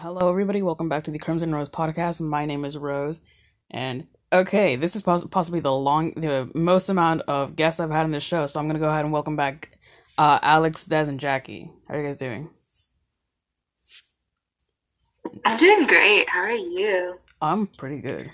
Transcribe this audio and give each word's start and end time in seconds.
Hello, 0.00 0.28
everybody. 0.30 0.62
Welcome 0.62 0.88
back 0.88 1.02
to 1.04 1.10
the 1.10 1.18
Crimson 1.18 1.54
Rose 1.54 1.68
podcast. 1.68 2.20
My 2.20 2.46
name 2.46 2.64
is 2.64 2.76
Rose, 2.76 3.20
and 3.70 4.06
okay, 4.32 4.76
this 4.76 4.96
is 4.96 5.02
poss- 5.02 5.24
possibly 5.24 5.60
the 5.60 5.72
long, 5.72 6.12
the 6.16 6.50
most 6.54 6.88
amount 6.88 7.22
of 7.28 7.56
guests 7.56 7.80
I've 7.80 7.90
had 7.90 8.04
in 8.06 8.10
this 8.12 8.22
show. 8.22 8.46
So 8.46 8.58
I'm 8.60 8.66
gonna 8.66 8.78
go 8.78 8.88
ahead 8.88 9.04
and 9.04 9.12
welcome 9.12 9.36
back 9.36 9.78
uh, 10.18 10.38
Alex, 10.42 10.84
Des, 10.84 11.08
and 11.08 11.20
Jackie. 11.20 11.70
How 11.88 11.94
are 11.94 12.00
you 12.00 12.06
guys 12.06 12.16
doing? 12.16 12.48
I'm 15.44 15.56
doing 15.58 15.86
great. 15.86 16.28
How 16.28 16.40
are 16.40 16.50
you? 16.52 17.18
I'm 17.42 17.66
pretty 17.66 18.00
good. 18.00 18.30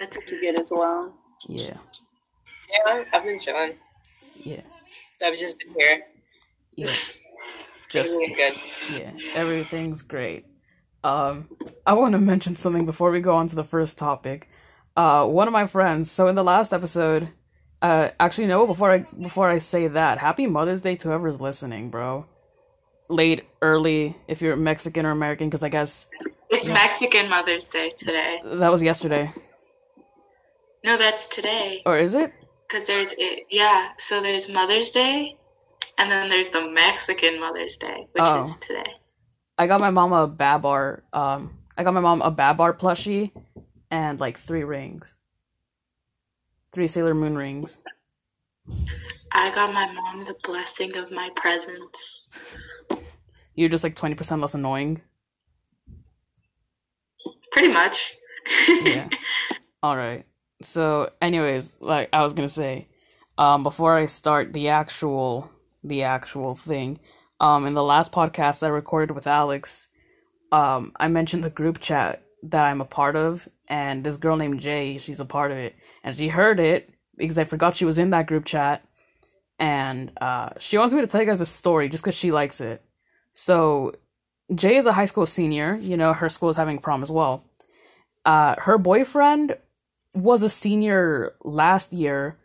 That's 0.00 0.16
pretty 0.16 0.40
good 0.40 0.60
as 0.60 0.66
well. 0.70 1.14
Yeah, 1.48 1.76
Yeah, 2.86 3.04
I've 3.12 3.24
been 3.24 3.40
chilling. 3.40 3.74
yeah, 4.44 4.60
I've 5.24 5.38
just 5.38 5.58
been 5.58 5.72
here. 5.78 6.02
yeah. 6.74 6.92
Just 8.02 8.14
Everything's 8.22 8.36
good. 8.90 9.00
yeah, 9.00 9.12
everything's 9.34 10.02
great. 10.02 10.44
Um, 11.04 11.48
I 11.86 11.92
want 11.94 12.12
to 12.12 12.18
mention 12.18 12.56
something 12.56 12.84
before 12.86 13.10
we 13.10 13.20
go 13.20 13.34
on 13.34 13.46
to 13.48 13.56
the 13.56 13.64
first 13.64 13.96
topic. 13.98 14.48
Uh, 14.96 15.26
one 15.26 15.46
of 15.46 15.52
my 15.52 15.66
friends. 15.66 16.10
So 16.10 16.26
in 16.28 16.34
the 16.34 16.42
last 16.44 16.72
episode, 16.72 17.28
uh, 17.82 18.10
actually 18.18 18.46
no. 18.48 18.66
Before 18.66 18.90
I 18.90 18.98
before 18.98 19.48
I 19.48 19.58
say 19.58 19.88
that, 19.88 20.18
Happy 20.18 20.46
Mother's 20.46 20.80
Day 20.80 20.94
to 20.96 21.08
whoever's 21.08 21.40
listening, 21.40 21.90
bro. 21.90 22.26
Late, 23.08 23.44
early, 23.62 24.16
if 24.26 24.42
you're 24.42 24.56
Mexican 24.56 25.06
or 25.06 25.12
American, 25.12 25.48
because 25.48 25.62
I 25.62 25.68
guess 25.68 26.08
It's 26.50 26.66
Mexican 26.66 27.28
Mother's 27.28 27.68
Day 27.68 27.90
today. 27.98 28.40
that 28.44 28.68
was 28.72 28.82
yesterday, 28.82 29.32
No, 30.84 30.96
that's 30.96 31.28
today. 31.28 31.82
or 31.86 31.98
is 31.98 32.14
it? 32.14 32.32
Because 32.66 32.86
there's 32.86 33.12
it. 33.18 33.44
Yeah. 33.50 33.90
So 33.98 34.20
there's 34.20 34.50
Mother's 34.52 34.90
Day, 34.90 35.36
and 35.98 36.10
then 36.10 36.28
there's 36.28 36.50
the 36.50 36.68
Mexican 36.70 37.40
Mother's 37.40 37.76
Day, 37.76 38.06
which 38.12 38.24
Oh. 38.24 38.44
is 38.44 38.56
today. 38.58 38.84
I 39.58 39.66
got 39.66 39.80
my 39.80 39.90
mom 39.90 40.12
a 40.12 40.26
Babar. 40.26 41.02
Um, 41.12 41.56
I 41.78 41.82
got 41.82 41.94
my 41.94 42.00
mom 42.00 42.20
a 42.22 42.30
Babar 42.30 42.74
plushie, 42.74 43.30
and 43.90 44.20
like 44.20 44.38
three 44.38 44.64
rings, 44.64 45.16
three 46.72 46.86
Sailor 46.86 47.14
Moon 47.14 47.36
rings. 47.36 47.80
I 49.32 49.54
got 49.54 49.72
my 49.72 49.90
mom 49.92 50.24
the 50.24 50.34
blessing 50.44 50.96
of 50.96 51.10
my 51.10 51.30
presence. 51.36 52.28
You're 53.54 53.70
just 53.70 53.84
like 53.84 53.96
twenty 53.96 54.14
percent 54.14 54.40
less 54.42 54.54
annoying. 54.54 55.00
Pretty 57.52 57.72
much. 57.72 58.14
yeah. 58.68 59.08
All 59.82 59.96
right. 59.96 60.26
So, 60.62 61.10
anyways, 61.22 61.72
like 61.80 62.10
I 62.12 62.22
was 62.22 62.34
gonna 62.34 62.48
say, 62.48 62.88
um, 63.38 63.62
before 63.62 63.96
I 63.96 64.06
start 64.06 64.52
the 64.52 64.68
actual 64.68 65.50
the 65.84 66.02
actual 66.02 66.54
thing, 66.54 66.98
um, 67.40 67.66
in 67.66 67.74
the 67.74 67.82
last 67.82 68.12
podcast 68.12 68.62
I 68.62 68.68
recorded 68.68 69.14
with 69.14 69.26
Alex, 69.26 69.88
um, 70.52 70.92
I 70.96 71.08
mentioned 71.08 71.44
the 71.44 71.50
group 71.50 71.80
chat 71.80 72.22
that 72.44 72.64
I'm 72.64 72.80
a 72.80 72.86
part 72.86 73.16
of, 73.16 73.48
and 73.68 74.04
this 74.04 74.16
girl 74.16 74.36
named 74.36 74.60
Jay, 74.60 74.98
she's 74.98 75.20
a 75.20 75.24
part 75.24 75.50
of 75.52 75.58
it, 75.58 75.74
and 76.04 76.16
she 76.16 76.28
heard 76.28 76.60
it 76.60 76.90
because 77.16 77.38
I 77.38 77.44
forgot 77.44 77.76
she 77.76 77.84
was 77.84 77.98
in 77.98 78.10
that 78.10 78.26
group 78.26 78.44
chat, 78.44 78.84
and 79.58 80.12
uh, 80.20 80.50
she 80.58 80.78
wants 80.78 80.94
me 80.94 81.00
to 81.00 81.06
tell 81.06 81.20
you 81.20 81.26
guys 81.26 81.40
a 81.40 81.46
story 81.46 81.88
just 81.88 82.04
because 82.04 82.14
she 82.16 82.32
likes 82.32 82.60
it. 82.60 82.82
So, 83.32 83.94
Jay 84.54 84.76
is 84.76 84.86
a 84.86 84.92
high 84.92 85.06
school 85.06 85.26
senior. 85.26 85.76
You 85.80 85.96
know, 85.96 86.12
her 86.12 86.28
school 86.28 86.50
is 86.50 86.56
having 86.56 86.78
prom 86.78 87.02
as 87.02 87.10
well 87.10 87.44
uh 88.26 88.56
her 88.58 88.76
boyfriend 88.76 89.56
was 90.12 90.42
a 90.42 90.50
senior 90.50 91.34
last 91.44 91.92
year 91.92 92.36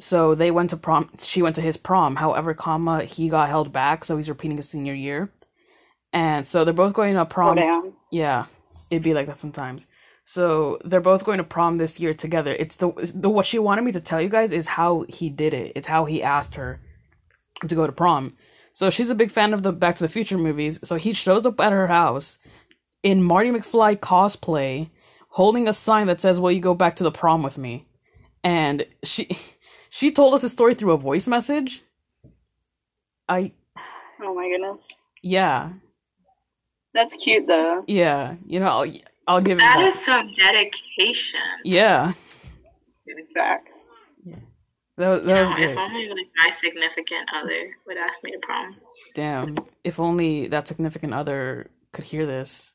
so 0.00 0.34
they 0.34 0.50
went 0.50 0.70
to 0.70 0.76
prom 0.76 1.10
she 1.18 1.42
went 1.42 1.54
to 1.56 1.62
his 1.62 1.76
prom. 1.76 2.16
However 2.16 2.54
comma 2.54 3.04
he 3.04 3.28
got 3.28 3.48
held 3.48 3.72
back 3.72 4.04
so 4.04 4.16
he's 4.16 4.28
repeating 4.28 4.56
his 4.56 4.68
senior 4.68 4.94
year. 4.94 5.30
And 6.12 6.46
so 6.46 6.64
they're 6.64 6.74
both 6.74 6.92
going 6.94 7.14
to 7.14 7.20
Go 7.20 7.24
prom. 7.26 7.56
down. 7.56 7.92
yeah 8.10 8.46
it'd 8.90 9.02
be 9.04 9.14
like 9.14 9.26
that 9.28 9.38
sometimes. 9.38 9.86
So 10.24 10.78
they're 10.84 11.00
both 11.00 11.24
going 11.24 11.38
to 11.38 11.44
prom 11.44 11.76
this 11.78 11.98
year 12.00 12.14
together. 12.14 12.52
It's 12.58 12.76
the 12.76 12.90
the 13.14 13.28
what 13.30 13.46
she 13.46 13.58
wanted 13.58 13.82
me 13.82 13.92
to 13.92 14.00
tell 14.00 14.20
you 14.20 14.28
guys 14.28 14.52
is 14.52 14.66
how 14.66 15.04
he 15.08 15.28
did 15.28 15.54
it. 15.54 15.72
It's 15.76 15.88
how 15.88 16.04
he 16.04 16.22
asked 16.22 16.54
her 16.56 16.80
to 17.68 17.74
go 17.74 17.86
to 17.86 17.92
prom. 17.92 18.36
So 18.72 18.90
she's 18.90 19.10
a 19.10 19.14
big 19.16 19.30
fan 19.32 19.52
of 19.52 19.62
the 19.64 19.72
back 19.72 19.96
to 19.96 20.04
the 20.04 20.08
future 20.08 20.38
movies. 20.38 20.78
So 20.84 20.96
he 20.96 21.12
shows 21.12 21.44
up 21.46 21.60
at 21.60 21.72
her 21.72 21.88
house 21.88 22.38
in 23.02 23.22
marty 23.22 23.50
mcfly 23.50 23.96
cosplay 23.98 24.90
holding 25.30 25.66
a 25.68 25.72
sign 25.74 26.06
that 26.06 26.20
says 26.20 26.38
will 26.40 26.52
you 26.52 26.60
go 26.60 26.74
back 26.74 26.94
to 26.96 27.04
the 27.04 27.10
prom 27.12 27.42
with 27.42 27.58
me? 27.58 27.86
And 28.44 28.86
she 29.04 29.28
she 29.90 30.10
told 30.10 30.32
us 30.34 30.42
a 30.44 30.48
story 30.48 30.74
through 30.74 30.92
a 30.92 30.96
voice 30.96 31.28
message 31.28 31.82
i 33.28 33.52
Oh 34.22 34.34
my 34.34 34.48
goodness. 34.48 34.78
yeah 35.22 35.70
That's 36.94 37.14
cute 37.16 37.46
though. 37.46 37.84
yeah 37.86 38.34
you 38.46 38.60
know 38.60 38.66
i'll, 38.66 38.92
I'll 39.26 39.40
give 39.40 39.58
it 39.58 39.60
That 39.60 39.78
that. 39.78 39.86
is 39.86 39.94
some 40.04 40.32
dedication. 40.34 41.40
yeah 41.64 42.12
Fact. 43.34 43.68
that, 44.96 45.08
was- 45.08 45.22
that 45.24 45.34
You 45.34 45.40
was 45.40 45.50
know, 45.50 45.56
good 45.56 45.70
if 45.70 45.78
only 45.78 46.08
like 46.08 46.28
my 46.36 46.50
significant 46.50 47.28
other 47.34 47.70
would 47.86 47.96
ask 47.96 48.22
me 48.22 48.30
to 48.32 48.38
prom. 48.42 48.76
damn 49.14 49.56
if 49.84 49.98
only 49.98 50.46
that 50.48 50.68
significant 50.68 51.12
other 51.14 51.70
could 51.92 52.04
hear 52.04 52.24
this 52.26 52.72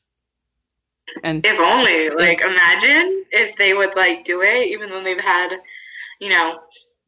and 1.22 1.46
If 1.46 1.58
only, 1.60 2.10
like, 2.10 2.40
imagine 2.40 3.24
if 3.30 3.54
they 3.56 3.74
would 3.74 3.94
like 3.94 4.24
do 4.24 4.42
it, 4.42 4.66
even 4.66 4.88
though 4.90 5.04
they've 5.04 5.20
had, 5.20 5.50
you 6.20 6.28
know, 6.30 6.58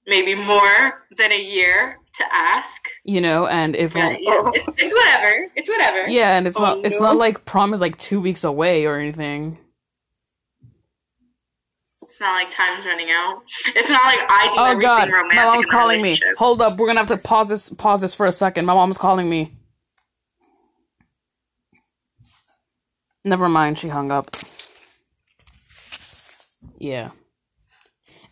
maybe 0.08 0.34
more 0.34 1.04
than 1.16 1.30
a 1.32 1.40
year 1.40 1.98
to 2.14 2.24
ask. 2.32 2.82
you 3.04 3.20
know 3.20 3.46
and 3.46 3.76
if 3.76 3.94
Yeah, 3.94 4.10
yeah, 4.10 4.50
it's, 4.54 4.68
it's 4.78 4.94
whatever. 4.94 5.46
It's 5.54 5.68
whatever. 5.68 6.08
yeah 6.08 6.36
and 6.38 6.46
it's 6.46 6.56
Oh, 6.56 6.62
not 6.62 6.84
it's 6.84 7.00
no. 7.00 7.08
not 7.08 7.16
like 7.16 7.44
prom 7.44 7.72
is 7.74 7.80
like 7.80 7.96
two 7.98 8.20
weeks 8.20 8.42
away 8.44 8.86
or 8.86 8.98
anything 8.98 9.58
It's 12.02 12.20
not 12.20 12.34
like 12.34 12.52
time's 12.52 12.84
running 12.84 13.10
out. 13.10 13.42
It's 13.76 13.88
not 13.88 14.02
like 14.04 14.18
I 14.28 14.50
do 14.52 14.58
oh 14.58 14.64
everything 14.64 14.80
god 14.80 15.10
romantic. 15.12 15.36
my 15.36 15.44
mom's 15.44 15.66
calling 15.66 16.02
me 16.02 16.18
hold 16.38 16.60
up 16.60 16.78
we're 16.78 16.88
gonna 16.88 16.98
have 17.00 17.08
to 17.08 17.16
pause 17.18 17.48
this 17.48 17.70
pause 17.70 18.00
this 18.00 18.14
for 18.16 18.26
a 18.26 18.32
second 18.32 18.64
my 18.66 18.74
mom's 18.74 18.98
calling 18.98 19.28
me 19.30 19.52
never 23.24 23.48
mind 23.48 23.78
she 23.78 23.88
hung 23.88 24.10
up 24.10 24.34
yeah 26.78 27.10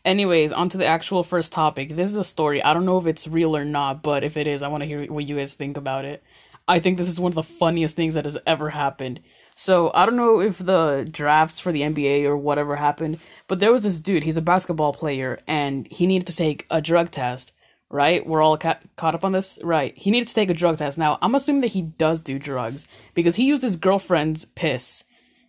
anyways 0.07 0.53
on 0.53 0.71
to 0.71 0.79
the 0.79 0.87
actual 0.87 1.23
first 1.23 1.53
topic. 1.53 1.91
This 1.91 2.11
is 2.11 2.17
a 2.17 2.25
story. 2.25 2.63
I 2.63 2.73
don't 2.73 2.87
know 2.87 2.99
if 2.99 3.07
it's 3.07 3.29
real 3.29 3.57
or 3.57 3.65
not 3.65 4.03
but 4.03 4.25
if 4.25 4.37
it 4.37 4.47
is 4.47 4.63
i 4.63 4.69
want 4.69 4.83
to 4.83 4.87
hear 4.87 5.05
what 5.13 5.27
you 5.27 5.37
guys 5.37 5.53
think 5.53 5.77
about 5.77 6.05
it. 6.05 6.23
I 6.69 6.81
think 6.81 6.97
this 6.97 7.09
is 7.09 7.21
one 7.21 7.31
of 7.31 7.37
the 7.37 7.43
funniest 7.43 7.97
things 7.97 8.15
that 8.15 8.25
has 8.25 8.39
ever 8.47 8.71
happened. 8.71 9.21
So 9.57 9.91
i 9.95 10.07
don't 10.07 10.17
know 10.17 10.41
if 10.41 10.59
the 10.59 11.07
drafts 11.11 11.61
for 11.61 11.73
the 11.73 11.83
nba 11.83 12.25
or 12.25 12.37
whatever 12.37 12.77
happened 12.77 13.19
but 13.49 13.59
there 13.59 13.73
was 13.73 13.83
this 13.83 14.01
dude 14.01 14.23
he's 14.25 14.37
a 14.37 14.43
basketball 14.43 14.93
player 14.93 15.39
and 15.47 15.87
he 15.91 16.07
needed 16.07 16.27
to 16.27 16.37
take 16.37 16.67
a 16.71 16.81
drug 16.81 17.11
test 17.11 17.53
right? 17.89 18.27
We're 18.27 18.43
all 18.43 18.59
ca- 18.59 18.81
caught 18.97 19.15
up 19.15 19.25
on 19.25 19.31
this? 19.31 19.61
Right. 19.63 19.97
He 19.97 20.11
needed 20.11 20.27
to 20.27 20.35
take 20.35 20.51
a 20.51 20.55
drug 20.55 20.79
test. 20.79 20.99
Now 20.99 21.19
i'm 21.23 21.35
assuming 21.35 21.63
that 21.63 21.69
he 21.69 21.83
does 21.83 22.21
do 22.21 22.39
drugs 22.39 22.87
because 23.15 23.37
he 23.37 23.45
used 23.45 23.63
his 23.63 23.77
girlfriend's 23.77 24.45
piss. 24.45 25.05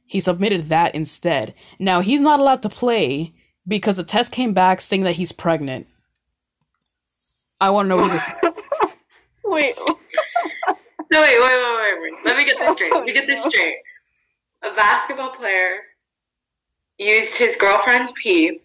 He 0.06 0.22
submitted 0.22 0.69
that 0.69 0.96
instead. 0.96 1.53
Now 1.79 2.00
he's 2.01 2.22
not 2.22 2.40
allowed 2.40 2.62
to 2.62 2.69
play 2.69 3.34
because 3.67 3.97
the 3.97 4.03
test 4.03 4.31
came 4.31 4.53
back 4.53 4.81
saying 4.81 5.03
that 5.03 5.16
he's 5.16 5.31
pregnant. 5.31 5.88
I 7.59 7.69
want 7.72 7.85
to 7.85 7.89
know 7.89 7.97
what 7.97 8.11
this. 8.11 8.53
Wait. 9.45 9.75
So 11.09 11.22
wait, 11.22 11.39
wait, 11.39 11.50
wait, 11.50 11.78
wait, 12.01 12.01
wait. 12.01 12.25
Let 12.25 12.35
me 12.38 12.44
get 12.44 12.57
this 12.59 12.73
straight. 12.75 12.91
Let 12.94 13.05
me 13.05 13.13
get 13.13 13.28
this 13.28 13.41
oh, 13.45 13.50
straight. 13.50 13.75
A 14.61 14.75
basketball 14.75 15.29
player 15.29 15.78
used 16.97 17.38
his 17.38 17.55
girlfriend's 17.55 18.11
pee 18.22 18.59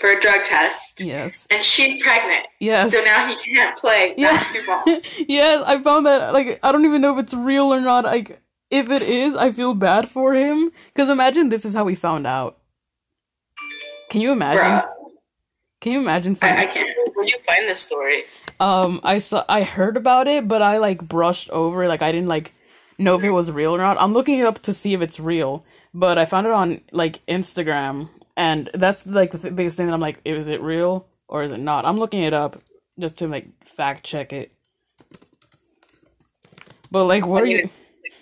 for 0.00 0.08
a 0.10 0.20
drug 0.20 0.42
test, 0.44 1.02
Yes. 1.02 1.46
and 1.50 1.62
she's 1.62 2.02
pregnant. 2.02 2.46
Yes. 2.60 2.92
So 2.94 3.04
now 3.04 3.26
he 3.26 3.36
can't 3.36 3.76
play 3.78 4.14
Yeah. 4.18 4.32
basketball. 4.32 4.82
yes, 5.28 5.62
I 5.66 5.82
found 5.82 6.06
that. 6.06 6.32
Like, 6.32 6.58
I 6.62 6.72
don't 6.72 6.86
even 6.86 7.02
know 7.02 7.18
if 7.18 7.24
it's 7.24 7.34
real 7.34 7.72
or 7.72 7.80
not. 7.82 8.04
Like, 8.04 8.40
if 8.70 8.88
it 8.90 9.02
is, 9.02 9.34
I 9.36 9.52
feel 9.52 9.74
bad 9.74 10.08
for 10.08 10.32
him. 10.32 10.72
Because 10.94 11.10
imagine 11.10 11.50
this 11.50 11.66
is 11.66 11.74
how 11.74 11.84
we 11.84 11.94
found 11.94 12.26
out. 12.26 12.56
Can 14.14 14.20
you 14.20 14.30
imagine? 14.30 14.62
Bruh, 14.62 14.88
Can 15.80 15.92
you 15.92 15.98
imagine? 15.98 16.38
I, 16.40 16.58
I 16.58 16.66
can't. 16.66 16.88
Where'd 17.16 17.28
you 17.28 17.38
find 17.40 17.68
this 17.68 17.80
story? 17.80 18.22
Um, 18.60 19.00
I 19.02 19.18
saw, 19.18 19.44
I 19.48 19.64
heard 19.64 19.96
about 19.96 20.28
it, 20.28 20.46
but 20.46 20.62
I 20.62 20.78
like 20.78 21.02
brushed 21.02 21.50
over. 21.50 21.88
Like, 21.88 22.00
I 22.00 22.12
didn't 22.12 22.28
like 22.28 22.52
know 22.96 23.16
if 23.16 23.24
it 23.24 23.32
was 23.32 23.50
real 23.50 23.74
or 23.74 23.78
not. 23.78 23.96
I'm 24.00 24.12
looking 24.12 24.38
it 24.38 24.46
up 24.46 24.60
to 24.62 24.72
see 24.72 24.94
if 24.94 25.02
it's 25.02 25.18
real, 25.18 25.64
but 25.92 26.16
I 26.16 26.26
found 26.26 26.46
it 26.46 26.52
on 26.52 26.80
like 26.92 27.26
Instagram, 27.26 28.08
and 28.36 28.70
that's 28.72 29.04
like 29.04 29.32
the 29.32 29.38
th- 29.38 29.56
biggest 29.56 29.76
thing 29.76 29.86
that 29.88 29.92
I'm 29.94 29.98
like, 29.98 30.20
is 30.24 30.46
it 30.46 30.60
real 30.62 31.08
or 31.26 31.42
is 31.42 31.50
it 31.50 31.58
not? 31.58 31.84
I'm 31.84 31.98
looking 31.98 32.22
it 32.22 32.32
up 32.32 32.54
just 33.00 33.18
to 33.18 33.26
like 33.26 33.48
fact 33.64 34.04
check 34.04 34.32
it. 34.32 34.52
But 36.92 37.06
like, 37.06 37.26
what 37.26 37.40
I 37.40 37.42
are 37.42 37.46
you? 37.46 37.68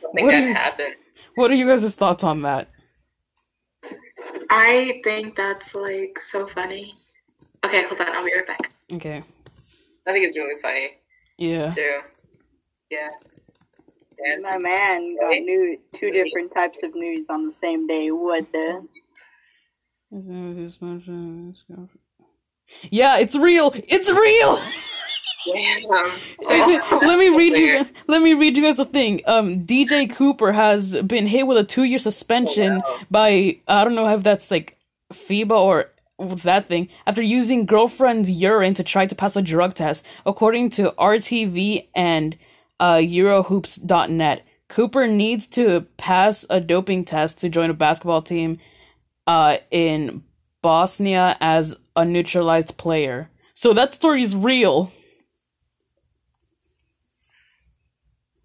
something 0.00 0.24
what 0.24 0.30
that 0.32 0.46
you- 0.46 0.54
happened. 0.54 0.94
What 1.34 1.50
are 1.50 1.54
you 1.54 1.66
guys' 1.66 1.94
thoughts 1.94 2.24
on 2.24 2.40
that? 2.42 2.68
I 4.54 5.00
think 5.02 5.34
that's 5.34 5.74
like 5.74 6.18
so 6.20 6.46
funny. 6.46 6.94
Okay, 7.64 7.84
hold 7.84 8.00
on. 8.00 8.08
I'll 8.14 8.24
be 8.24 8.32
right 8.36 8.46
back. 8.46 8.70
Okay. 8.92 9.22
I 10.06 10.12
think 10.12 10.26
it's 10.26 10.36
really 10.36 10.60
funny 10.60 10.98
Yeah. 11.38 11.70
too. 11.70 12.00
Yeah. 12.90 13.08
man. 14.20 14.42
My 14.42 14.58
man 14.58 15.16
got 15.16 15.30
new 15.30 15.78
two 15.98 16.10
different 16.10 16.52
types 16.54 16.82
of 16.82 16.94
news 16.94 17.24
on 17.30 17.46
the 17.46 17.54
same 17.62 17.86
day. 17.86 18.10
What 18.10 18.44
the? 18.52 18.86
Yeah, 22.90 23.16
it's 23.18 23.34
real. 23.34 23.72
It's 23.88 24.10
real. 24.10 24.58
Let 25.46 27.18
me 27.18 27.28
read 27.36 27.56
you. 27.56 27.86
Let 28.06 28.22
me 28.22 28.34
read 28.34 28.56
you 28.56 28.62
guys 28.64 28.78
a 28.78 28.84
thing. 28.84 29.20
Um, 29.26 29.64
DJ 29.66 30.10
Cooper 30.14 30.52
has 30.52 30.94
been 31.02 31.26
hit 31.26 31.46
with 31.46 31.56
a 31.58 31.64
two-year 31.64 31.98
suspension 31.98 32.82
Oh, 32.84 32.92
wow. 32.92 32.98
by 33.10 33.58
I 33.68 33.84
don't 33.84 33.94
know 33.94 34.08
if 34.08 34.22
that's 34.22 34.50
like 34.50 34.78
FIBA 35.12 35.50
or 35.58 35.90
that 36.18 36.68
thing 36.68 36.88
after 37.06 37.22
using 37.22 37.66
girlfriend's 37.66 38.30
urine 38.30 38.74
to 38.74 38.84
try 38.84 39.06
to 39.06 39.14
pass 39.14 39.36
a 39.36 39.42
drug 39.42 39.74
test, 39.74 40.06
according 40.24 40.70
to 40.70 40.92
RTV 40.92 41.88
and 41.94 42.36
uh, 42.78 42.96
Eurohoops.net. 42.96 44.44
Cooper 44.68 45.06
needs 45.06 45.46
to 45.48 45.82
pass 45.96 46.46
a 46.48 46.60
doping 46.60 47.04
test 47.04 47.40
to 47.40 47.48
join 47.48 47.70
a 47.70 47.74
basketball 47.74 48.22
team 48.22 48.58
uh, 49.26 49.58
in 49.70 50.22
Bosnia 50.62 51.36
as 51.40 51.74
a 51.96 52.04
naturalized 52.04 52.76
player. 52.78 53.28
So 53.54 53.74
that 53.74 53.94
story 53.94 54.22
is 54.22 54.34
real. 54.34 54.90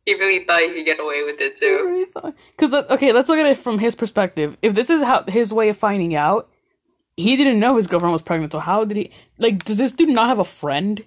He 0.08 0.14
really 0.16 0.46
thought 0.46 0.62
he 0.62 0.74
could 0.74 0.86
get 0.86 1.02
away 1.02 1.24
with 1.26 1.42
it 1.42 1.58
too. 1.58 2.08
Because 2.58 2.74
okay, 2.92 3.12
let's 3.12 3.28
look 3.28 3.40
at 3.40 3.46
it 3.46 3.58
from 3.58 3.80
his 3.80 3.94
perspective. 3.94 4.56
If 4.62 4.74
this 4.74 4.90
is 4.90 5.04
how 5.04 5.24
his 5.28 5.54
way 5.54 5.68
of 5.68 5.78
finding 5.78 6.16
out, 6.16 6.50
he 7.18 7.36
didn't 7.36 7.60
know 7.60 7.76
his 7.76 7.88
girlfriend 7.88 8.14
was 8.14 8.22
pregnant. 8.22 8.54
So 8.54 8.60
how 8.60 8.86
did 8.86 8.96
he? 8.98 9.12
Like, 9.38 9.66
does 9.66 9.76
this 9.76 9.92
dude 9.92 10.10
not 10.10 10.28
have 10.28 10.40
a 10.40 10.46
friend? 10.46 11.04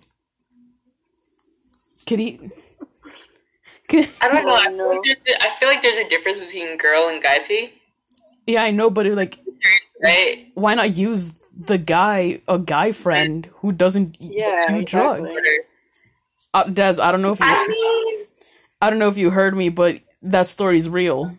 Could 2.07 2.19
he? 2.19 2.53
Could, 3.89 4.09
I 4.21 4.29
don't 4.29 4.47
know. 4.47 4.55
I 4.55 4.67
feel, 4.67 4.89
like 4.89 5.03
there's, 5.25 5.55
feel 5.55 5.69
like 5.69 5.83
there's 5.83 5.97
a 5.97 6.09
difference 6.09 6.41
between 6.41 6.77
girl 6.77 7.09
and 7.09 7.23
guy 7.23 7.41
pee, 7.41 7.73
yeah, 8.47 8.65
I 8.65 8.71
know, 8.71 8.91
but 8.91 9.07
like, 9.07 9.39
right? 10.03 10.47
why 10.55 10.75
not 10.75 10.95
use 10.95 11.33
the 11.57 11.79
guy, 11.79 12.41
a 12.49 12.59
guy 12.59 12.93
friend 12.93 13.49
who 13.57 13.73
doesn't 13.73 14.17
Yeah, 14.21 14.67
do 14.67 14.83
drugs? 14.83 15.21
exactly. 15.21 15.53
Uh, 16.53 16.65
Des, 16.65 17.01
I 17.01 17.13
don't 17.13 17.23
know 17.23 17.33
if 17.33 17.41
you, 17.41 17.47
I 17.47 17.67
mean, 17.69 18.27
I 18.81 18.91
don't 18.91 18.99
know 18.99 19.09
if 19.09 19.19
you 19.19 19.31
heard 19.31 19.57
me, 19.57 19.69
but 19.69 20.01
that 20.23 20.49
story's 20.49 20.89
real. 20.89 21.37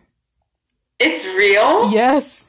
it's 0.98 1.26
real. 1.26 1.90
Yes, 1.90 2.48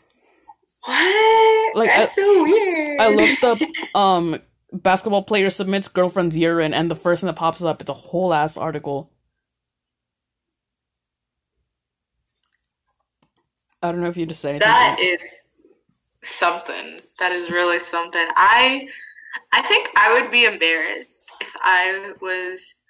What? 0.85 1.75
Like, 1.75 1.89
That's 1.89 2.15
so 2.15 2.43
weird. 2.43 2.99
I 2.99 3.07
looked 3.09 3.43
up 3.43 3.59
um 3.95 4.39
basketball 4.71 5.23
player 5.23 5.49
submits 5.49 5.87
girlfriend's 5.87 6.37
urine, 6.37 6.73
and 6.73 6.89
the 6.89 6.95
first 6.95 7.21
thing 7.21 7.27
that 7.27 7.35
pops 7.35 7.61
up 7.61 7.81
it's 7.81 7.89
a 7.89 7.93
whole 7.93 8.33
ass 8.33 8.57
article. 8.57 9.09
I 13.81 13.91
don't 13.91 14.01
know 14.01 14.07
if 14.07 14.17
you 14.17 14.25
just 14.25 14.41
say 14.41 14.51
anything. 14.51 14.67
That 14.67 14.97
is 14.99 15.21
something. 16.23 16.99
That 17.19 17.31
is 17.31 17.49
really 17.49 17.79
something. 17.79 18.25
I 18.35 18.87
I 19.51 19.61
think 19.63 19.89
I 19.95 20.13
would 20.13 20.31
be 20.31 20.45
embarrassed 20.45 21.29
if 21.41 21.53
I 21.61 22.13
was 22.21 22.82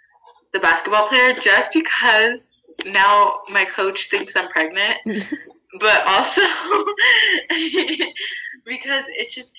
the 0.54 0.60
basketball 0.60 1.08
player 1.08 1.34
just 1.34 1.74
because 1.74 2.64
now 2.86 3.42
my 3.50 3.66
coach 3.66 4.10
thinks 4.10 4.36
I'm 4.36 4.50
pregnant, 4.50 4.98
but 5.80 6.08
also 6.08 6.42
because 8.66 9.06
it's 9.10 9.36
just 9.36 9.54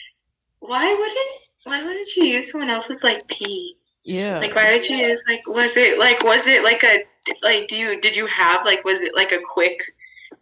why 0.61 0.93
wouldn't 0.93 1.29
why 1.65 1.83
wouldn't 1.83 2.15
you 2.17 2.25
use 2.25 2.51
someone 2.51 2.71
else's 2.71 3.03
like 3.05 3.27
pee? 3.29 3.77
yeah. 4.05 4.39
Like 4.39 4.55
why 4.55 4.71
would 4.71 4.89
you 4.89 4.97
use 4.97 5.23
like 5.27 5.47
was 5.49 5.77
it 5.77 5.99
like 5.99 6.23
was 6.23 6.47
it 6.47 6.63
like 6.63 6.85
a 6.85 7.03
like 7.43 7.69
do 7.69 7.77
you 7.77 8.01
did 8.01 8.15
you 8.15 8.27
have 8.27 8.65
like 8.65 8.85
was 8.85 9.01
it 9.01 9.15
like 9.15 9.33
a 9.33 9.41
quick 9.53 9.81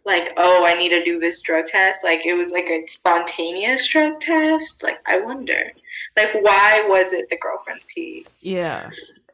like 0.05 0.33
oh 0.37 0.65
I 0.65 0.77
need 0.77 0.89
to 0.89 1.03
do 1.03 1.19
this 1.19 1.41
drug 1.41 1.67
test 1.67 2.03
like 2.03 2.25
it 2.25 2.33
was 2.33 2.51
like 2.51 2.65
a 2.65 2.85
spontaneous 2.87 3.87
drug 3.87 4.19
test 4.19 4.83
like 4.83 4.99
I 5.05 5.19
wonder 5.19 5.71
like 6.17 6.33
why 6.41 6.85
was 6.87 7.13
it 7.13 7.29
the 7.29 7.37
girlfriend's 7.37 7.85
pee 7.85 8.25
Yeah. 8.41 8.89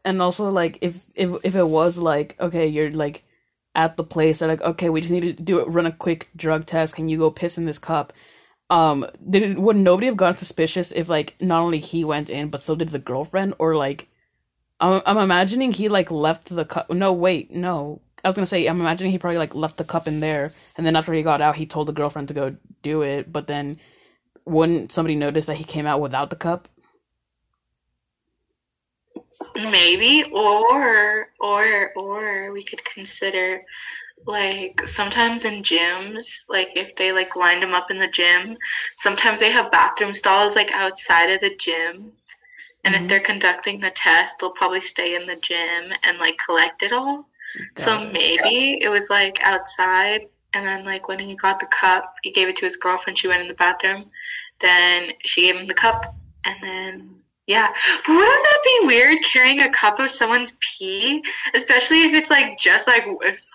And 0.05 0.21
also 0.21 0.49
like 0.49 0.77
if 0.81 1.11
if 1.15 1.29
if 1.43 1.55
it 1.55 1.67
was 1.67 1.97
like 1.97 2.35
okay, 2.39 2.67
you're 2.67 2.91
like 2.91 3.23
at 3.75 3.97
the 3.97 4.03
place, 4.03 4.39
they're 4.39 4.47
like, 4.49 4.61
okay, 4.61 4.89
we 4.89 5.01
just 5.01 5.11
need 5.11 5.21
to 5.21 5.33
do 5.33 5.59
it 5.59 5.67
run 5.67 5.85
a 5.85 5.91
quick 5.91 6.29
drug 6.35 6.65
test, 6.65 6.95
can 6.95 7.07
you 7.09 7.17
go 7.17 7.31
piss 7.31 7.57
in 7.57 7.65
this 7.65 7.79
cup? 7.79 8.13
Um 8.69 9.05
did 9.29 9.57
would 9.59 9.75
nobody 9.75 10.07
have 10.07 10.17
gotten 10.17 10.37
suspicious 10.37 10.91
if 10.91 11.09
like 11.09 11.35
not 11.39 11.61
only 11.61 11.79
he 11.79 12.03
went 12.03 12.29
in 12.29 12.49
but 12.49 12.61
so 12.61 12.75
did 12.75 12.89
the 12.89 12.99
girlfriend 12.99 13.55
or 13.59 13.75
like 13.75 14.07
I'm 14.79 15.01
I'm 15.05 15.17
imagining 15.17 15.73
he 15.73 15.89
like 15.89 16.11
left 16.11 16.49
the 16.49 16.65
cup 16.65 16.89
no 16.91 17.13
wait, 17.13 17.51
no. 17.51 18.01
I 18.23 18.27
was 18.27 18.35
gonna 18.35 18.47
say 18.47 18.67
I'm 18.67 18.79
imagining 18.81 19.11
he 19.11 19.17
probably 19.17 19.37
like 19.37 19.55
left 19.55 19.77
the 19.77 19.83
cup 19.83 20.07
in 20.07 20.19
there 20.19 20.51
and 20.77 20.85
then 20.85 20.95
after 20.95 21.13
he 21.13 21.23
got 21.23 21.41
out 21.41 21.55
he 21.55 21.65
told 21.65 21.87
the 21.87 21.93
girlfriend 21.93 22.27
to 22.29 22.33
go 22.33 22.55
do 22.83 23.01
it, 23.01 23.31
but 23.31 23.47
then 23.47 23.79
wouldn't 24.45 24.91
somebody 24.91 25.15
notice 25.15 25.45
that 25.45 25.57
he 25.57 25.63
came 25.63 25.85
out 25.85 26.01
without 26.01 26.29
the 26.29 26.35
cup? 26.35 26.67
Maybe 29.55 30.23
or 30.31 31.29
or 31.39 31.91
or 31.95 32.51
we 32.51 32.63
could 32.63 32.83
consider 32.85 33.61
like 34.25 34.81
sometimes 34.85 35.45
in 35.45 35.63
gyms 35.63 36.43
like 36.49 36.69
if 36.75 36.95
they 36.95 37.11
like 37.11 37.35
lined 37.35 37.63
them 37.63 37.73
up 37.73 37.89
in 37.89 37.99
the 37.99 38.07
gym 38.07 38.57
sometimes 38.97 39.39
they 39.39 39.51
have 39.51 39.71
bathroom 39.71 40.13
stalls 40.13 40.55
like 40.55 40.71
outside 40.73 41.29
of 41.29 41.39
the 41.41 41.55
gym 41.57 42.11
and 42.83 42.95
Mhm. 42.95 43.01
if 43.01 43.07
they're 43.07 43.19
conducting 43.19 43.79
the 43.79 43.91
test 43.91 44.39
they'll 44.39 44.51
probably 44.51 44.81
stay 44.81 45.15
in 45.15 45.25
the 45.25 45.37
gym 45.37 45.93
and 46.03 46.17
like 46.19 46.37
collect 46.45 46.83
it 46.83 46.91
all 46.91 47.25
so 47.77 48.01
it. 48.01 48.13
maybe 48.13 48.79
it 48.81 48.89
was 48.89 49.09
like 49.09 49.37
outside 49.41 50.27
and 50.53 50.65
then 50.65 50.83
like 50.85 51.07
when 51.07 51.19
he 51.19 51.35
got 51.35 51.59
the 51.59 51.65
cup 51.67 52.15
he 52.23 52.31
gave 52.31 52.49
it 52.49 52.55
to 52.57 52.65
his 52.65 52.75
girlfriend 52.77 53.17
she 53.17 53.27
went 53.27 53.41
in 53.41 53.47
the 53.47 53.53
bathroom 53.53 54.05
then 54.59 55.11
she 55.23 55.43
gave 55.43 55.55
him 55.55 55.67
the 55.67 55.73
cup 55.73 56.03
and 56.45 56.57
then 56.61 57.15
yeah. 57.49 57.73
But 58.05 58.13
wouldn't 58.13 58.43
that 58.43 58.61
be 58.63 58.87
weird 58.87 59.17
carrying 59.23 59.59
a 59.61 59.71
cup 59.71 59.99
of 59.99 60.11
someone's 60.11 60.55
pee? 60.61 61.19
Especially 61.55 62.03
if 62.03 62.13
it's 62.13 62.29
like 62.29 62.59
just 62.59 62.87
like 62.87 63.05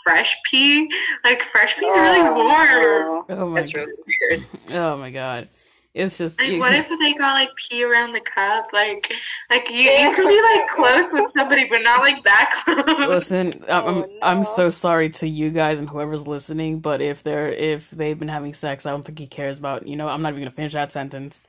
fresh 0.03 0.37
pee. 0.51 0.91
Like 1.23 1.43
fresh 1.43 1.77
pee's 1.77 1.95
really 1.95 2.21
oh. 2.21 2.35
warm. 2.35 3.25
Oh, 3.29 3.45
Oh 3.45 3.49
my 3.49 3.61
That's 3.61 3.75
really 3.75 3.93
weird. 4.07 4.45
Oh 4.73 4.97
my 4.97 5.13
god. 5.13 5.49
It's 5.95 6.19
just 6.19 6.41
like 6.41 6.49
you- 6.49 6.59
what 6.59 6.75
if 6.75 6.89
they 6.89 7.13
got 7.13 7.35
like 7.35 7.51
pee 7.55 7.85
around 7.85 8.15
the 8.15 8.21
cup? 8.21 8.67
Like 8.73 9.13
like 9.49 9.71
you, 9.71 9.83
you 9.83 10.13
could 10.13 10.27
be 10.27 10.43
like 10.43 10.69
close 10.71 11.13
with 11.13 11.31
somebody 11.31 11.69
but 11.69 11.83
not 11.83 12.01
like 12.01 12.21
that 12.25 12.51
close. 12.65 13.09
Listen, 13.09 13.65
I'm 13.69 13.87
I'm, 13.87 13.97
Oh, 13.99 14.19
I'm 14.23 14.43
so 14.43 14.71
sorry 14.71 15.09
to 15.11 15.29
you 15.29 15.51
guys 15.51 15.79
and 15.79 15.89
whoever's 15.89 16.27
listening, 16.27 16.81
but 16.81 17.01
if 17.01 17.23
they're 17.23 17.53
if 17.53 17.93
they've 17.93 18.19
been 18.19 18.27
having 18.27 18.55
sex, 18.55 18.87
I 18.87 18.91
don't 18.91 19.05
think 19.05 19.21
he 19.21 19.29
cares 19.29 19.61
about, 19.61 19.87
you 19.87 19.95
know, 19.95 20.09
I'm 20.09 20.21
not 20.21 20.31
even 20.31 20.41
going 20.41 20.51
to 20.51 20.57
finish 20.57 20.73
that 20.73 20.91
sentence. 20.91 21.41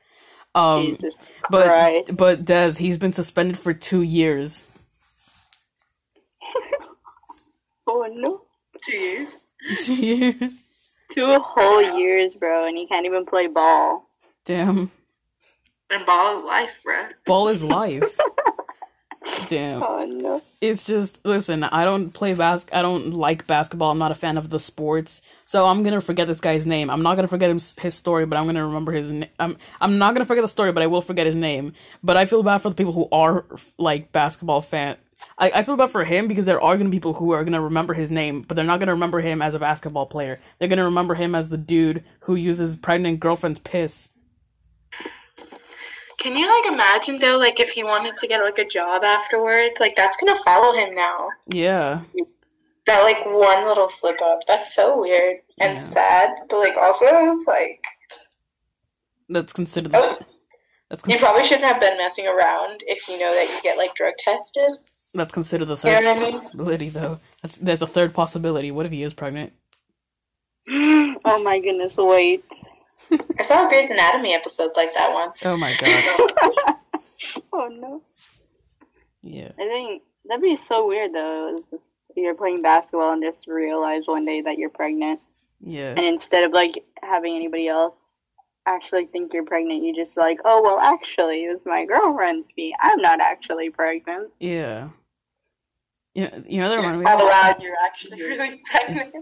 Um 0.55 0.97
Jesus 0.97 1.29
but 1.50 1.67
Christ. 1.67 2.12
but 2.17 2.45
Des, 2.45 2.74
he's 2.79 3.00
been 3.00 3.13
suspended 3.13 3.59
for 3.59 3.74
2 3.74 4.03
years. 4.03 4.71
oh 7.88 8.07
no. 8.13 8.41
two 8.83 8.97
years 8.97 9.38
2 9.75 9.95
years. 9.95 10.53
Two 11.13 11.39
whole 11.39 11.81
years, 12.00 12.35
bro, 12.35 12.67
and 12.67 12.77
he 12.77 12.88
can't 12.88 13.05
even 13.05 13.25
play 13.25 13.47
ball. 13.47 14.09
Damn. 14.45 14.91
and 15.91 16.05
ball 16.05 16.38
is 16.38 16.43
life 16.43 16.81
bro. 16.83 17.03
Ball 17.25 17.50
is 17.50 17.63
life. 17.63 18.17
Damn. 19.47 19.83
Oh 19.83 20.05
no. 20.05 20.41
it's 20.61 20.85
just 20.85 21.23
listen 21.25 21.63
i 21.63 21.83
don't 21.83 22.11
play 22.11 22.33
bas 22.33 22.65
i 22.71 22.81
don't 22.81 23.11
like 23.11 23.45
basketball. 23.47 23.91
I'm 23.91 23.97
not 23.97 24.11
a 24.11 24.15
fan 24.15 24.37
of 24.37 24.49
the 24.49 24.59
sports. 24.59 25.21
So 25.45 25.65
i'm 25.65 25.83
gonna 25.83 26.01
forget 26.01 26.27
this 26.27 26.39
guy's 26.39 26.65
name. 26.65 26.89
I'm 26.89 27.03
not 27.03 27.15
gonna 27.15 27.27
forget 27.27 27.49
him, 27.49 27.59
his 27.79 27.95
story 27.95 28.25
but 28.25 28.37
i'm 28.37 28.45
gonna 28.45 28.65
remember 28.65 28.91
his 28.91 29.09
name 29.09 29.29
I'm, 29.39 29.57
I'm 29.81 29.97
not 29.97 30.13
gonna 30.13 30.25
forget 30.25 30.43
the 30.43 30.47
story 30.49 30.71
but 30.71 30.83
i 30.83 30.87
will 30.87 31.01
forget 31.01 31.25
his 31.25 31.35
name. 31.35 31.73
But 32.03 32.17
i 32.17 32.25
feel 32.25 32.43
bad 32.43 32.59
for 32.59 32.69
the 32.69 32.75
people 32.75 32.93
who 32.93 33.07
are 33.11 33.45
like 33.77 34.11
basketball 34.11 34.61
fan. 34.61 34.97
I, 35.37 35.51
I 35.51 35.63
feel 35.63 35.77
bad 35.77 35.89
for 35.89 36.03
him 36.03 36.27
because 36.27 36.45
there 36.45 36.61
are 36.61 36.77
gonna 36.77 36.89
be 36.89 36.97
people 36.97 37.13
who 37.13 37.31
are 37.31 37.43
gonna 37.43 37.61
remember 37.61 37.93
his 37.93 38.11
name 38.11 38.41
but 38.41 38.55
they're 38.55 38.65
not 38.65 38.79
gonna 38.79 38.93
remember 38.93 39.21
him 39.21 39.41
as 39.41 39.53
a 39.53 39.59
basketball 39.59 40.05
player. 40.05 40.37
They're 40.59 40.67
gonna 40.67 40.85
remember 40.85 41.15
him 41.15 41.35
as 41.35 41.49
the 41.49 41.57
dude 41.57 42.03
who 42.21 42.35
uses 42.35 42.77
pregnant 42.77 43.19
girlfriend's 43.19 43.59
piss 43.59 44.09
Can 46.25 46.36
you 46.36 46.50
like 46.50 46.74
imagine 46.74 47.20
though, 47.20 47.38
like 47.38 47.60
if 47.60 47.70
he 47.70 47.84
wanted 47.84 48.17
to 48.17 48.27
get 48.27 48.44
like 48.44 48.58
a 48.58 48.65
job 48.67 49.03
afterwards, 49.03 49.75
like 49.79 49.96
that's 49.96 50.17
gonna 50.17 50.36
follow 50.44 50.74
him 50.75 50.96
now. 50.96 51.29
yeah 51.51 52.01
That 52.88 53.03
like 53.03 53.24
one 53.27 53.63
little 53.63 53.88
slip 53.88 54.20
up. 54.24 54.39
That's 54.48 54.75
so 54.75 55.01
weird 55.01 55.41
and 55.62 55.77
Yeah. 55.77 55.86
sad, 55.86 56.32
but 56.50 56.58
like 56.58 56.77
also 56.77 57.05
it's 57.05 57.46
like 57.46 57.79
that's 59.29 59.53
considered 59.53 59.91
oh, 59.94 60.15
that's, 60.89 61.08
you 61.08 61.20
probably 61.20 61.44
shouldn't 61.44 61.65
have 61.67 61.79
been 61.79 61.96
messing 62.00 62.25
around 62.25 62.82
if 62.88 63.08
you 63.08 63.20
know 63.20 63.32
that 63.32 63.48
you 63.48 63.62
get 63.62 63.77
like 63.77 63.94
drug 63.94 64.15
tested. 64.17 64.72
that's 65.13 65.32
considered 65.32 65.65
the 65.65 65.77
third 65.77 66.00
You 66.00 66.01
know 66.01 66.13
third 66.15 66.17
I 66.27 66.32
mean? 66.32 66.39
possibility 66.39 66.89
though 66.89 67.20
that's, 67.44 67.58
there's 67.58 67.84
a 67.84 67.88
third 67.88 68.15
possibility 68.15 68.72
what 68.72 68.88
if 68.88 68.91
he 68.91 69.03
is 69.03 69.13
pregnant 69.13 69.53
oh 71.25 71.44
my 71.44 71.60
goodness, 71.60 71.96
wait. 71.98 72.44
I 73.39 73.43
saw 73.43 73.65
a 73.65 73.69
Grey's 73.69 73.89
Anatomy 73.91 74.33
episode 74.33 74.71
like 74.75 74.93
that 74.93 75.12
once. 75.13 75.45
Oh 75.45 75.57
my 75.57 75.74
god. 75.79 76.75
Oh 77.53 77.67
no. 77.69 78.01
Yeah. 79.21 79.51
I 79.57 79.67
think 79.67 80.03
that'd 80.27 80.41
be 80.41 80.57
so 80.57 80.85
weird 80.88 81.13
though. 81.13 81.57
you're 82.15 82.35
playing 82.35 82.62
basketball 82.62 83.13
and 83.13 83.24
just 83.24 83.47
realize 83.47 84.03
one 84.05 84.25
day 84.25 84.41
that 84.41 84.57
you're 84.57 84.69
pregnant, 84.69 85.19
Yeah. 85.62 85.91
and 85.91 86.05
instead 86.05 86.43
of 86.45 86.51
like 86.51 86.83
having 87.01 87.35
anybody 87.35 87.67
else 87.69 88.19
actually 88.65 89.05
think 89.05 89.33
you're 89.33 89.45
pregnant, 89.45 89.83
you 89.83 89.95
just 89.95 90.17
like, 90.17 90.39
oh 90.43 90.62
well, 90.62 90.79
actually, 90.79 91.45
it 91.45 91.50
was 91.50 91.62
my 91.65 91.85
girlfriend's 91.85 92.51
pee. 92.51 92.75
I'm 92.81 93.01
not 93.01 93.21
actually 93.21 93.69
pregnant. 93.69 94.31
Yeah. 94.39 94.89
You 96.13 96.24
know, 96.29 96.43
you 96.47 96.59
know 96.62 96.69
that 96.69 96.77
reminded 96.77 97.00
me. 97.05 97.12
All 97.12 97.27
around, 97.27 97.62
you're 97.62 97.75
actually 97.83 98.21
really 98.29 98.62
pregnant. 98.69 99.13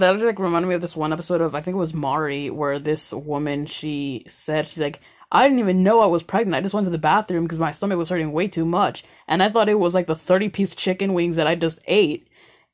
That 0.00 0.18
like 0.18 0.38
reminded 0.38 0.68
me 0.68 0.74
of 0.74 0.80
this 0.80 0.96
one 0.96 1.12
episode 1.12 1.40
of 1.40 1.54
I 1.54 1.60
think 1.60 1.74
it 1.74 1.78
was 1.78 1.94
Maury 1.94 2.50
where 2.50 2.78
this 2.78 3.12
woman 3.12 3.66
she 3.66 4.24
said 4.28 4.66
she's 4.66 4.78
like 4.80 5.00
I 5.32 5.44
didn't 5.44 5.60
even 5.60 5.84
know 5.84 6.00
I 6.00 6.06
was 6.06 6.24
pregnant. 6.24 6.56
I 6.56 6.60
just 6.60 6.74
went 6.74 6.86
to 6.86 6.90
the 6.90 6.98
bathroom 6.98 7.44
because 7.44 7.58
my 7.58 7.70
stomach 7.70 7.96
was 7.96 8.08
hurting 8.08 8.32
way 8.32 8.48
too 8.48 8.64
much, 8.64 9.04
and 9.28 9.42
I 9.42 9.48
thought 9.48 9.68
it 9.68 9.78
was 9.78 9.94
like 9.94 10.06
the 10.06 10.16
thirty 10.16 10.48
piece 10.48 10.74
chicken 10.74 11.14
wings 11.14 11.36
that 11.36 11.46
I 11.46 11.54
just 11.54 11.78
ate. 11.86 12.26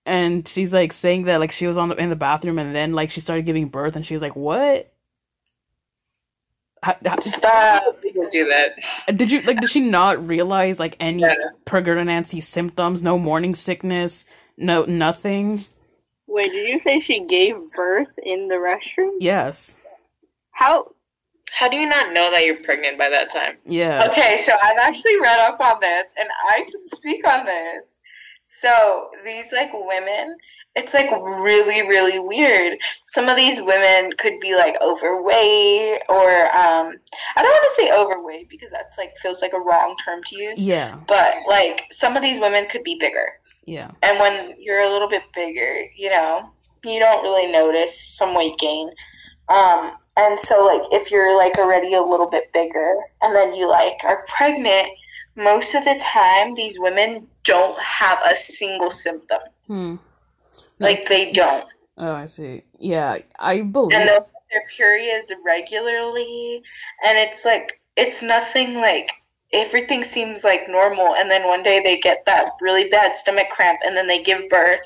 And 0.06 0.47
she's 0.49 0.73
like 0.73 0.92
saying 0.92 1.25
that 1.25 1.38
like 1.40 1.50
she 1.52 1.66
was 1.66 1.76
on 1.76 1.88
the, 1.90 1.97
in 1.97 2.09
the 2.11 2.16
bathroom 2.16 2.59
and 2.59 2.75
then 2.75 2.92
like 2.95 3.11
she 3.11 3.21
started 3.21 3.45
giving 3.45 3.68
birth 3.68 3.97
and 3.97 4.06
she 4.06 4.14
was 4.14 4.23
like, 4.23 4.37
"What? 4.37 4.92
How, 6.83 6.97
how- 7.04 7.21
Stop. 7.21 8.00
People 8.02 8.26
do 8.30 8.47
that. 8.49 9.16
did 9.16 9.30
you 9.30 9.42
like? 9.42 9.61
Did 9.61 9.68
she 9.71 9.80
not 9.80 10.26
realize 10.26 10.78
like 10.78 10.97
any 11.00 11.23
Yeah. 11.23 11.35
pregnancy 11.64 12.40
symptoms? 12.40 13.02
No 13.02 13.18
morning 13.18 13.54
sickness. 13.54 14.25
No 14.56 14.85
nothing. 14.85 15.61
Wait, 16.28 16.50
did 16.50 16.68
you 16.68 16.80
say 16.83 17.00
she 17.00 17.21
gave 17.21 17.54
birth 17.75 18.09
in 18.23 18.49
the 18.49 18.56
restroom? 18.56 19.12
Yes. 19.21 19.78
How? 20.50 20.92
How 21.52 21.68
do 21.68 21.76
you 21.76 21.88
not 21.88 22.12
know 22.12 22.30
that 22.30 22.45
you're 22.45 22.62
pregnant 22.62 22.99
by 22.99 23.09
that 23.09 23.30
time? 23.30 23.56
Yeah. 23.64 24.09
Okay, 24.11 24.38
so 24.45 24.52
I've 24.62 24.78
actually 24.78 25.18
read 25.21 25.38
up 25.38 25.61
on 25.61 25.80
this 25.80 26.12
and 26.18 26.28
I 26.50 26.64
can 26.71 26.87
speak 26.88 27.26
on 27.26 27.47
this. 27.47 28.00
So 28.45 29.11
these 29.25 29.52
like 29.52 29.71
women, 29.73 30.37
it's 30.75 30.92
like 30.92 31.11
really, 31.11 31.83
really 31.83 32.18
weird. 32.18 32.78
Some 33.04 33.28
of 33.28 33.37
these 33.37 33.61
women 33.62 34.12
could 34.18 34.38
be 34.40 34.54
like 34.54 34.76
overweight 34.83 36.02
or 36.09 36.30
um 36.47 36.95
I 37.37 37.42
don't 37.42 37.50
want 37.50 37.64
to 37.64 37.76
say 37.76 37.92
overweight 37.92 38.50
because 38.50 38.71
that's 38.71 38.99
like 38.99 39.16
feels 39.23 39.40
like 39.40 39.54
a 39.54 39.61
wrong 39.61 39.97
term 40.04 40.23
to 40.26 40.37
use. 40.37 40.62
Yeah. 40.62 40.99
But 41.09 41.37
like 41.49 41.85
some 41.90 42.16
of 42.16 42.23
these 42.23 42.40
women 42.40 42.66
could 42.66 42.85
be 42.85 42.99
bigger. 42.99 43.26
Yeah. 43.66 43.90
And 44.02 44.18
when 44.18 44.54
you're 44.58 44.80
a 44.80 44.90
little 44.90 45.08
bit 45.08 45.25
bigger, 45.35 45.85
you 45.94 46.08
know, 46.08 46.50
you 46.85 46.99
don't 47.00 47.23
really 47.23 47.50
notice 47.50 48.00
some 48.00 48.35
weight 48.35 48.56
gain. 48.58 48.90
Um, 49.49 49.92
and 50.16 50.38
so 50.38 50.64
like 50.64 50.82
if 50.92 51.11
you're 51.11 51.37
like 51.37 51.58
already 51.58 51.94
a 51.94 52.02
little 52.02 52.30
bit 52.30 52.52
bigger 52.52 52.96
and 53.23 53.35
then 53.35 53.54
you 53.54 53.68
like 53.68 53.99
are 54.04 54.25
pregnant, 54.37 54.88
most 55.37 55.75
of 55.75 55.85
the 55.85 56.00
time 56.02 56.54
these 56.54 56.78
women 56.78 57.26
don't 57.44 57.78
have 57.80 58.18
a 58.25 58.35
single 58.35 58.90
symptom. 58.90 59.40
Hmm. 59.66 59.96
Like 60.78 61.08
they 61.08 61.32
don't. 61.32 61.66
Oh, 61.99 62.12
I 62.12 62.26
see. 62.26 62.62
Yeah, 62.78 63.18
I 63.38 63.62
believe. 63.62 63.99
And 63.99 64.08
their 64.08 64.62
periods 64.76 65.32
regularly 65.44 66.62
and 67.04 67.18
it's 67.18 67.44
like 67.44 67.80
it's 67.96 68.23
nothing 68.23 68.75
like 68.75 69.11
everything 69.52 70.02
seems 70.02 70.42
like 70.44 70.68
normal 70.68 71.14
and 71.14 71.30
then 71.30 71.46
one 71.46 71.62
day 71.62 71.80
they 71.80 71.98
get 72.00 72.22
that 72.26 72.50
really 72.60 72.88
bad 72.90 73.16
stomach 73.16 73.48
cramp 73.50 73.78
and 73.84 73.96
then 73.96 74.06
they 74.06 74.22
give 74.22 74.48
birth 74.48 74.80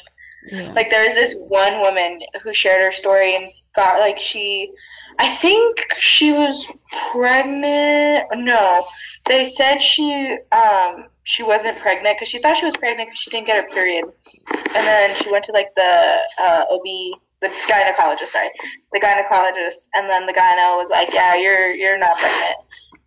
yeah. 0.46 0.72
Like 0.72 0.90
there 0.90 1.04
was 1.04 1.14
this 1.14 1.34
one 1.48 1.80
woman 1.80 2.20
who 2.42 2.54
shared 2.54 2.80
her 2.80 2.92
story 2.92 3.36
and 3.36 3.50
got 3.74 3.98
like 3.98 4.18
she 4.18 4.72
I 5.18 5.28
think 5.36 5.84
she 5.98 6.32
was 6.32 6.66
pregnant. 7.12 8.26
No, 8.36 8.86
they 9.26 9.44
said 9.44 9.78
she 9.78 10.38
um 10.52 11.06
she 11.24 11.42
wasn't 11.42 11.78
pregnant 11.78 12.16
because 12.16 12.28
she 12.28 12.38
thought 12.38 12.56
she 12.56 12.64
was 12.64 12.76
pregnant 12.76 13.10
because 13.10 13.20
she 13.20 13.30
didn't 13.30 13.46
get 13.46 13.62
her 13.62 13.70
period, 13.74 14.04
and 14.48 14.86
then 14.86 15.14
she 15.16 15.30
went 15.30 15.44
to 15.44 15.52
like 15.52 15.68
the 15.76 16.16
uh, 16.40 16.64
OB, 16.70 17.20
the 17.42 17.48
gynecologist, 17.68 18.28
sorry, 18.28 18.48
the 18.92 19.00
gynecologist, 19.00 19.88
and 19.94 20.08
then 20.08 20.26
the 20.26 20.32
gyno 20.32 20.78
was 20.78 20.88
like, 20.90 21.12
"Yeah, 21.12 21.36
you're 21.36 21.70
you're 21.70 21.98
not 21.98 22.16
pregnant. 22.16 22.56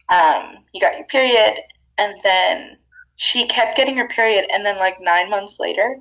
Um, 0.10 0.58
you 0.74 0.82
got 0.82 0.98
your 0.98 1.06
period," 1.08 1.56
and 1.98 2.16
then 2.24 2.78
she 3.16 3.48
kept 3.48 3.78
getting 3.78 3.96
her 3.98 4.08
period, 4.10 4.46
and 4.52 4.66
then 4.66 4.78
like 4.78 4.98
nine 5.02 5.30
months 5.30 5.60
later, 5.60 5.98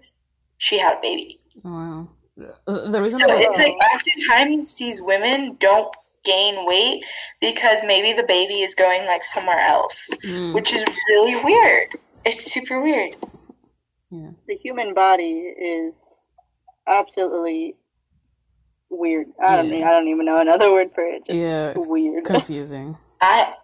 she 0.59 0.79
had 0.79 0.99
a 0.99 1.01
baby. 1.01 1.41
Wow. 1.63 2.09
The 2.37 3.01
reason 3.01 3.21
So 3.21 3.31
I 3.31 3.43
it's 3.43 3.59
like 3.59 3.75
oftentimes 3.95 4.77
these 4.77 5.01
women 5.01 5.57
don't 5.61 5.95
gain 6.25 6.67
weight 6.67 7.03
because 7.41 7.79
maybe 7.85 8.13
the 8.15 8.27
baby 8.27 8.63
is 8.63 8.75
going 8.75 9.05
like 9.07 9.23
somewhere 9.25 9.59
else, 9.61 10.09
Mm, 10.25 10.55
which 10.55 10.73
is 10.73 10.85
really 11.11 11.43
weird. 11.45 11.89
It's 12.25 12.51
super 12.53 12.81
weird. 12.81 13.15
Yeah. 14.11 14.31
The 14.49 14.57
human 14.57 14.95
body 14.95 15.31
is 15.59 15.93
absolutely 16.89 17.77
weird. 18.89 19.27
I 19.43 19.57
don't. 19.57 19.67
Yeah. 19.67 19.73
mean- 19.73 19.85
I 19.85 19.91
don't 19.91 20.09
even 20.09 20.25
know 20.25 20.41
another 20.41 20.73
word 20.73 20.91
for 20.95 21.05
it. 21.05 21.27
Just 21.27 21.37
yeah, 21.39 21.71
it's 21.77 21.87
weird. 21.89 22.25
confusing. 22.35 22.97
I 23.21 23.55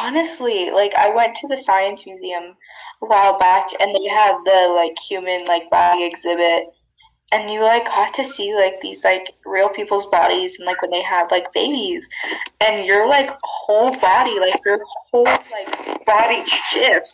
honestly 0.00 0.70
like 0.70 0.94
I 0.94 1.10
went 1.14 1.36
to 1.36 1.48
the 1.48 1.58
science 1.58 2.06
museum 2.06 2.56
a 3.02 3.06
while 3.06 3.38
back 3.38 3.68
and 3.80 3.94
they 3.94 4.08
had 4.08 4.36
the 4.44 4.72
like 4.74 4.98
human 4.98 5.44
like 5.46 5.68
body 5.70 6.04
exhibit 6.04 6.64
and 7.32 7.50
you 7.50 7.62
like 7.62 7.84
got 7.86 8.14
to 8.14 8.24
see 8.24 8.54
like 8.54 8.80
these 8.80 9.02
like 9.04 9.34
real 9.44 9.68
people's 9.68 10.06
bodies 10.06 10.58
and 10.58 10.66
like 10.66 10.80
when 10.80 10.90
they 10.90 11.02
had 11.02 11.30
like 11.30 11.52
babies 11.52 12.06
and 12.60 12.86
your 12.86 13.08
like 13.08 13.30
whole 13.42 13.96
body 13.98 14.38
like 14.38 14.58
your 14.64 14.80
whole 15.10 15.24
like 15.24 16.04
body 16.06 16.44
shifts 16.72 17.12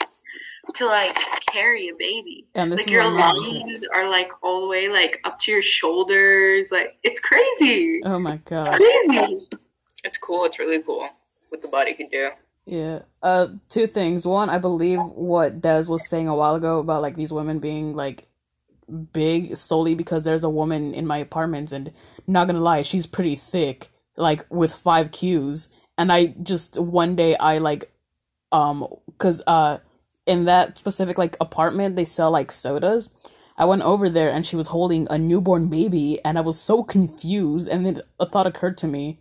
to 0.76 0.86
like 0.86 1.16
carry 1.50 1.88
a 1.88 1.94
baby 1.98 2.46
And 2.54 2.70
this 2.70 2.80
like 2.80 2.86
is 2.86 2.92
your 2.92 3.02
what 3.04 3.20
I'm 3.24 3.36
lungs 3.36 3.82
are 3.92 4.08
like 4.08 4.30
all 4.42 4.60
the 4.60 4.68
way 4.68 4.88
like 4.88 5.20
up 5.24 5.40
to 5.40 5.50
your 5.52 5.62
shoulders 5.62 6.70
like 6.70 6.96
it's 7.02 7.20
crazy 7.20 8.00
Oh 8.04 8.18
my 8.18 8.36
god. 8.44 8.78
it's 8.80 9.08
crazy 9.08 9.48
It's 10.04 10.18
cool. 10.18 10.44
It's 10.44 10.58
really 10.58 10.82
cool 10.82 11.08
what 11.48 11.62
the 11.62 11.68
body 11.68 11.94
can 11.94 12.08
do. 12.08 12.30
Yeah. 12.66 13.00
Uh, 13.22 13.48
two 13.68 13.86
things. 13.86 14.26
One, 14.26 14.48
I 14.50 14.58
believe 14.58 15.00
what 15.00 15.60
Des 15.60 15.84
was 15.88 16.08
saying 16.08 16.28
a 16.28 16.34
while 16.34 16.54
ago 16.54 16.78
about 16.78 17.02
like 17.02 17.16
these 17.16 17.32
women 17.32 17.58
being 17.58 17.94
like 17.94 18.28
big 19.12 19.56
solely 19.56 19.94
because 19.94 20.24
there's 20.24 20.44
a 20.44 20.50
woman 20.50 20.94
in 20.94 21.06
my 21.06 21.18
apartments, 21.18 21.72
and 21.72 21.92
not 22.26 22.46
gonna 22.46 22.60
lie, 22.60 22.82
she's 22.82 23.06
pretty 23.06 23.34
thick, 23.36 23.90
like 24.16 24.46
with 24.50 24.72
five 24.72 25.10
Qs. 25.10 25.70
And 25.98 26.12
I 26.12 26.26
just 26.42 26.78
one 26.78 27.16
day 27.16 27.36
I 27.36 27.58
like, 27.58 27.92
um, 28.52 28.86
cause 29.18 29.42
uh, 29.46 29.78
in 30.26 30.44
that 30.46 30.78
specific 30.78 31.18
like 31.18 31.36
apartment 31.40 31.96
they 31.96 32.04
sell 32.04 32.30
like 32.30 32.52
sodas. 32.52 33.10
I 33.56 33.66
went 33.66 33.82
over 33.82 34.08
there 34.08 34.30
and 34.30 34.46
she 34.46 34.56
was 34.56 34.68
holding 34.68 35.06
a 35.10 35.18
newborn 35.18 35.68
baby, 35.68 36.20
and 36.24 36.38
I 36.38 36.42
was 36.42 36.60
so 36.60 36.82
confused. 36.84 37.68
And 37.68 37.84
then 37.86 38.02
a 38.20 38.26
thought 38.26 38.46
occurred 38.46 38.78
to 38.78 38.86
me: 38.88 39.20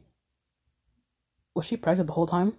Was 1.55 1.65
she 1.65 1.77
pregnant 1.77 2.07
the 2.07 2.13
whole 2.13 2.27
time? 2.27 2.53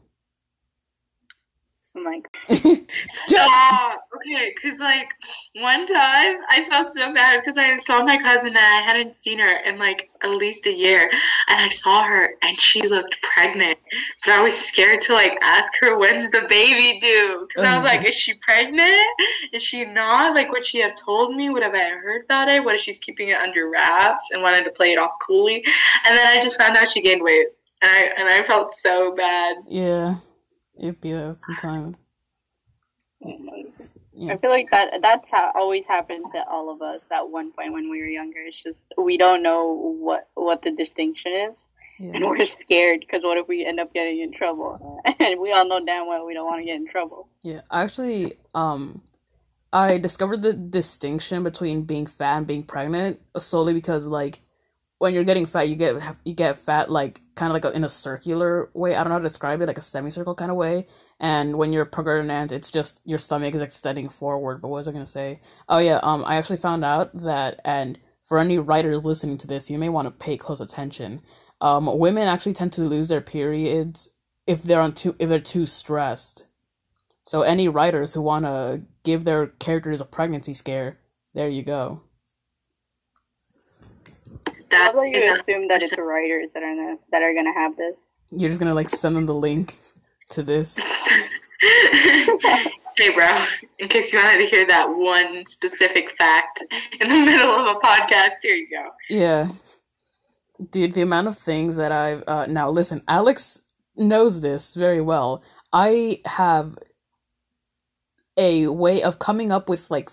I'm 1.95 2.05
like, 2.05 2.27
Stop. 3.11 4.01
Okay, 4.17 4.55
because 4.55 4.79
like 4.79 5.09
one 5.57 5.87
time 5.87 6.37
I 6.49 6.65
felt 6.69 6.95
so 6.95 7.13
bad 7.13 7.41
because 7.41 7.59
I 7.59 7.79
saw 7.81 8.03
my 8.03 8.17
cousin 8.19 8.49
and 8.49 8.59
I 8.59 8.81
hadn't 8.81 9.15
seen 9.15 9.39
her 9.39 9.59
in 9.67 9.79
like 9.79 10.09
at 10.23 10.31
least 10.31 10.67
a 10.67 10.73
year, 10.73 11.11
and 11.49 11.61
I 11.61 11.69
saw 11.69 12.05
her 12.05 12.35
and 12.43 12.59
she 12.59 12.89
looked 12.89 13.17
pregnant, 13.21 13.79
but 14.25 14.33
I 14.33 14.43
was 14.43 14.55
scared 14.55 15.03
to 15.03 15.13
like 15.13 15.39
ask 15.43 15.71
her 15.81 15.99
when's 15.99 16.31
the 16.31 16.47
baby 16.49 16.99
due 17.01 17.47
because 17.47 17.65
I 17.65 17.77
was 17.77 17.83
oh 17.83 17.87
like, 17.87 18.09
is 18.09 18.15
she 18.15 18.35
pregnant? 18.35 19.07
Is 19.53 19.63
she 19.63 19.85
not? 19.85 20.35
Like, 20.35 20.51
would 20.51 20.65
she 20.65 20.79
have 20.79 20.97
told 20.97 21.37
me? 21.37 21.51
Would 21.51 21.63
have 21.63 21.75
I 21.75 21.91
heard 21.91 22.25
about 22.25 22.49
it? 22.49 22.65
What 22.65 22.75
if 22.75 22.81
she's 22.81 23.01
keeping 23.01 23.29
it 23.29 23.37
under 23.37 23.69
wraps 23.69 24.31
and 24.33 24.43
wanted 24.43 24.65
to 24.65 24.71
play 24.71 24.93
it 24.93 24.99
off 24.99 25.13
coolly? 25.27 25.63
And 26.07 26.17
then 26.17 26.27
I 26.27 26.43
just 26.43 26.57
found 26.57 26.75
out 26.77 26.91
she 26.91 27.03
gained 27.03 27.23
weight, 27.23 27.49
and 27.83 27.91
I 27.91 28.11
and 28.19 28.29
I 28.29 28.43
felt 28.47 28.75
so 28.75 29.15
bad. 29.15 29.57
Yeah, 29.69 30.17
it'd 30.83 31.01
be 31.01 31.13
that 31.13 31.41
sometimes. 31.41 32.03
Yeah. 34.15 34.35
I 34.35 34.37
feel 34.37 34.51
like 34.51 34.71
that 34.71 34.91
that's 35.01 35.27
how 35.31 35.53
always 35.55 35.85
happened 35.87 36.27
to 36.35 36.45
all 36.51 36.71
of 36.71 36.83
us 36.83 37.01
at 37.11 37.29
one 37.29 37.51
point 37.53 37.73
when 37.73 37.91
we 37.91 38.01
were 38.01 38.07
younger. 38.07 38.41
It's 38.41 38.63
just 38.63 38.79
we 38.99 39.17
don't 39.17 39.43
know 39.43 39.73
what 39.99 40.29
what 40.35 40.63
the 40.63 40.73
distinction 40.73 41.33
is, 41.33 41.55
and 42.15 42.25
we're 42.27 42.45
scared 42.47 43.01
because 43.01 43.23
what 43.23 43.39
if 43.39 43.49
we 43.49 43.65
end 43.65 43.81
up 43.81 43.95
getting 43.95 44.21
in 44.21 44.33
trouble? 44.33 45.01
And 45.19 45.41
we 45.41 45.53
all 45.53 45.67
know 45.67 45.85
damn 45.85 46.07
well 46.07 46.27
we 46.27 46.35
don't 46.35 46.47
want 46.47 46.61
to 46.61 46.65
get 46.65 46.77
in 46.77 46.87
trouble. 46.87 47.29
Yeah. 47.43 47.63
Actually, 47.71 48.35
um, 48.55 49.03
I 49.73 49.99
discovered 49.99 50.43
the 50.43 50.53
distinction 50.53 51.43
between 51.43 51.83
being 51.83 52.07
fat 52.07 52.39
and 52.39 52.47
being 52.47 52.65
pregnant 52.65 53.21
solely 53.39 53.73
because 53.73 54.07
like 54.07 54.41
when 55.03 55.15
you're 55.15 55.25
getting 55.25 55.47
fat, 55.47 55.69
you 55.69 55.75
get 55.75 56.01
you 56.23 56.33
get 56.33 56.57
fat 56.57 56.89
like 56.89 57.23
kind 57.35 57.51
of 57.51 57.55
like 57.55 57.65
a, 57.65 57.77
in 57.77 57.83
a 57.83 57.89
circular 57.89 58.71
way. 58.73 58.95
I 58.95 58.99
don't 58.99 59.09
know 59.09 59.15
how 59.15 59.19
to 59.19 59.25
describe 59.25 59.61
it, 59.61 59.67
like 59.67 59.77
a 59.77 59.83
semicircle 59.83 60.37
kind 60.37 60.53
of 60.53 60.57
way. 60.57 60.87
And 61.19 61.59
when 61.59 61.73
you're 61.73 61.85
pregnant, 61.85 62.53
it's 62.53 62.71
just 62.71 63.01
your 63.05 63.19
stomach 63.19 63.53
is 63.53 63.61
extending 63.61 64.09
forward. 64.09 64.63
But 64.63 64.69
what 64.69 64.77
was 64.77 64.87
I 64.87 64.93
gonna 64.93 65.05
say? 65.05 65.41
Oh 65.69 65.79
yeah, 65.79 65.99
um, 66.05 66.25
I 66.25 66.37
actually 66.37 66.59
found 66.59 66.85
out 66.85 67.13
that, 67.15 67.61
and 67.65 67.99
for 68.23 68.39
any 68.39 68.59
writers 68.59 69.05
listening 69.05 69.39
to 69.39 69.49
this, 69.49 69.69
you 69.69 69.77
may 69.77 69.89
want 69.89 70.07
to 70.07 70.13
pay 70.13 70.37
close 70.37 70.61
attention. 70.61 71.21
Um, 71.61 71.99
women 71.99 72.29
actually 72.29 72.53
tend 72.53 72.73
to 72.75 72.83
lose 72.83 73.09
their 73.09 73.21
periods 73.21 74.09
if 74.47 74.63
they're 74.63 74.81
on 74.81 74.93
too 74.95 75.17
if 75.19 75.29
they're 75.29 75.41
too 75.41 75.67
stressed. 75.67 76.47
So 77.25 77.43
any 77.43 77.67
writers 77.67 78.15
who 78.15 78.23
want 78.23 78.45
to 78.45 78.83
give 79.03 79.25
their 79.25 79.49
characters 79.49 80.01
a 80.01 80.05
pregnancy 80.05 80.55
scare, 80.55 81.01
there 81.35 81.49
you 81.49 81.65
go. 81.65 82.03
How 84.73 84.79
That 84.87 84.95
about 84.95 85.03
you 85.03 85.19
is 85.19 85.25
a- 85.25 85.41
assume 85.41 85.69
that 85.69 85.83
it's 85.83 85.97
writers 85.99 86.49
that 86.55 86.63
are 86.63 86.75
gonna, 86.75 86.97
that 87.11 87.23
are 87.23 87.35
gonna 87.35 87.53
have 87.53 87.77
this? 87.77 87.95
You're 88.31 88.49
just 88.49 88.61
gonna 88.61 88.75
like 88.75 88.89
send 88.89 89.15
them 89.17 89.27
the 89.27 89.35
link 89.35 89.79
to 90.31 90.43
this. 90.43 90.79
hey, 91.61 93.11
bro. 93.15 93.45
In 93.79 93.89
case 93.89 94.13
you 94.13 94.19
wanted 94.19 94.39
to 94.39 94.47
hear 94.47 94.67
that 94.67 94.87
one 94.87 95.45
specific 95.47 96.11
fact 96.17 96.63
in 97.01 97.09
the 97.09 97.15
middle 97.25 97.51
of 97.51 97.77
a 97.77 97.81
podcast, 97.81 98.35
here 98.43 98.55
you 98.55 98.69
go. 98.71 98.89
Yeah. 99.11 99.49
Dude, 100.71 100.95
the 100.95 101.03
amount 101.03 101.27
of 101.29 101.37
things 101.37 101.77
that 101.77 101.93
I've 101.93 102.23
uh 102.27 102.47
now 102.47 102.71
listen, 102.71 103.03
Alex 103.09 103.61
knows 103.97 104.41
this 104.41 104.75
very 104.75 105.01
well. 105.01 105.43
I 105.73 106.21
have 106.25 106.79
a 108.37 108.67
way 108.69 109.03
of 109.03 109.19
coming 109.19 109.51
up 109.51 109.69
with 109.69 109.91
like 109.91 110.11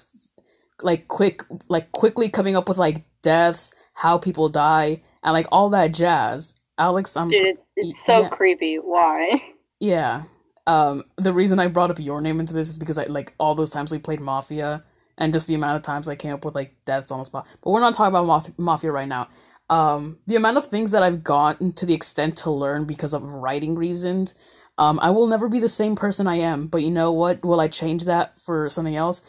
like 0.81 1.07
quick 1.07 1.43
like 1.69 1.91
quickly 1.91 2.29
coming 2.29 2.57
up 2.57 2.67
with 2.67 2.77
like 2.77 3.03
deaths, 3.21 3.71
how 3.99 4.17
people 4.19 4.49
die, 4.49 5.03
and 5.23 5.33
like 5.33 5.47
all 5.51 5.69
that 5.71 5.93
jazz. 5.93 6.55
Alex, 6.77 7.17
I'm 7.17 7.29
Dude, 7.31 7.41
it's, 7.41 7.61
it's 7.77 8.05
so 8.05 8.23
Yeah. 8.23 8.29
creepy. 8.29 8.77
Why? 8.77 9.43
yeah. 9.79 10.23
Um 10.67 11.05
the 11.17 11.33
reason 11.33 11.59
I 11.59 11.67
brought 11.67 11.91
up 11.91 11.99
your 11.99 12.21
name 12.21 12.39
into 12.41 12.53
this 12.53 12.69
is 12.69 12.77
because 12.79 12.97
I 12.99 13.05
like 13.05 13.35
all 13.39 13.55
those 13.55 13.71
times 13.71 13.91
we 13.91 13.99
played 13.99 14.21
Mafia 14.21 14.83
and 15.17 15.33
just 15.33 15.47
the 15.47 15.55
amount 15.55 15.77
of 15.77 15.83
times 15.83 16.09
I 16.09 16.15
came 16.15 16.33
up 16.33 16.45
with 16.45 16.55
like 16.55 16.75
deaths 16.85 17.11
on 17.11 17.19
the 17.19 17.25
spot. 17.25 17.47
But 17.63 17.71
we're 17.71 17.81
not 17.81 17.95
talking 17.95 18.15
about 18.15 18.27
Maf- 18.27 18.59
Mafia 18.59 18.91
right 18.91 19.07
now. 19.09 19.29
Um 19.69 20.19
the 20.27 20.37
amount 20.37 20.57
of 20.57 20.67
things 20.67 20.91
that 20.91 21.03
I've 21.03 21.23
gotten 21.23 21.73
to 21.73 21.85
the 21.87 21.95
extent 21.95 22.37
to 22.39 22.51
learn 22.51 22.85
because 22.85 23.13
of 23.13 23.23
writing 23.23 23.75
reasons. 23.75 24.35
Um 24.77 24.99
I 25.01 25.11
will 25.11 25.27
never 25.27 25.49
be 25.49 25.59
the 25.59 25.69
same 25.69 25.95
person 25.97 26.27
I 26.27 26.37
am, 26.37 26.67
but 26.67 26.83
you 26.83 26.91
know 26.91 27.11
what? 27.13 27.43
Will 27.45 27.61
I 27.61 27.67
change 27.69 28.05
that 28.05 28.39
for 28.41 28.69
something 28.69 28.95
else? 28.95 29.21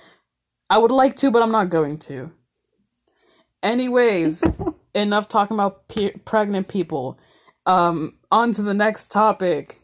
I 0.71 0.79
would 0.79 0.93
like 0.93 1.17
to, 1.17 1.31
but 1.33 1.43
I'm 1.43 1.53
not 1.53 1.71
going 1.71 1.99
to. 2.11 2.33
Anyways, 3.63 4.43
enough 4.95 5.29
talking 5.29 5.57
about 5.57 5.89
pe- 5.89 6.13
pregnant 6.25 6.69
people. 6.69 7.19
Um 7.67 8.15
on 8.33 8.53
to 8.53 8.63
the 8.63 8.75
next 8.75 9.11
topic 9.11 9.79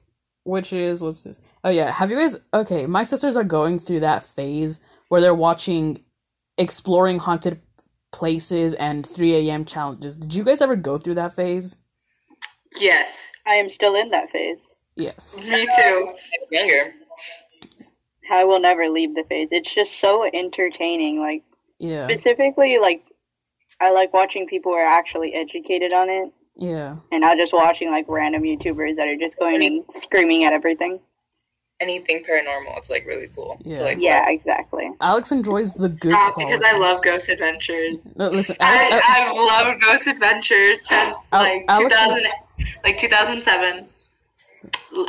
which 0.44 0.72
is 0.72 1.02
what's 1.02 1.22
this? 1.22 1.40
Oh 1.64 1.70
yeah, 1.70 1.90
have 1.90 2.10
you 2.10 2.16
guys? 2.18 2.38
Okay, 2.54 2.86
my 2.86 3.02
sisters 3.02 3.36
are 3.36 3.44
going 3.44 3.78
through 3.80 4.00
that 4.00 4.22
phase 4.22 4.78
where 5.08 5.20
they're 5.20 5.34
watching 5.34 6.04
exploring 6.56 7.18
haunted 7.18 7.60
places 8.12 8.72
and 8.74 9.04
3 9.06 9.48
a.m. 9.48 9.64
challenges. 9.64 10.16
Did 10.16 10.32
you 10.34 10.44
guys 10.44 10.62
ever 10.62 10.76
go 10.76 10.98
through 10.98 11.16
that 11.16 11.34
phase? 11.34 11.76
Yes. 12.78 13.12
I 13.46 13.54
am 13.54 13.68
still 13.70 13.94
in 13.94 14.08
that 14.10 14.30
phase. 14.30 14.58
Yes. 14.94 15.36
Me 15.44 15.66
too. 15.76 16.10
Younger. 16.50 16.92
I 18.30 18.44
will 18.44 18.60
never 18.60 18.88
leave 18.88 19.14
the 19.14 19.24
phase. 19.28 19.48
It's 19.50 19.74
just 19.74 19.98
so 20.00 20.28
entertaining. 20.32 21.20
Like 21.20 21.42
Yeah. 21.78 22.06
specifically, 22.06 22.78
like 22.80 23.02
I 23.80 23.90
like 23.90 24.12
watching 24.12 24.46
people 24.46 24.72
who 24.72 24.78
are 24.78 24.86
actually 24.86 25.34
educated 25.34 25.92
on 25.92 26.08
it, 26.08 26.32
Yeah. 26.56 26.96
and 27.12 27.20
not 27.20 27.36
just 27.36 27.52
watching 27.52 27.90
like 27.90 28.06
random 28.08 28.42
YouTubers 28.42 28.96
that 28.96 29.06
are 29.06 29.16
just 29.16 29.36
going 29.38 29.62
and 29.64 29.84
screaming 30.02 30.44
at 30.44 30.52
everything. 30.52 31.00
Anything 31.78 32.24
paranormal, 32.24 32.78
it's 32.78 32.88
like 32.88 33.04
really 33.06 33.28
cool. 33.34 33.58
Yeah. 33.62 33.76
To, 33.76 33.82
like, 33.84 33.98
Yeah, 34.00 34.30
exactly. 34.30 34.88
Alex 35.02 35.30
enjoys 35.30 35.74
the 35.74 35.90
good 35.90 36.14
uh, 36.14 36.30
Stop, 36.32 36.38
because 36.38 36.62
I 36.64 36.72
love 36.78 37.02
Ghost 37.02 37.28
Adventures. 37.28 38.16
No, 38.16 38.30
listen, 38.30 38.56
I, 38.60 38.86
Ale- 38.86 38.94
uh, 38.94 39.00
I've 39.06 39.36
loved 39.66 39.82
Ghost 39.82 40.06
Adventures 40.06 40.88
since 40.88 41.30
Al- 41.34 41.42
like 41.42 41.64
Alex- 41.68 41.90
2000, 41.98 42.22
like 42.82 42.96
2007. 42.98 43.86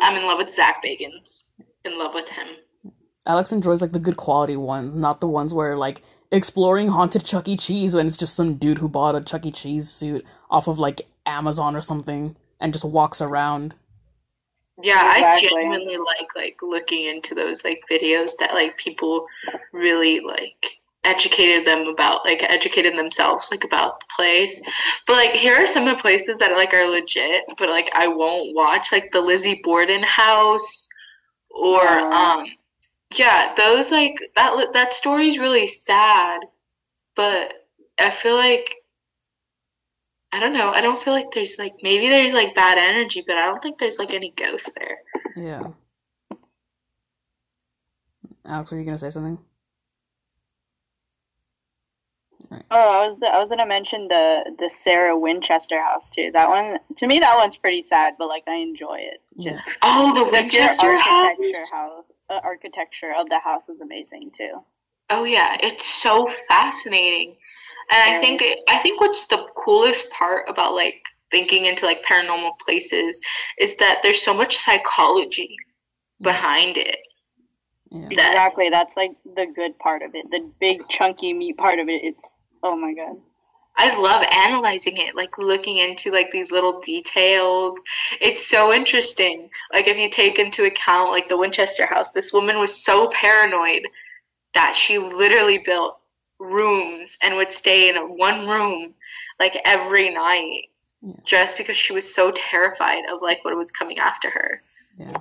I'm 0.02 0.16
in 0.18 0.26
love 0.26 0.40
with 0.40 0.54
Zak 0.54 0.84
Bagans. 0.84 1.52
In 1.86 1.98
love 1.98 2.14
with 2.14 2.28
him. 2.28 2.48
Alex 3.26 3.54
enjoys 3.54 3.82
like 3.82 3.94
the 3.94 4.00
good 4.00 4.18
quality 4.18 4.58
ones, 4.58 4.94
not 4.94 5.22
the 5.22 5.28
ones 5.28 5.54
where 5.54 5.78
like 5.78 6.02
exploring 6.32 6.90
haunted 6.90 7.26
Chuck 7.26 7.48
E. 7.48 7.58
Cheese 7.58 7.96
when 7.96 8.08
it's 8.08 8.18
just 8.18 8.36
some 8.36 8.56
dude 8.56 8.80
who 8.80 8.90
bought 8.90 9.16
a 9.16 9.22
Chuck 9.22 9.46
E. 9.46 9.52
Cheese 9.52 9.90
suit 9.90 10.26
off 10.50 10.68
of 10.68 10.80
like 10.80 11.02
Amazon 11.26 11.76
or 11.76 11.82
something 11.82 12.36
and 12.60 12.74
just 12.74 12.86
walks 12.86 13.22
around. 13.22 13.76
Yeah, 14.82 15.16
Exactly. 15.16 15.48
I 15.50 15.52
genuinely 15.64 15.98
like 15.98 16.28
like 16.36 16.58
looking 16.62 17.06
into 17.06 17.34
those 17.34 17.64
like 17.64 17.82
videos 17.90 18.32
that 18.40 18.54
like 18.54 18.78
people 18.78 19.26
really 19.74 20.20
like 20.20 20.78
educated 21.04 21.66
them 21.66 21.88
about 21.88 22.26
like 22.26 22.44
educated 22.44 22.96
themselves 22.96 23.48
like 23.50 23.64
about 23.64 24.02
the 24.02 24.06
place. 24.16 24.62
But 25.08 25.14
like 25.14 25.32
here 25.32 25.56
are 25.56 25.66
some 25.68 25.88
of 25.88 25.96
the 25.98 26.02
places 26.02 26.38
that 26.40 26.52
like 26.52 26.74
are 26.74 26.88
legit, 26.90 27.46
but 27.58 27.70
like 27.70 27.90
I 27.96 28.08
won't 28.08 28.54
watch 28.56 28.92
like 28.92 29.12
the 29.12 29.22
Lizzie 29.22 29.62
Borden 29.64 30.04
house 30.04 30.88
or 31.50 31.82
Oh. 31.82 32.12
um 32.14 32.46
yeah, 33.16 33.54
those 33.56 33.92
like 33.92 34.16
that 34.36 34.68
that 34.74 34.94
story's 34.94 35.40
really 35.40 35.68
sad, 35.68 36.42
but 37.16 37.54
I 38.00 38.12
feel 38.12 38.36
like 38.36 38.76
I 40.32 40.40
don't 40.40 40.54
know. 40.54 40.70
I 40.72 40.82
don't 40.82 41.02
feel 41.02 41.14
like 41.14 41.32
there's 41.34 41.56
like 41.58 41.74
maybe 41.82 42.10
there's 42.10 42.34
like 42.34 42.54
bad 42.54 42.78
energy, 42.78 43.24
but 43.26 43.38
I 43.38 43.46
don't 43.46 43.62
think 43.62 43.80
there's 43.80 43.98
like 43.98 44.14
any 44.14 44.34
ghosts 44.38 44.72
there. 44.78 44.98
Yeah. 45.36 45.68
Alex, 48.46 48.72
were 48.72 48.78
you 48.80 48.86
gonna 48.86 48.98
say 48.98 49.10
something? 49.10 49.40
Oh, 52.72 53.04
I 53.04 53.08
was 53.08 53.20
I 53.24 53.40
was 53.40 53.50
gonna 53.50 53.66
mention 53.66 54.08
the 54.08 54.56
the 54.58 54.70
Sarah 54.84 55.18
Winchester 55.18 55.82
house 55.82 56.04
too. 56.14 56.32
That 56.34 56.50
one 56.50 56.80
to 56.98 57.08
me 57.08 57.20
that 57.20 57.36
one's 57.38 57.58
pretty 57.58 57.86
sad, 57.90 58.14
but 58.18 58.28
like 58.28 58.44
I 58.48 58.56
enjoy 58.56 59.00
it. 59.00 59.22
Yeah. 59.36 59.60
Oh, 59.82 60.14
the 60.14 60.26
The 60.26 60.48
pure 60.50 60.64
Winchester 60.64 60.98
house. 60.98 61.38
house, 61.72 62.06
uh, 62.30 62.40
architecture 62.44 63.14
of 63.18 63.30
the 63.30 63.40
house 63.40 63.64
is 63.70 63.80
amazing 63.82 64.32
too. 64.38 64.64
Oh 65.10 65.24
yeah, 65.24 65.58
it's 65.62 65.86
so 65.86 66.30
fascinating. 66.48 67.36
And 67.92 68.16
I 68.16 68.20
think 68.20 68.44
I 68.68 68.78
think 68.80 69.00
what's 69.00 69.28
the 69.28 69.48
coolest 69.56 70.10
part 70.12 70.46
about 70.50 70.74
like 70.74 70.96
thinking 71.32 71.66
into 71.66 71.86
like 71.86 72.04
paranormal 72.04 72.52
places 72.64 73.20
is 73.58 73.76
that 73.78 74.00
there's 74.04 74.22
so 74.22 74.34
much 74.34 74.58
psychology 74.58 75.56
behind 76.22 76.78
it. 76.78 77.00
Yeah. 77.90 78.10
That 78.16 78.32
Exactly, 78.32 78.70
that's 78.70 78.96
like 78.98 79.12
the 79.24 79.46
good 79.56 79.78
part 79.80 80.02
of 80.02 80.16
it. 80.16 80.30
The 80.30 80.52
big 80.60 80.88
chunky 80.90 81.34
meat 81.34 81.58
part 81.58 81.80
of 81.80 81.88
it. 81.88 82.02
It's 82.04 82.20
oh 82.64 82.76
my 82.76 82.94
god. 82.94 83.18
I 83.78 83.96
love 84.00 84.24
analyzing 84.32 84.98
it, 84.98 85.16
like 85.16 85.38
looking 85.38 85.78
into 85.78 86.12
like 86.12 86.32
these 86.32 86.52
little 86.52 86.82
details. 86.82 87.76
It's 88.20 88.48
so 88.48 88.74
interesting. 88.74 89.50
Like 89.72 89.88
if 89.88 89.98
you 89.98 90.10
take 90.10 90.40
into 90.40 90.66
account 90.66 91.12
like 91.12 91.30
the 91.30 91.38
Winchester 91.38 91.86
house, 91.86 92.12
this 92.12 92.34
woman 92.34 92.58
was 92.60 92.76
so 92.84 93.10
paranoid 93.10 93.84
that 94.56 94.76
she 94.76 94.98
literally 94.98 95.60
built 95.60 96.00
rooms 96.40 97.18
and 97.22 97.36
would 97.36 97.54
stay 97.54 97.90
in 97.90 97.96
one 98.18 98.48
room 98.48 98.94
like 99.40 99.56
every 99.66 100.10
night 100.14 100.64
Yeah. 101.02 101.14
just 101.26 101.58
because 101.58 101.78
she 101.78 101.94
was 101.94 102.12
so 102.14 102.32
terrified 102.32 103.04
of 103.12 103.22
like 103.22 103.46
what 103.46 103.56
was 103.56 103.72
coming 103.72 104.00
after 104.00 104.30
her. 104.32 104.62
Yeah. 104.98 105.18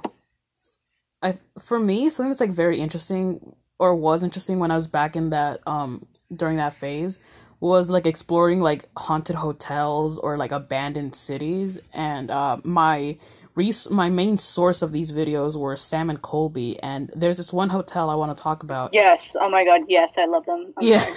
I 1.23 1.39
for 1.59 1.79
me, 1.79 2.09
something 2.09 2.31
that's 2.31 2.41
like 2.41 2.51
very 2.51 2.79
interesting 2.79 3.55
or 3.79 3.95
was 3.95 4.25
interesting 4.25 4.59
when 4.59 4.71
I 4.71 4.77
was 4.77 4.89
back 4.89 5.17
in 5.17 5.31
that 5.31 5.61
um 5.67 6.07
during 6.33 6.57
that 6.57 6.73
phase 6.73 7.19
was 7.61 7.91
like 7.91 8.07
exploring 8.07 8.61
like 8.61 8.89
haunted 8.99 9.37
hotels 9.37 10.19
or 10.19 10.37
like 10.37 10.53
abandoned 10.53 11.15
cities 11.15 11.81
and 11.95 12.31
uh 12.31 12.59
my 12.65 13.17
res- 13.57 13.91
my 13.91 14.11
main 14.11 14.39
source 14.39 14.83
of 14.83 14.93
these 14.93 15.13
videos 15.13 15.57
were 15.57 15.77
Sam 15.77 16.11
and 16.11 16.23
Colby 16.23 16.79
and 16.81 17.11
there's 17.17 17.39
this 17.39 17.53
one 17.53 17.71
hotel 17.71 18.11
I 18.11 18.15
want 18.15 18.37
to 18.37 18.43
talk 18.43 18.63
about. 18.63 18.95
Yes, 18.95 19.35
oh 19.41 19.49
my 19.51 19.65
god, 19.65 19.83
yes, 19.89 20.13
I 20.19 20.27
love 20.27 20.47
them. 20.47 20.75
I'm 20.77 20.85
Yeah. 20.87 21.05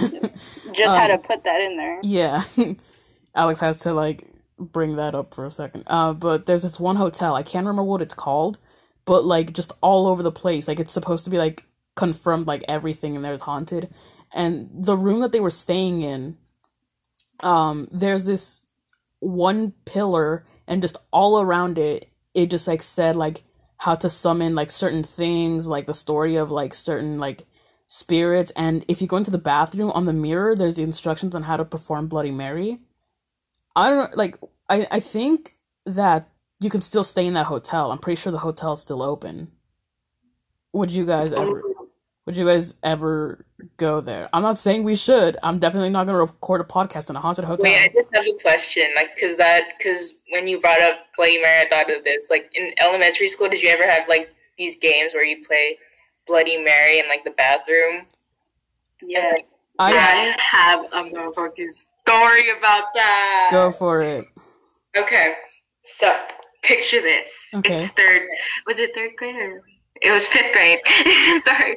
Just 0.73 0.95
had 0.95 1.07
to 1.07 1.13
Um, 1.15 1.19
put 1.19 1.43
that 1.43 1.61
in 1.61 1.77
there. 1.77 1.99
Yeah. 2.03 2.43
Alex 3.35 3.59
has 3.61 3.79
to 3.79 3.93
like 3.93 4.25
bring 4.59 4.95
that 4.97 5.15
up 5.15 5.33
for 5.33 5.45
a 5.45 5.51
second. 5.51 5.83
Uh 5.87 6.13
but 6.13 6.45
there's 6.45 6.63
this 6.63 6.79
one 6.79 6.95
hotel, 6.97 7.35
I 7.35 7.43
can't 7.43 7.65
remember 7.65 7.83
what 7.83 8.01
it's 8.01 8.13
called, 8.15 8.57
but 9.05 9.25
like 9.25 9.53
just 9.53 9.73
all 9.81 10.07
over 10.07 10.23
the 10.23 10.31
place. 10.31 10.67
Like 10.67 10.79
it's 10.79 10.93
supposed 10.93 11.25
to 11.25 11.31
be 11.31 11.37
like 11.37 11.65
confirmed 11.95 12.47
like 12.47 12.63
everything 12.67 13.15
in 13.15 13.21
there 13.23 13.33
is 13.33 13.41
haunted. 13.43 13.89
And 14.33 14.69
the 14.73 14.97
room 14.97 15.19
that 15.21 15.31
they 15.31 15.39
were 15.39 15.49
staying 15.49 16.01
in, 16.01 16.37
um, 17.41 17.87
there's 17.91 18.25
this 18.25 18.65
one 19.19 19.73
pillar 19.85 20.45
and 20.67 20.81
just 20.81 20.97
all 21.11 21.41
around 21.41 21.77
it 21.77 22.09
it 22.33 22.49
just 22.49 22.67
like 22.67 22.81
said 22.81 23.15
like 23.15 23.43
how 23.77 23.95
to 23.95 24.09
summon 24.09 24.55
like 24.55 24.69
certain 24.69 25.03
things, 25.03 25.67
like 25.67 25.87
the 25.87 25.93
story 25.93 26.35
of 26.35 26.51
like 26.51 26.73
certain 26.73 27.17
like 27.17 27.45
spirits. 27.87 28.51
And 28.55 28.83
if 28.87 29.01
you 29.01 29.07
go 29.07 29.17
into 29.17 29.31
the 29.31 29.37
bathroom 29.37 29.91
on 29.91 30.05
the 30.05 30.13
mirror 30.13 30.55
there's 30.55 30.75
the 30.75 30.83
instructions 30.83 31.35
on 31.35 31.43
how 31.43 31.57
to 31.57 31.65
perform 31.65 32.07
bloody 32.07 32.31
mary. 32.31 32.79
I 33.75 33.89
don't 33.89 34.17
like 34.17 34.37
i 34.67 34.87
i 34.91 34.99
think 34.99 35.55
that 35.85 36.29
you 36.59 36.69
can 36.69 36.81
still 36.81 37.03
stay 37.03 37.25
in 37.25 37.33
that 37.33 37.45
hotel. 37.45 37.91
I'm 37.91 37.99
pretty 37.99 38.19
sure 38.19 38.31
the 38.31 38.39
hotel's 38.39 38.81
still 38.81 39.01
open. 39.01 39.51
Would 40.73 40.91
you 40.91 41.05
guys 41.05 41.33
ever 41.33 41.63
would 42.29 42.37
you 42.37 42.45
guys 42.45 42.75
ever 42.83 43.43
go 43.77 44.01
there 44.01 44.29
i'm 44.33 44.43
not 44.43 44.55
saying 44.55 44.83
we 44.83 44.93
should 44.93 45.35
i'm 45.41 45.57
definitely 45.57 45.89
not 45.89 46.05
going 46.05 46.13
to 46.15 46.21
record 46.21 46.61
a 46.61 46.63
podcast 46.63 47.09
in 47.09 47.15
a 47.15 47.19
haunted 47.19 47.43
hotel 47.43 47.63
Wait, 47.63 47.81
I 47.81 47.87
just 47.91 48.07
have 48.13 48.23
a 48.23 48.37
question. 48.39 48.87
Like, 48.95 49.19
cause 49.19 49.35
that, 49.37 49.79
cause 49.81 50.13
when 50.29 50.47
you 50.47 50.61
brought 50.61 50.79
up 50.79 50.97
Bloody 51.17 51.41
Mary, 51.41 51.65
I 51.65 51.69
thought 51.69 51.91
of 51.91 52.03
this. 52.03 52.29
Like 52.29 52.51
in 52.53 52.71
elementary 52.79 53.29
school, 53.29 53.49
did 53.49 53.63
you 53.63 53.69
ever 53.69 53.89
have 53.89 54.07
like 54.07 54.31
these 54.59 54.77
games 54.77 55.15
where 55.15 55.25
you 55.25 55.43
play 55.43 55.79
Bloody 56.27 56.57
Mary 56.57 56.99
in 56.99 57.07
like 57.07 57.23
the 57.23 57.31
bathroom? 57.31 58.03
Yeah. 59.01 59.25
And, 59.25 59.33
like, 59.33 59.47
I 59.79 59.91
I 59.97 60.35
have 60.37 60.85
a 60.85 61.09
motherfucking 61.09 61.73
story 61.73 62.51
about 62.55 62.93
that. 62.93 63.49
go 63.51 63.71
for 63.71 64.03
it. 64.03 64.27
Okay, 64.95 65.33
so 65.81 66.15
picture 66.61 67.01
this. 67.01 67.35
Okay. 67.55 67.85
It's 67.85 67.93
third. 67.93 68.21
Was 68.67 68.77
it 68.77 68.93
third 68.93 69.15
grade 69.17 69.35
or? 69.35 69.63
It 70.01 70.11
was 70.11 70.27
fifth 70.27 70.53
grade. 70.53 70.79
Sorry, 71.43 71.75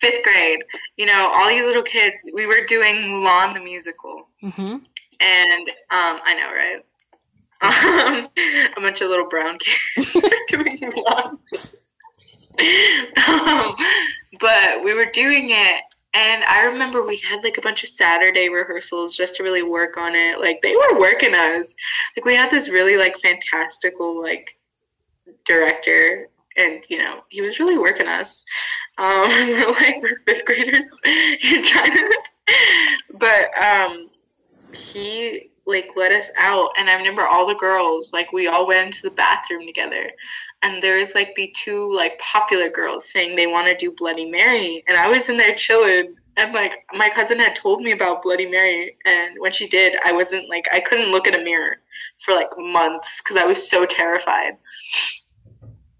fifth 0.00 0.22
grade. 0.24 0.62
You 0.96 1.06
know, 1.06 1.32
all 1.34 1.48
these 1.48 1.64
little 1.64 1.82
kids. 1.82 2.16
We 2.34 2.46
were 2.46 2.64
doing 2.66 2.96
Mulan 2.96 3.54
the 3.54 3.60
musical, 3.60 4.28
hmm 4.40 4.76
and 5.20 5.68
um, 5.90 6.18
I 6.24 6.34
know, 6.34 6.50
right? 6.52 6.84
Um, 7.62 8.28
a 8.76 8.80
bunch 8.80 9.00
of 9.02 9.08
little 9.08 9.28
brown 9.28 9.56
kids 9.60 10.12
doing 10.48 10.78
Mulan. 10.80 11.38
um, 13.28 13.76
but 14.40 14.82
we 14.82 14.94
were 14.94 15.06
doing 15.12 15.50
it, 15.50 15.82
and 16.12 16.42
I 16.42 16.64
remember 16.64 17.06
we 17.06 17.18
had 17.18 17.44
like 17.44 17.58
a 17.58 17.60
bunch 17.62 17.84
of 17.84 17.90
Saturday 17.90 18.48
rehearsals 18.48 19.16
just 19.16 19.36
to 19.36 19.44
really 19.44 19.62
work 19.62 19.96
on 19.96 20.16
it. 20.16 20.40
Like 20.40 20.60
they 20.62 20.74
were 20.74 20.98
working 20.98 21.34
us. 21.34 21.72
Like 22.16 22.24
we 22.24 22.34
had 22.34 22.50
this 22.50 22.68
really 22.68 22.96
like 22.96 23.16
fantastical 23.20 24.20
like 24.20 24.48
director, 25.46 26.28
and 26.56 26.82
you 26.88 26.98
know 26.98 27.20
he 27.28 27.42
was 27.42 27.58
really 27.58 27.78
working 27.78 28.08
us. 28.08 28.44
Um, 28.98 29.28
we're 29.28 29.70
like 29.80 30.02
we're 30.02 30.16
fifth 30.16 30.44
graders. 30.44 30.88
Trying 31.02 31.92
to, 31.92 32.12
but 33.14 33.50
um, 33.62 34.10
he 34.72 35.50
like 35.66 35.90
let 35.96 36.12
us 36.12 36.28
out, 36.38 36.70
and 36.78 36.90
I 36.90 36.94
remember 36.94 37.26
all 37.26 37.46
the 37.46 37.54
girls 37.54 38.12
like 38.12 38.32
we 38.32 38.48
all 38.48 38.66
went 38.66 38.86
into 38.86 39.02
the 39.02 39.14
bathroom 39.14 39.66
together. 39.66 40.10
And 40.64 40.80
there 40.80 40.98
was 40.98 41.12
like 41.16 41.34
the 41.34 41.52
two 41.56 41.92
like 41.92 42.18
popular 42.20 42.68
girls 42.68 43.10
saying 43.10 43.34
they 43.34 43.48
want 43.48 43.66
to 43.66 43.76
do 43.76 43.94
Bloody 43.96 44.30
Mary, 44.30 44.84
and 44.86 44.96
I 44.96 45.08
was 45.08 45.28
in 45.28 45.36
there 45.36 45.54
chilling. 45.54 46.14
And 46.36 46.54
like 46.54 46.86
my 46.94 47.10
cousin 47.10 47.38
had 47.38 47.56
told 47.56 47.82
me 47.82 47.92
about 47.92 48.22
Bloody 48.22 48.46
Mary, 48.46 48.96
and 49.04 49.38
when 49.38 49.52
she 49.52 49.68
did, 49.68 49.96
I 50.04 50.12
wasn't 50.12 50.48
like 50.48 50.66
I 50.72 50.80
couldn't 50.80 51.10
look 51.10 51.26
at 51.26 51.38
a 51.38 51.44
mirror 51.44 51.78
for 52.24 52.34
like 52.34 52.50
months 52.56 53.20
because 53.22 53.36
I 53.36 53.44
was 53.44 53.68
so 53.68 53.84
terrified. 53.84 54.52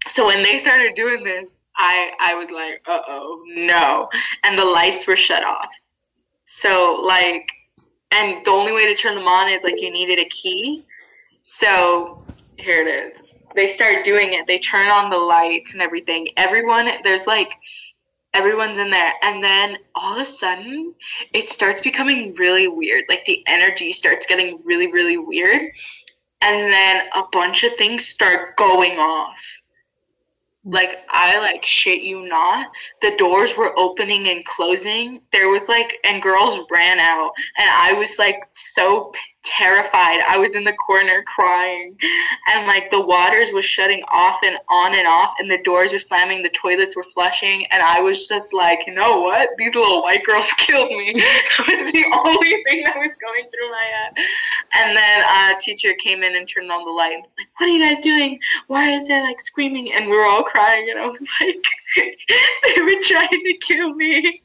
So 0.09 0.25
when 0.25 0.43
they 0.43 0.59
started 0.59 0.95
doing 0.95 1.23
this, 1.23 1.61
I 1.75 2.11
I 2.19 2.35
was 2.35 2.51
like, 2.51 2.81
uh 2.87 2.99
oh, 3.07 3.43
no, 3.47 4.09
and 4.43 4.57
the 4.57 4.65
lights 4.65 5.07
were 5.07 5.15
shut 5.15 5.43
off. 5.43 5.71
So 6.45 6.99
like, 7.03 7.47
and 8.11 8.45
the 8.45 8.51
only 8.51 8.71
way 8.71 8.85
to 8.85 8.95
turn 8.95 9.15
them 9.15 9.27
on 9.27 9.51
is 9.51 9.63
like 9.63 9.81
you 9.81 9.91
needed 9.91 10.19
a 10.19 10.25
key. 10.25 10.83
So 11.41 12.23
here 12.57 12.87
it 12.87 12.89
is. 12.89 13.23
They 13.55 13.67
start 13.67 14.03
doing 14.03 14.33
it. 14.33 14.47
They 14.47 14.59
turn 14.59 14.87
on 14.87 15.09
the 15.09 15.17
lights 15.17 15.73
and 15.73 15.81
everything. 15.81 16.27
Everyone, 16.37 16.89
there's 17.03 17.27
like 17.27 17.51
everyone's 18.33 18.79
in 18.79 18.89
there 18.89 19.13
and 19.21 19.43
then 19.43 19.77
all 19.93 20.15
of 20.15 20.21
a 20.21 20.25
sudden 20.25 20.93
it 21.33 21.49
starts 21.49 21.81
becoming 21.81 22.33
really 22.33 22.67
weird 22.67 23.03
like 23.07 23.23
the 23.25 23.43
energy 23.45 23.93
starts 23.93 24.25
getting 24.25 24.59
really 24.63 24.91
really 24.91 25.17
weird 25.17 25.71
and 26.41 26.73
then 26.73 27.05
a 27.15 27.23
bunch 27.31 27.63
of 27.63 27.71
things 27.75 28.05
start 28.05 28.55
going 28.57 28.97
off 28.97 29.61
like 30.65 31.03
i 31.09 31.37
like 31.39 31.63
shit 31.65 32.01
you 32.01 32.27
not 32.27 32.67
the 33.01 33.15
doors 33.17 33.57
were 33.57 33.77
opening 33.77 34.27
and 34.29 34.45
closing. 34.45 35.19
There 35.31 35.49
was 35.49 35.67
like 35.67 35.97
and 36.03 36.21
girls 36.21 36.65
ran 36.71 36.99
out 36.99 37.31
and 37.57 37.69
i 37.69 37.93
was 37.93 38.17
like 38.17 38.39
so 38.51 39.11
terrified. 39.43 40.21
I 40.27 40.37
was 40.37 40.55
in 40.55 40.63
the 40.63 40.73
corner 40.73 41.23
crying. 41.23 41.97
And 42.47 42.67
like 42.67 42.89
the 42.89 43.01
waters 43.01 43.51
was 43.51 43.65
shutting 43.65 44.01
off 44.11 44.39
and 44.43 44.57
on 44.69 44.95
and 44.95 45.07
off 45.07 45.33
and 45.39 45.49
the 45.49 45.57
doors 45.63 45.91
were 45.91 45.99
slamming 45.99 46.41
the 46.41 46.49
toilets 46.49 46.95
were 46.95 47.03
flushing 47.03 47.65
and 47.71 47.81
i 47.83 47.99
was 47.99 48.27
just 48.27 48.53
like 48.53 48.85
you 48.87 48.93
know 48.93 49.21
what? 49.21 49.49
These 49.57 49.75
little 49.75 50.01
white 50.01 50.23
girls 50.23 50.47
killed 50.57 50.89
me. 50.89 51.13
That 51.23 51.67
was 51.67 51.93
the 51.93 52.05
only 52.25 52.63
thing 52.63 52.83
that 52.85 52.97
was 52.97 53.15
going 53.21 53.49
through 53.49 53.71
my 53.71 53.85
head. 53.93 54.25
And 54.73 54.97
then 54.97 55.23
a 55.23 55.59
teacher 55.61 55.93
came 55.95 56.23
in 56.23 56.35
and 56.35 56.47
turned 56.47 56.71
on 56.71 56.83
the 56.85 56.91
light 56.91 57.13
and 57.13 57.23
was 57.23 57.33
like 57.37 57.47
what 57.59 57.69
are 57.69 57.71
you 57.71 57.83
guys 57.83 58.03
doing? 58.03 58.39
Why 58.67 58.95
is 58.95 59.07
there 59.07 59.23
like 59.23 59.39
screaming? 59.41 59.93
And 59.93 60.09
we 60.09 60.15
were 60.15 60.25
all 60.25 60.43
crying 60.43 60.87
and 60.89 60.99
i 60.99 61.05
was 61.05 61.19
like 61.41 61.65
they 61.95 62.81
were 62.81 63.01
trying 63.01 63.29
to 63.29 63.53
kill 63.61 63.93
me. 63.93 64.41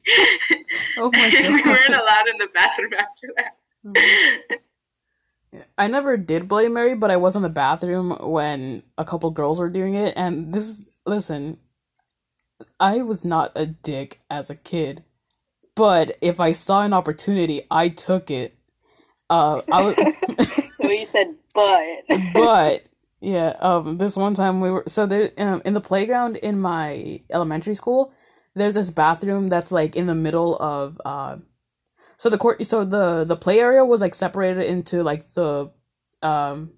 Oh 0.99 1.11
my 1.13 1.27
and 1.27 1.55
we 1.55 1.63
weren't 1.63 1.89
allowed 1.89 2.29
in 2.29 2.39
the 2.39 2.49
bathroom 2.55 2.93
after 2.95 3.29
that 3.37 3.57
mm-hmm. 3.87 4.55
I 5.77 5.89
never 5.89 6.17
did 6.17 6.49
Bloody 6.49 6.69
Mary, 6.69 6.95
but 6.95 7.11
I 7.11 7.17
was 7.17 7.37
in 7.37 7.43
the 7.43 7.49
bathroom 7.49 8.17
when 8.21 8.83
a 8.97 9.05
couple 9.05 9.31
girls 9.31 9.59
were 9.59 9.71
doing 9.71 9.95
it, 9.95 10.15
and 10.17 10.53
this 10.53 10.83
listen, 11.07 11.59
I 12.79 13.03
was 13.03 13.25
not 13.25 13.53
a 13.55 13.67
dick 13.67 14.19
as 14.31 14.51
a 14.51 14.57
kid, 14.57 15.05
but 15.75 16.17
if 16.21 16.41
I 16.41 16.53
saw 16.53 16.83
an 16.83 16.93
opportunity, 16.93 17.63
I 17.71 17.89
took 17.89 18.31
it. 18.31 18.57
Uh, 19.31 19.63
I 19.71 19.83
was, 19.83 19.95
So 20.83 20.91
you 20.91 21.07
said, 21.07 21.35
but. 21.55 21.85
but 22.35 22.83
yeah, 23.21 23.57
um, 23.61 23.99
this 23.99 24.17
one 24.17 24.35
time 24.35 24.61
we 24.61 24.71
were 24.71 24.85
so 24.87 25.07
there 25.07 25.33
um, 25.39 25.61
in 25.65 25.75
the 25.75 25.81
playground 25.81 26.37
in 26.37 26.61
my 26.61 27.21
elementary 27.31 27.75
school. 27.75 28.13
There's 28.55 28.75
this 28.75 28.91
bathroom 28.91 29.49
that's 29.49 29.71
like 29.73 29.97
in 29.97 30.07
the 30.07 30.15
middle 30.15 30.57
of 30.57 31.01
uh, 31.05 31.37
so 32.19 32.29
the 32.29 32.37
court 32.37 32.67
so 32.67 32.85
the 32.85 33.25
the 33.25 33.37
play 33.37 33.61
area 33.61 33.85
was 33.85 34.03
like 34.03 34.15
separated 34.15 34.67
into 34.67 35.03
like 35.03 35.25
the 35.35 35.71
um 36.21 36.73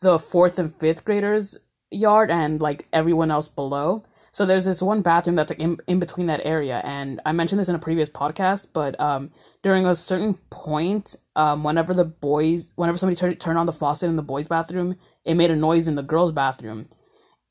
the 0.00 0.18
fourth 0.18 0.58
and 0.58 0.74
fifth 0.74 1.04
graders 1.04 1.58
yard 1.90 2.30
and 2.30 2.60
like 2.60 2.86
everyone 2.92 3.30
else 3.30 3.48
below. 3.48 4.04
So 4.32 4.44
there's 4.44 4.66
this 4.66 4.82
one 4.82 5.00
bathroom 5.00 5.34
that's 5.34 5.50
like 5.50 5.60
in, 5.60 5.78
in 5.86 5.98
between 5.98 6.26
that 6.26 6.44
area, 6.44 6.82
and 6.84 7.20
I 7.24 7.32
mentioned 7.32 7.58
this 7.58 7.70
in 7.70 7.74
a 7.74 7.80
previous 7.80 8.08
podcast, 8.08 8.68
but 8.72 8.98
um 9.00 9.30
during 9.62 9.86
a 9.86 9.96
certain 9.96 10.34
point, 10.50 11.16
um 11.34 11.64
whenever 11.64 11.92
the 11.92 12.04
boys 12.04 12.70
whenever 12.76 12.96
somebody 12.96 13.16
turned 13.16 13.40
turned 13.40 13.58
on 13.58 13.66
the 13.66 13.72
faucet 13.72 14.08
in 14.08 14.16
the 14.16 14.22
boys' 14.22 14.48
bathroom, 14.48 14.96
it 15.24 15.34
made 15.34 15.50
a 15.50 15.56
noise 15.56 15.88
in 15.88 15.96
the 15.96 16.02
girls' 16.02 16.32
bathroom. 16.32 16.88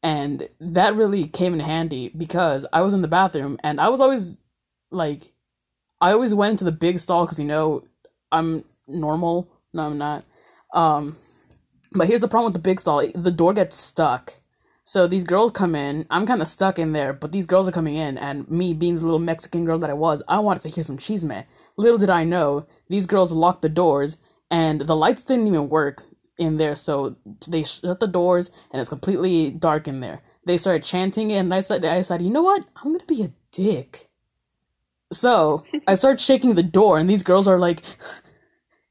And 0.03 0.47
that 0.59 0.95
really 0.95 1.25
came 1.25 1.53
in 1.53 1.59
handy 1.59 2.09
because 2.09 2.65
I 2.71 2.81
was 2.81 2.93
in 2.93 3.01
the 3.01 3.07
bathroom 3.09 3.57
and 3.63 3.81
I 3.81 3.89
was 3.89 3.99
always 3.99 4.37
like 4.91 5.33
I 6.01 6.11
always 6.11 6.33
went 6.33 6.51
into 6.51 6.63
the 6.63 6.71
big 6.71 6.99
stall 6.99 7.25
because 7.25 7.39
you 7.39 7.45
know 7.45 7.83
I'm 8.31 8.65
normal. 8.87 9.49
No, 9.73 9.83
I'm 9.83 9.97
not. 9.97 10.25
Um, 10.73 11.17
but 11.93 12.07
here's 12.07 12.21
the 12.21 12.27
problem 12.27 12.51
with 12.51 12.61
the 12.61 12.69
big 12.69 12.79
stall: 12.79 13.05
the 13.13 13.31
door 13.31 13.53
gets 13.53 13.77
stuck. 13.77 14.33
So 14.87 15.07
these 15.07 15.23
girls 15.23 15.49
come 15.49 15.73
in. 15.73 16.05
I'm 16.11 16.27
kind 16.27 16.43
of 16.43 16.47
stuck 16.47 16.77
in 16.77 16.91
there, 16.91 17.11
but 17.11 17.31
these 17.31 17.47
girls 17.47 17.67
are 17.67 17.71
coming 17.71 17.95
in, 17.95 18.19
and 18.19 18.49
me 18.49 18.73
being 18.73 18.95
the 18.95 19.03
little 19.03 19.17
Mexican 19.17 19.65
girl 19.65 19.79
that 19.79 19.89
I 19.89 19.93
was, 19.93 20.21
I 20.27 20.37
wanted 20.39 20.61
to 20.61 20.69
hear 20.69 20.83
some 20.83 20.99
chisme. 20.99 21.43
Little 21.75 21.97
did 21.97 22.11
I 22.11 22.23
know, 22.23 22.67
these 22.87 23.07
girls 23.07 23.31
locked 23.31 23.63
the 23.63 23.69
doors, 23.69 24.17
and 24.51 24.81
the 24.81 24.95
lights 24.95 25.23
didn't 25.23 25.47
even 25.47 25.69
work 25.69 26.03
in 26.37 26.57
there. 26.57 26.75
So 26.75 27.15
they 27.47 27.63
shut 27.63 27.99
the 27.99 28.07
doors, 28.07 28.51
and 28.71 28.79
it's 28.79 28.89
completely 28.89 29.49
dark 29.49 29.87
in 29.87 30.01
there. 30.01 30.21
They 30.45 30.59
started 30.59 30.83
chanting, 30.83 31.31
and 31.31 31.51
I 31.51 31.61
said, 31.61 31.83
I 31.83 32.01
said, 32.01 32.21
you 32.21 32.29
know 32.29 32.43
what? 32.43 32.63
I'm 32.75 32.91
gonna 32.91 33.05
be 33.05 33.23
a 33.23 33.33
dick. 33.51 34.07
So 35.11 35.63
I 35.87 35.95
start 35.95 36.19
shaking 36.19 36.55
the 36.55 36.63
door, 36.63 36.97
and 36.97 37.09
these 37.09 37.23
girls 37.23 37.47
are 37.47 37.59
like, 37.59 37.81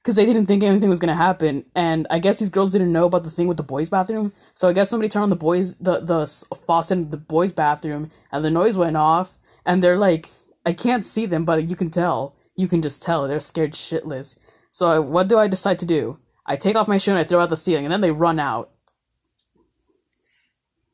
because 0.02 0.16
they 0.16 0.26
didn't 0.26 0.46
think 0.46 0.62
anything 0.62 0.90
was 0.90 0.98
gonna 0.98 1.16
happen, 1.16 1.64
and 1.74 2.06
I 2.10 2.18
guess 2.18 2.38
these 2.38 2.50
girls 2.50 2.72
didn't 2.72 2.92
know 2.92 3.06
about 3.06 3.24
the 3.24 3.30
thing 3.30 3.48
with 3.48 3.56
the 3.56 3.62
boys' 3.62 3.88
bathroom. 3.88 4.32
So 4.54 4.68
I 4.68 4.72
guess 4.72 4.90
somebody 4.90 5.08
turned 5.08 5.24
on 5.24 5.30
the 5.30 5.36
boys 5.36 5.74
the 5.76 6.00
the 6.00 6.26
faucet 6.66 6.98
in 6.98 7.10
the 7.10 7.16
boys' 7.16 7.52
bathroom, 7.52 8.10
and 8.30 8.44
the 8.44 8.50
noise 8.50 8.76
went 8.76 8.96
off, 8.96 9.38
and 9.66 9.82
they're 9.82 9.98
like, 9.98 10.28
I 10.64 10.72
can't 10.72 11.04
see 11.04 11.26
them, 11.26 11.44
but 11.44 11.68
you 11.68 11.76
can 11.76 11.90
tell, 11.90 12.34
you 12.56 12.68
can 12.68 12.80
just 12.82 13.02
tell 13.02 13.26
they're 13.26 13.40
scared 13.40 13.72
shitless. 13.72 14.38
So 14.70 14.88
I, 14.88 14.98
what 14.98 15.28
do 15.28 15.38
I 15.38 15.48
decide 15.48 15.78
to 15.80 15.86
do? 15.86 16.18
I 16.46 16.56
take 16.56 16.76
off 16.76 16.88
my 16.88 16.98
shoe 16.98 17.12
and 17.12 17.18
I 17.18 17.24
throw 17.24 17.40
out 17.40 17.48
the 17.48 17.56
ceiling, 17.56 17.84
and 17.84 17.92
then 17.92 18.00
they 18.00 18.10
run 18.10 18.38
out. 18.38 18.70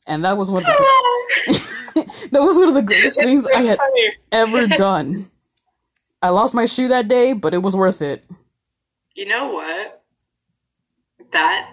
And 0.06 0.24
that 0.24 0.38
was 0.38 0.50
one 0.50 0.64
that 2.32 2.40
was 2.42 2.56
one 2.56 2.68
of 2.68 2.74
the 2.74 2.82
greatest 2.82 3.18
things 3.18 3.46
I 3.46 3.62
had 3.62 3.78
ever 4.32 4.66
done. 4.68 5.30
I 6.22 6.28
lost 6.30 6.54
my 6.54 6.66
shoe 6.66 6.88
that 6.88 7.08
day, 7.08 7.32
but 7.32 7.54
it 7.54 7.62
was 7.62 7.74
worth 7.76 8.02
it. 8.02 8.24
You 9.14 9.26
know 9.26 9.48
what? 9.52 10.02
That 11.32 11.70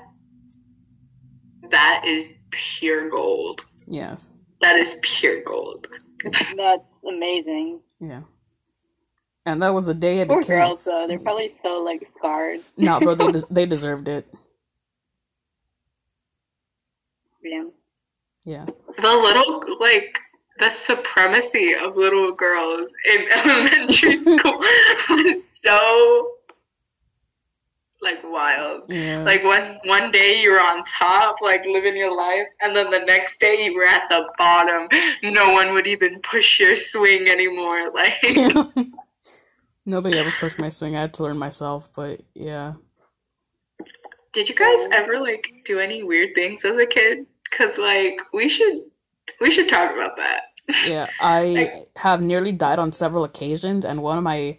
that 1.71 2.03
is 2.05 2.27
pure 2.51 3.09
gold. 3.09 3.63
Yes. 3.87 4.31
That 4.61 4.75
is 4.77 4.99
pure 5.01 5.41
gold. 5.43 5.87
That's 6.23 6.83
amazing. 7.07 7.79
Yeah. 7.99 8.21
And 9.45 9.61
that 9.61 9.73
was 9.73 9.85
the 9.85 9.93
day 9.93 10.19
it 10.19 10.27
Poor 10.27 10.39
became. 10.41 10.57
girls, 10.57 10.83
though. 10.83 11.05
They're 11.07 11.19
probably 11.19 11.55
so, 11.63 11.81
like, 11.81 12.05
scarred. 12.17 12.59
Nah, 12.75 12.99
bro, 12.99 13.15
they 13.15 13.31
des- 13.31 13.45
they 13.49 13.65
deserved 13.65 14.07
it. 14.09 14.27
Yeah. 17.43 17.63
Yeah. 18.43 18.65
The 18.65 19.07
little 19.13 19.61
like 19.79 20.17
the 20.59 20.71
supremacy 20.71 21.73
of 21.73 21.95
little 21.95 22.31
girls 22.31 22.91
in 23.11 23.25
elementary 23.31 24.17
school 24.17 24.59
was 25.09 25.59
so 25.61 26.37
like 28.01 28.19
wild. 28.23 28.83
Yeah. 28.89 29.23
Like 29.23 29.43
one 29.43 29.79
one 29.85 30.11
day 30.11 30.41
you 30.41 30.51
were 30.51 30.59
on 30.59 30.83
top, 30.85 31.41
like 31.41 31.65
living 31.65 31.95
your 31.95 32.15
life, 32.15 32.47
and 32.61 32.75
then 32.75 32.91
the 32.91 32.99
next 32.99 33.39
day 33.39 33.65
you 33.65 33.75
were 33.75 33.85
at 33.85 34.07
the 34.09 34.25
bottom. 34.37 34.87
No 35.23 35.53
one 35.53 35.73
would 35.73 35.87
even 35.87 36.19
push 36.21 36.59
your 36.59 36.75
swing 36.75 37.27
anymore. 37.27 37.91
Like 37.97 38.21
Nobody 39.85 40.19
ever 40.19 40.33
pushed 40.39 40.59
my 40.59 40.69
swing. 40.69 40.95
I 40.95 41.01
had 41.01 41.13
to 41.15 41.23
learn 41.23 41.37
myself, 41.37 41.89
but 41.95 42.21
yeah. 42.33 42.73
Did 44.33 44.49
you 44.49 44.55
guys 44.55 44.87
ever 44.91 45.19
like 45.19 45.47
do 45.65 45.79
any 45.79 46.03
weird 46.03 46.35
things 46.35 46.63
as 46.65 46.75
a 46.77 46.85
kid? 46.85 47.25
Cause 47.57 47.77
like 47.77 48.19
we 48.33 48.49
should 48.49 48.83
we 49.39 49.49
should 49.49 49.69
talk 49.69 49.93
about 49.93 50.17
that. 50.17 50.41
Yeah, 50.85 51.07
I 51.19 51.85
have 51.95 52.21
nearly 52.21 52.51
died 52.51 52.79
on 52.79 52.91
several 52.91 53.23
occasions, 53.23 53.85
and 53.85 54.01
one 54.01 54.17
of 54.17 54.23
my 54.23 54.57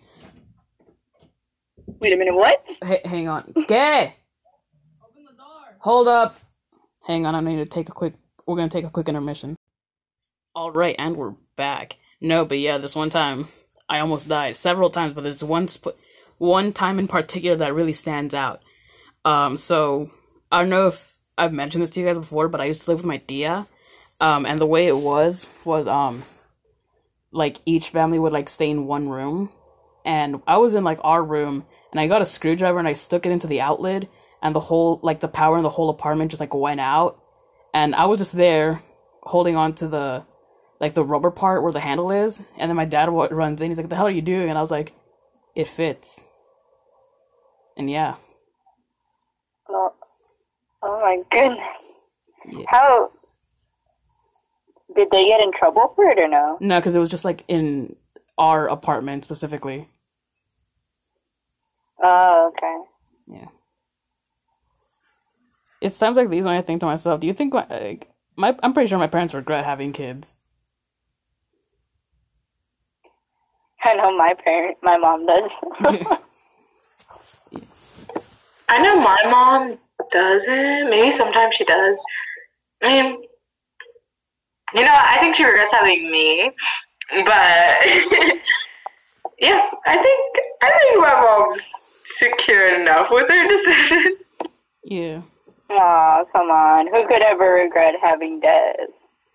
Wait 2.01 2.13
a 2.13 2.17
minute, 2.17 2.35
what? 2.35 2.65
H- 2.85 3.05
hang 3.05 3.29
on, 3.29 3.53
gay. 3.67 4.15
Open 5.03 5.25
the 5.25 5.33
door! 5.33 5.77
Hold 5.81 6.09
up. 6.09 6.37
Hang 7.07 7.27
on, 7.27 7.35
I 7.35 7.41
need 7.41 7.57
to 7.57 7.67
take 7.67 7.89
a 7.89 7.93
quick. 7.93 8.15
We're 8.47 8.57
gonna 8.57 8.69
take 8.69 8.85
a 8.85 8.91
quick 8.91 9.09
intermission. 9.09 9.57
All 10.55 10.71
right, 10.71 10.97
and 10.99 11.17
we're 11.17 11.35
back. 11.57 11.97
No, 12.21 12.45
but 12.45 12.59
yeah, 12.59 12.79
this 12.79 12.97
one 12.97 13.11
time 13.11 13.49
I 13.89 14.01
almost 14.01 14.29
died 14.29 14.57
several 14.57 14.91
times, 14.91 15.15
but 15.15 15.23
there's 15.23 15.43
one 15.45 15.69
sp- 15.71 15.97
one 16.39 16.73
time 16.73 16.99
in 16.99 17.09
particular 17.09 17.57
that 17.57 17.75
really 17.75 17.93
stands 17.93 18.35
out. 18.35 18.63
Um, 19.25 19.59
so 19.59 20.11
I 20.51 20.61
don't 20.61 20.71
know 20.71 20.87
if 20.89 21.21
I've 21.37 21.53
mentioned 21.53 21.83
this 21.83 21.91
to 21.91 22.01
you 22.01 22.07
guys 22.07 22.19
before, 22.19 22.49
but 22.49 22.61
I 22.61 22.67
used 22.67 22.83
to 22.83 22.91
live 22.91 22.99
with 23.01 23.07
my 23.07 23.19
tia. 23.19 23.67
Um, 24.21 24.47
and 24.47 24.59
the 24.59 24.67
way 24.67 24.87
it 24.89 24.97
was 24.97 25.47
was 25.65 25.87
um, 25.87 26.25
like 27.31 27.59
each 27.65 27.91
family 27.91 28.19
would 28.19 28.33
like 28.33 28.49
stay 28.49 28.71
in 28.71 28.87
one 28.87 29.09
room, 29.09 29.51
and 30.05 30.43
I 30.47 30.59
was 30.59 30.75
in 30.75 30.85
like 30.85 30.99
our 31.03 31.23
room, 31.23 31.65
and 31.93 32.01
I 32.01 32.09
got 32.09 32.23
a 32.23 32.27
screwdriver 32.27 32.79
and 32.79 32.89
I 32.89 32.95
stuck 32.95 33.27
it 33.27 33.33
into 33.33 33.47
the 33.47 33.61
outlet, 33.61 34.09
and 34.43 34.55
the 34.55 34.61
whole 34.61 34.99
like 35.03 35.21
the 35.21 35.29
power 35.29 35.57
in 35.57 35.63
the 35.63 35.71
whole 35.71 35.91
apartment 35.91 36.31
just 36.33 36.41
like 36.41 36.55
went 36.55 36.81
out, 36.81 37.23
and 37.73 37.95
I 37.95 38.07
was 38.07 38.19
just 38.19 38.37
there 38.37 38.83
holding 39.23 39.57
on 39.57 39.75
to 39.77 39.89
the 39.89 40.25
like 40.81 40.95
the 40.95 41.05
rubber 41.05 41.31
part 41.31 41.63
where 41.63 41.73
the 41.73 41.81
handle 41.81 42.11
is, 42.11 42.43
and 42.57 42.69
then 42.69 42.77
my 42.77 42.85
dad 42.87 43.09
runs 43.11 43.63
in. 43.63 43.71
He's 43.71 43.79
like, 43.79 43.89
"The 43.89 43.97
hell 43.97 44.07
are 44.07 44.11
you 44.11 44.23
doing?" 44.23 44.49
And 44.49 44.59
I 44.59 44.61
was 44.61 44.71
like, 44.71 44.95
"It 45.55 45.69
fits." 45.69 46.27
And 47.77 47.89
yeah, 47.89 48.17
Oh, 49.69 49.93
oh 50.83 51.01
my 51.01 51.23
goodness. 51.31 51.61
Yeah. 52.51 52.65
How 52.69 53.11
did 54.97 55.09
they 55.11 55.27
get 55.27 55.41
in 55.41 55.53
trouble 55.53 55.93
for 55.95 56.11
it 56.11 56.19
or 56.19 56.29
no? 56.29 56.59
no, 56.61 56.79
because 56.79 56.95
it 56.95 56.99
was 56.99 57.09
just 57.09 57.25
like 57.25 57.45
in 57.49 57.97
our 58.37 58.69
apartment 58.69 59.25
specifically. 59.25 59.89
Oh, 62.03 62.53
okay. 62.53 63.39
Yeah. 63.39 63.49
It's 65.81 65.99
times 65.99 66.17
like 66.17 66.31
these 66.31 66.45
when 66.45 66.57
I 66.57 66.63
think 66.63 66.81
to 66.81 66.87
myself, 66.87 67.21
do 67.21 67.27
you 67.27 67.35
think 67.35 67.55
like 67.55 68.09
my 68.37 68.57
I'm 68.63 68.73
pretty 68.73 68.89
sure 68.89 68.99
my 68.99 69.07
parents 69.07 69.35
regret 69.35 69.65
having 69.65 69.93
kids. 69.93 70.39
I 73.85 73.95
know 73.95 74.17
my 74.17 74.35
parent, 74.45 74.77
my 74.83 74.97
mom 74.99 75.27
does. 75.27 75.51
I 78.69 78.83
know 78.83 78.97
my 79.01 79.17
mom 79.25 79.79
doesn't. 80.11 80.91
Maybe 80.91 81.13
sometimes 81.13 81.55
she 81.55 81.65
does. 81.65 81.99
I 82.83 82.89
mean, 82.89 83.23
you 84.75 84.83
know, 84.83 84.95
I 84.95 85.19
think 85.21 85.37
she 85.37 85.45
regrets 85.45 85.73
having 85.73 86.11
me, 86.11 86.51
but 87.25 87.27
yeah, 89.39 89.71
I 89.87 89.97
think 89.97 90.37
I 90.63 90.73
think 90.73 91.01
my 91.01 91.21
mom's 91.21 91.71
secure 92.05 92.81
enough 92.81 93.11
with 93.11 93.29
her 93.29 93.49
decision. 93.49 94.17
yeah. 94.85 95.23
Aw, 95.71 96.25
come 96.33 96.51
on. 96.51 96.87
Who 96.89 97.07
could 97.07 97.23
ever 97.23 97.53
regret 97.53 97.95
having 98.03 98.41
Des? 98.41 98.87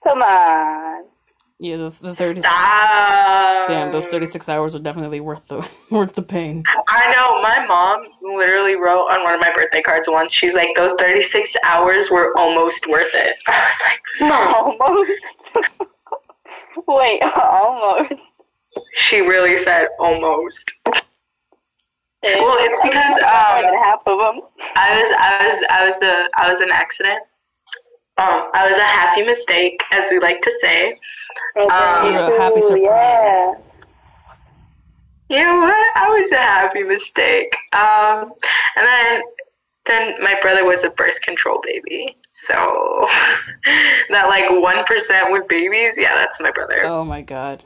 Come 0.04 0.22
on. 0.22 1.06
Yeah, 1.64 1.78
the, 1.78 1.90
the 2.02 2.14
30 2.14 2.42
Stop. 2.42 3.68
Damn, 3.70 3.90
those 3.90 4.06
36 4.08 4.50
hours 4.50 4.76
are 4.76 4.80
definitely 4.80 5.22
worth 5.22 5.48
the 5.48 5.66
worth 5.90 6.14
the 6.14 6.22
pain. 6.22 6.62
I 6.90 7.16
know. 7.16 7.42
My 7.42 7.66
mom 7.66 8.06
literally 8.22 8.76
wrote 8.76 9.08
on 9.08 9.24
one 9.24 9.36
of 9.36 9.40
my 9.40 9.54
birthday 9.56 9.82
cards 9.82 10.10
once. 10.10 10.34
She's 10.34 10.54
like, 10.54 10.76
"Those 10.76 10.92
thirty-six 11.00 11.56
hours 11.64 12.10
were 12.12 12.38
almost 12.38 12.86
worth 12.90 13.14
it." 13.14 13.38
I 13.48 13.72
was 13.72 13.80
like, 13.80 14.30
"Mom." 14.30 14.78
Almost. 14.82 15.12
Wait, 16.88 17.22
almost. 17.24 18.22
She 18.96 19.22
really 19.22 19.58
said 19.58 19.88
almost. 20.00 20.70
Well, 20.84 22.58
it's 22.60 22.82
because 22.82 23.14
um, 23.14 23.74
half 23.84 24.02
of 24.06 24.20
them. 24.20 24.42
I 24.76 25.02
was 25.02 25.16
I 25.18 25.48
was 25.48 25.66
I 25.70 25.86
was 25.88 26.02
a 26.02 26.28
I 26.38 26.52
was 26.52 26.60
an 26.60 26.72
accident. 26.74 27.20
Um, 28.18 28.50
I 28.54 28.70
was 28.70 28.78
a 28.78 28.84
happy 28.84 29.24
mistake, 29.24 29.82
as 29.92 30.12
we 30.12 30.20
like 30.20 30.42
to 30.42 30.52
say. 30.62 31.00
Um, 31.56 32.12
You're 32.14 32.36
a 32.36 32.42
happy 32.42 32.62
surprise. 32.62 32.82
Yeah. 32.84 33.54
You 35.30 35.40
know 35.44 35.56
what? 35.60 35.98
I 35.98 36.10
was 36.10 36.32
a 36.32 36.38
happy 36.38 36.84
mistake. 36.84 37.56
Um, 37.74 38.30
and 38.76 38.86
then 38.86 39.22
then 39.86 40.14
my 40.24 40.36
brother 40.42 40.64
was 40.64 40.84
a 40.84 40.90
birth 40.92 41.20
control 41.22 41.60
baby. 41.64 42.16
So 42.32 42.54
that 44.12 44.28
like 44.28 44.46
one 44.50 44.84
percent 44.86 45.32
with 45.32 45.48
babies, 45.48 45.96
yeah, 45.98 46.16
that's 46.16 46.40
my 46.40 46.52
brother. 46.52 46.86
Oh 46.86 47.04
my 47.04 47.22
god. 47.22 47.64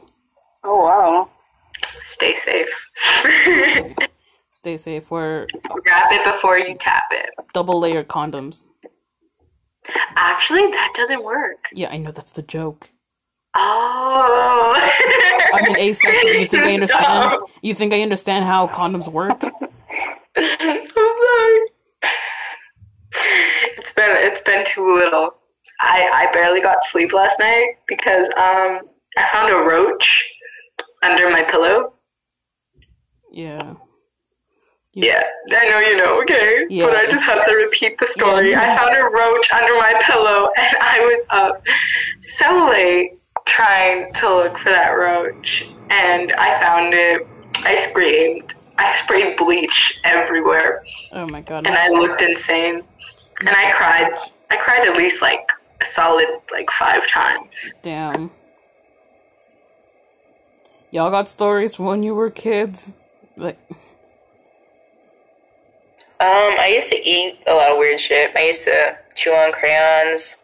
Oh 0.64 0.84
wow. 0.84 1.30
Stay 2.08 2.36
safe. 2.36 2.68
Stay 4.50 4.78
safe. 4.78 5.12
Wear 5.12 5.48
Grab 5.70 6.12
it 6.12 6.24
before 6.26 6.58
you 6.58 6.76
tap 6.80 7.04
it. 7.12 7.30
double 7.54 7.80
layer 7.80 8.04
condoms. 8.04 8.64
Actually, 10.16 10.70
that 10.72 10.94
doesn't 10.96 11.24
work. 11.24 11.58
Yeah, 11.74 11.90
I 11.90 11.98
know 11.98 12.12
that's 12.12 12.34
the 12.34 12.42
joke. 12.42 12.92
Oh. 13.56 14.74
I 15.54 15.62
mean, 15.68 15.78
asexual. 15.78 16.34
You 16.34 16.48
think 16.48 16.64
I 16.64 16.74
understand? 16.76 17.04
Stop. 17.06 17.50
You 17.62 17.74
think 17.76 17.94
I 17.94 18.02
understand 18.02 18.46
how 18.46 18.68
condoms 18.68 19.08
work? 19.08 19.42
I'm 20.38 20.88
sorry. 20.88 21.60
It's 23.78 23.94
been 23.94 24.16
it's 24.18 24.42
been 24.44 24.66
too 24.68 24.96
little. 24.96 25.32
I 25.82 26.10
I 26.14 26.32
barely 26.34 26.62
got 26.62 26.86
sleep 26.86 27.14
last 27.14 27.40
night 27.40 27.78
because 27.88 28.28
um 28.38 28.82
I 29.18 29.30
found 29.34 29.52
a 29.52 29.58
roach 29.58 30.30
under 31.02 31.30
my 31.30 31.44
pillow. 31.44 31.94
Yeah. 33.32 33.74
Yeah, 34.94 35.22
I 35.52 35.70
know 35.70 35.80
you 35.80 35.96
know, 35.98 36.22
okay. 36.24 36.66
Yeah. 36.70 36.88
But 36.88 36.96
I 36.96 37.06
just 37.06 37.24
have 37.24 37.46
to 37.46 37.54
repeat 37.54 38.00
the 38.00 38.08
story. 38.08 38.52
Yeah. 38.52 38.62
I 38.62 38.78
found 38.78 38.96
a 38.96 39.04
roach 39.04 39.52
under 39.52 39.76
my 39.76 39.94
pillow 40.04 40.50
and 40.58 40.76
I 40.82 41.00
was 41.02 41.26
up 41.30 41.64
so 42.20 42.68
late 42.72 43.17
trying 43.48 44.14
to 44.14 44.36
look 44.36 44.58
for 44.60 44.70
that 44.70 44.90
roach 44.92 45.68
and 45.90 46.32
I 46.34 46.62
found 46.62 46.94
it. 46.94 47.26
I 47.58 47.76
screamed. 47.90 48.54
I 48.78 48.96
sprayed 49.04 49.36
bleach 49.38 50.00
everywhere 50.04 50.84
Oh 51.12 51.26
my 51.26 51.42
god. 51.42 51.66
and 51.66 51.76
I 51.76 51.90
looked 51.90 52.22
insane. 52.22 52.84
And 53.40 53.50
I 53.50 53.72
cried. 53.72 54.12
I 54.52 54.58
cried 54.58 54.88
at 54.88 54.96
least 54.98 55.22
like 55.22 55.50
a 55.82 55.86
solid 55.86 56.28
like 56.52 56.70
five 56.72 57.08
times. 57.08 57.50
Damn. 57.82 58.30
Y'all 60.92 61.10
got 61.12 61.28
stories 61.28 61.76
from 61.76 61.86
when 61.86 62.04
you 62.04 62.16
were 62.16 62.30
kids? 62.30 62.94
Like, 63.36 63.58
Um, 66.20 66.56
I 66.60 66.72
used 66.74 66.90
to 66.90 66.98
eat 66.98 67.40
a 67.46 67.54
lot 67.54 67.72
of 67.72 67.78
weird 67.78 68.00
shit. 68.00 68.32
I 68.36 68.48
used 68.48 68.64
to 68.66 68.98
chew 69.16 69.32
on 69.34 69.52
crayons, 69.52 70.38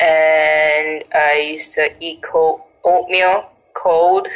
and 0.00 1.04
I 1.14 1.52
used 1.54 1.74
to 1.74 1.90
eat 2.00 2.22
cold 2.22 2.62
oatmeal 2.84 3.50
cold. 3.74 4.28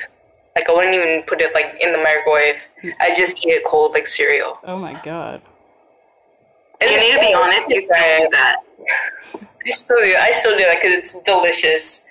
Like 0.55 0.69
I 0.69 0.73
wouldn't 0.73 0.95
even 0.95 1.23
put 1.27 1.41
it 1.41 1.55
like 1.55 1.77
in 1.81 1.93
the 1.93 1.99
microwave. 1.99 2.61
I 3.01 3.15
just 3.17 3.39
eat 3.39 3.51
it 3.51 3.65
cold 3.65 3.93
like 3.93 4.07
cereal. 4.07 4.59
oh 4.65 4.79
my 4.79 5.01
god. 5.03 5.43
You 6.81 7.01
need 7.01 7.13
to 7.13 7.21
be 7.21 7.35
honest. 7.35 7.69
You 7.69 7.81
still 7.81 7.97
do 7.97 8.29
that. 8.33 8.57
I 9.67 9.71
still 9.71 9.99
do. 9.99 10.17
I 10.19 10.31
still 10.33 10.59
do 10.59 10.65
that 10.65 10.81
because 10.83 10.99
it's 10.99 11.23
delicious. 11.23 12.03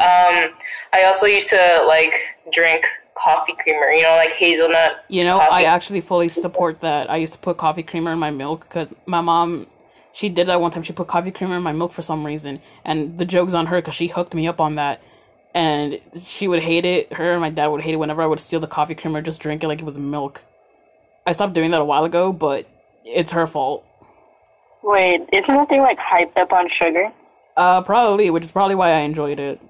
Um, 0.00 0.54
I 0.92 1.04
also 1.04 1.26
used 1.26 1.50
to 1.50 1.84
like 1.86 2.14
drink 2.52 2.86
coffee 3.14 3.54
creamer. 3.58 3.90
You 3.90 4.02
know, 4.02 4.16
like 4.16 4.32
hazelnut. 4.32 5.04
You 5.08 5.24
know, 5.24 5.38
I 5.38 5.64
actually 5.64 6.00
fully 6.00 6.28
support 6.28 6.80
that. 6.80 7.10
I 7.10 7.16
used 7.16 7.34
to 7.34 7.38
put 7.38 7.58
coffee 7.58 7.82
creamer 7.82 8.12
in 8.12 8.18
my 8.18 8.30
milk 8.30 8.66
because 8.68 8.88
my 9.06 9.20
mom, 9.20 9.66
she 10.14 10.28
did 10.28 10.46
that 10.46 10.60
one 10.60 10.70
time. 10.70 10.84
She 10.84 10.92
put 10.92 11.08
coffee 11.08 11.32
creamer 11.32 11.56
in 11.56 11.62
my 11.62 11.72
milk 11.72 11.92
for 11.92 12.02
some 12.02 12.24
reason, 12.24 12.62
and 12.84 13.18
the 13.18 13.24
joke's 13.24 13.52
on 13.52 13.66
her 13.66 13.78
because 13.78 13.96
she 13.96 14.06
hooked 14.06 14.32
me 14.32 14.46
up 14.46 14.60
on 14.60 14.76
that. 14.76 15.02
And 15.52 16.00
she 16.24 16.46
would 16.48 16.62
hate 16.62 16.84
it. 16.84 17.12
Her 17.12 17.32
and 17.32 17.40
my 17.40 17.50
dad 17.50 17.66
would 17.66 17.82
hate 17.82 17.94
it 17.94 17.98
whenever 17.98 18.22
I 18.22 18.26
would 18.26 18.40
steal 18.40 18.60
the 18.60 18.68
coffee 18.68 18.94
creamer, 18.94 19.20
just 19.22 19.40
drink 19.40 19.64
it 19.64 19.68
like 19.68 19.80
it 19.80 19.84
was 19.84 19.98
milk. 19.98 20.44
I 21.26 21.32
stopped 21.32 21.52
doing 21.52 21.72
that 21.72 21.80
a 21.80 21.84
while 21.84 22.04
ago, 22.04 22.32
but 22.32 22.68
it's 23.04 23.32
her 23.32 23.46
fault. 23.46 23.84
Wait, 24.84 25.22
isn't 25.32 25.48
that 25.48 25.68
thing 25.68 25.80
like 25.80 25.98
hyped 25.98 26.36
up 26.36 26.52
on 26.52 26.68
sugar? 26.80 27.12
Uh, 27.56 27.82
probably, 27.82 28.30
which 28.30 28.44
is 28.44 28.52
probably 28.52 28.76
why 28.76 28.90
I 28.90 29.00
enjoyed 29.00 29.40
it. 29.40 29.60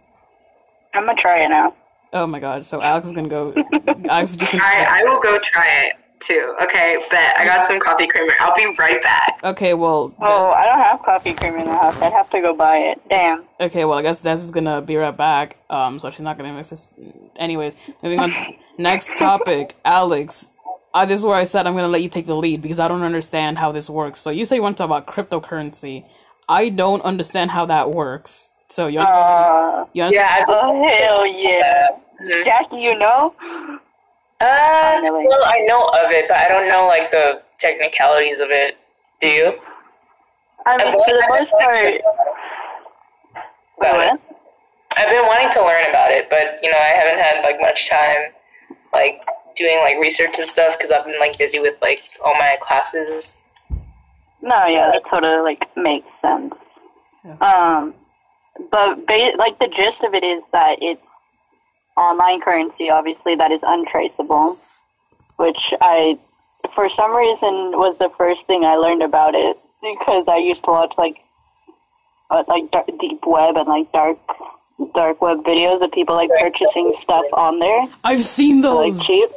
I'm 0.93 1.07
gonna 1.07 1.21
try 1.21 1.41
it 1.43 1.49
now. 1.49 1.75
Oh 2.13 2.27
my 2.27 2.39
god! 2.39 2.65
So 2.67 2.83
Alex 2.83 3.07
is 3.07 3.13
gonna 3.13 3.29
go. 3.29 3.55
Alex 4.09 4.31
is 4.33 4.37
just 4.37 4.53
gonna. 4.53 4.63
I, 4.63 5.01
I 5.01 5.05
will 5.05 5.21
go 5.21 5.39
try 5.39 5.87
it 5.87 6.04
too. 6.27 6.55
Okay, 6.63 6.97
but 7.11 7.19
I 7.19 7.45
got 7.45 7.67
some 7.67 7.79
coffee 7.81 8.07
creamer. 8.07 8.33
I'll 8.41 8.55
be 8.55 8.67
right 8.79 9.01
back. 9.03 9.41
Okay, 9.45 9.75
well. 9.75 10.15
Oh, 10.21 10.51
I 10.51 10.65
don't 10.65 10.79
have 10.79 11.03
coffee 11.03 11.35
creamer 11.35 11.59
in 11.59 11.67
the 11.67 11.73
house. 11.75 11.97
I'd 12.01 12.13
have 12.13 12.31
to 12.31 12.41
go 12.41 12.55
buy 12.55 12.79
it. 12.79 13.01
Damn. 13.09 13.45
Okay, 13.61 13.85
well, 13.85 13.99
I 13.99 14.03
guess 14.03 14.21
Des 14.21 14.33
is 14.35 14.51
gonna 14.51 14.81
be 14.81 14.97
right 14.97 15.17
back. 15.17 15.59
Um, 15.71 15.99
so 15.99 16.11
she's 16.11 16.21
not 16.21 16.37
gonna 16.37 16.53
miss 16.53 16.71
this. 16.71 16.99
Anyways, 17.37 17.77
moving 18.03 18.21
on. 18.21 18.35
Next 18.79 19.17
topic, 19.17 19.77
Alex. 19.85 20.51
Uh, 20.93 21.05
this 21.05 21.21
is 21.21 21.27
where 21.27 21.37
I 21.37 21.45
said 21.45 21.67
I'm 21.67 21.75
gonna 21.75 21.89
let 21.89 22.03
you 22.03 22.09
take 22.09 22.27
the 22.27 22.37
lead 22.37 22.63
because 22.63 22.79
I 22.81 22.89
don't 22.89 23.03
understand 23.03 23.59
how 23.59 23.73
this 23.73 23.91
works. 23.91 24.21
So 24.21 24.31
you 24.31 24.45
say 24.45 24.57
you 24.57 24.63
want 24.63 24.77
to 24.77 24.87
talk 24.87 24.89
about 24.89 25.07
cryptocurrency. 25.07 26.05
I 26.49 26.69
don't 26.69 27.03
understand 27.03 27.51
how 27.51 27.67
that 27.67 27.91
works. 27.91 28.51
So 28.69 28.87
you 28.87 28.99
want 28.99 29.11
Uh, 29.11 29.85
you 29.93 30.03
want 30.03 30.15
Yeah, 30.15 30.29
I 30.31 30.45
oh 30.49 30.89
hell 30.89 31.27
yeah, 31.27 31.89
Mhm. 32.23 32.45
Jackie, 32.45 32.77
you 32.77 32.97
know? 32.99 33.35
Uh, 34.45 35.01
Finally. 35.01 35.25
well, 35.27 35.45
I 35.45 35.61
know 35.67 35.85
of 36.05 36.11
it, 36.11 36.27
but 36.29 36.37
I 36.37 36.49
don't 36.49 36.69
know 36.69 36.85
like 36.87 37.11
the 37.11 37.41
technicalities 37.59 38.41
of 38.41 38.49
it. 38.51 38.77
Do 39.21 39.29
you? 39.29 39.53
I 40.67 40.77
mean, 40.77 40.93
for 40.93 41.07
the 41.07 41.27
most 41.31 41.51
part. 41.53 41.95
About 43.79 44.01
it. 44.01 44.11
What? 44.11 44.21
I've 44.97 45.09
been 45.09 45.27
wanting 45.27 45.51
to 45.53 45.61
learn 45.65 45.89
about 45.89 46.13
it, 46.13 46.29
but 46.31 46.61
you 46.63 46.71
know, 46.71 46.77
I 46.79 46.93
haven't 46.95 47.23
had 47.23 47.43
like 47.43 47.61
much 47.61 47.89
time, 47.89 48.33
like 48.93 49.21
doing 49.57 49.79
like 49.79 49.97
research 49.99 50.35
and 50.39 50.47
stuff 50.47 50.77
because 50.77 50.91
I've 50.91 51.05
been 51.07 51.19
like 51.19 51.39
busy 51.39 51.59
with 51.59 51.81
like 51.81 52.03
all 52.25 52.35
my 52.35 52.57
classes. 52.61 53.33
No, 54.43 54.67
yeah, 54.67 54.93
that 54.93 55.03
totally 55.11 55.43
like 55.43 55.63
makes 55.77 56.07
sense. 56.21 56.53
Um, 57.41 57.95
but 58.71 59.07
ba- 59.07 59.37
like 59.39 59.59
the 59.59 59.69
gist 59.69 60.05
of 60.07 60.13
it 60.15 60.23
is 60.23 60.43
that 60.53 60.77
it's 60.81 61.01
online 61.97 62.41
currency, 62.41 62.91
obviously 62.91 63.35
that 63.37 63.51
is 63.53 63.61
untraceable, 63.63 64.59
which 65.37 65.61
I, 65.81 66.19
for 66.75 66.89
some 66.97 67.15
reason, 67.17 67.77
was 67.79 67.97
the 67.99 68.11
first 68.19 68.41
thing 68.47 68.65
I 68.65 68.75
learned 68.77 69.03
about 69.03 69.35
it 69.35 69.57
because 69.83 70.25
I 70.29 70.39
used 70.39 70.65
to 70.65 70.71
watch 70.71 70.93
like, 70.99 71.17
uh, 72.31 72.43
like 72.49 72.71
dark, 72.71 72.87
deep 73.01 73.21
web 73.27 73.57
and 73.57 73.69
like 73.69 73.93
dark, 73.93 74.19
dark 74.95 75.21
web 75.23 75.39
videos 75.45 75.83
of 75.85 75.93
people 75.93 76.15
like 76.17 76.31
purchasing 76.41 76.95
stuff 77.03 77.25
on 77.35 77.59
there 77.61 77.87
I've 78.03 78.23
seen 78.23 78.61
those. 78.61 78.77
like 78.77 78.93
those. 78.95 79.07
cheap. 79.07 79.31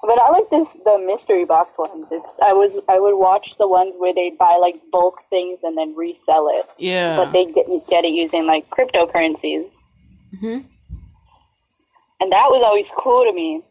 But 0.00 0.20
I 0.22 0.30
like 0.30 0.48
this 0.50 0.66
the 0.84 0.96
mystery 1.04 1.44
box 1.44 1.70
ones. 1.76 2.06
It's 2.10 2.24
I 2.40 2.52
was 2.52 2.70
I 2.88 2.98
would 3.00 3.16
watch 3.16 3.54
the 3.58 3.66
ones 3.68 3.94
where 3.98 4.14
they 4.14 4.30
buy 4.38 4.56
like 4.60 4.76
bulk 4.92 5.16
things 5.28 5.58
and 5.64 5.76
then 5.76 5.94
resell 5.96 6.48
it, 6.54 6.66
Yeah. 6.78 7.16
but 7.16 7.32
they 7.32 7.44
get 7.46 7.66
get 7.88 8.04
it 8.04 8.12
using 8.12 8.46
like 8.46 8.70
cryptocurrencies. 8.70 9.66
Mhm. 10.40 10.64
And 12.20 12.32
that 12.32 12.48
was 12.50 12.62
always 12.64 12.86
cool 12.98 13.24
to 13.24 13.32
me 13.32 13.62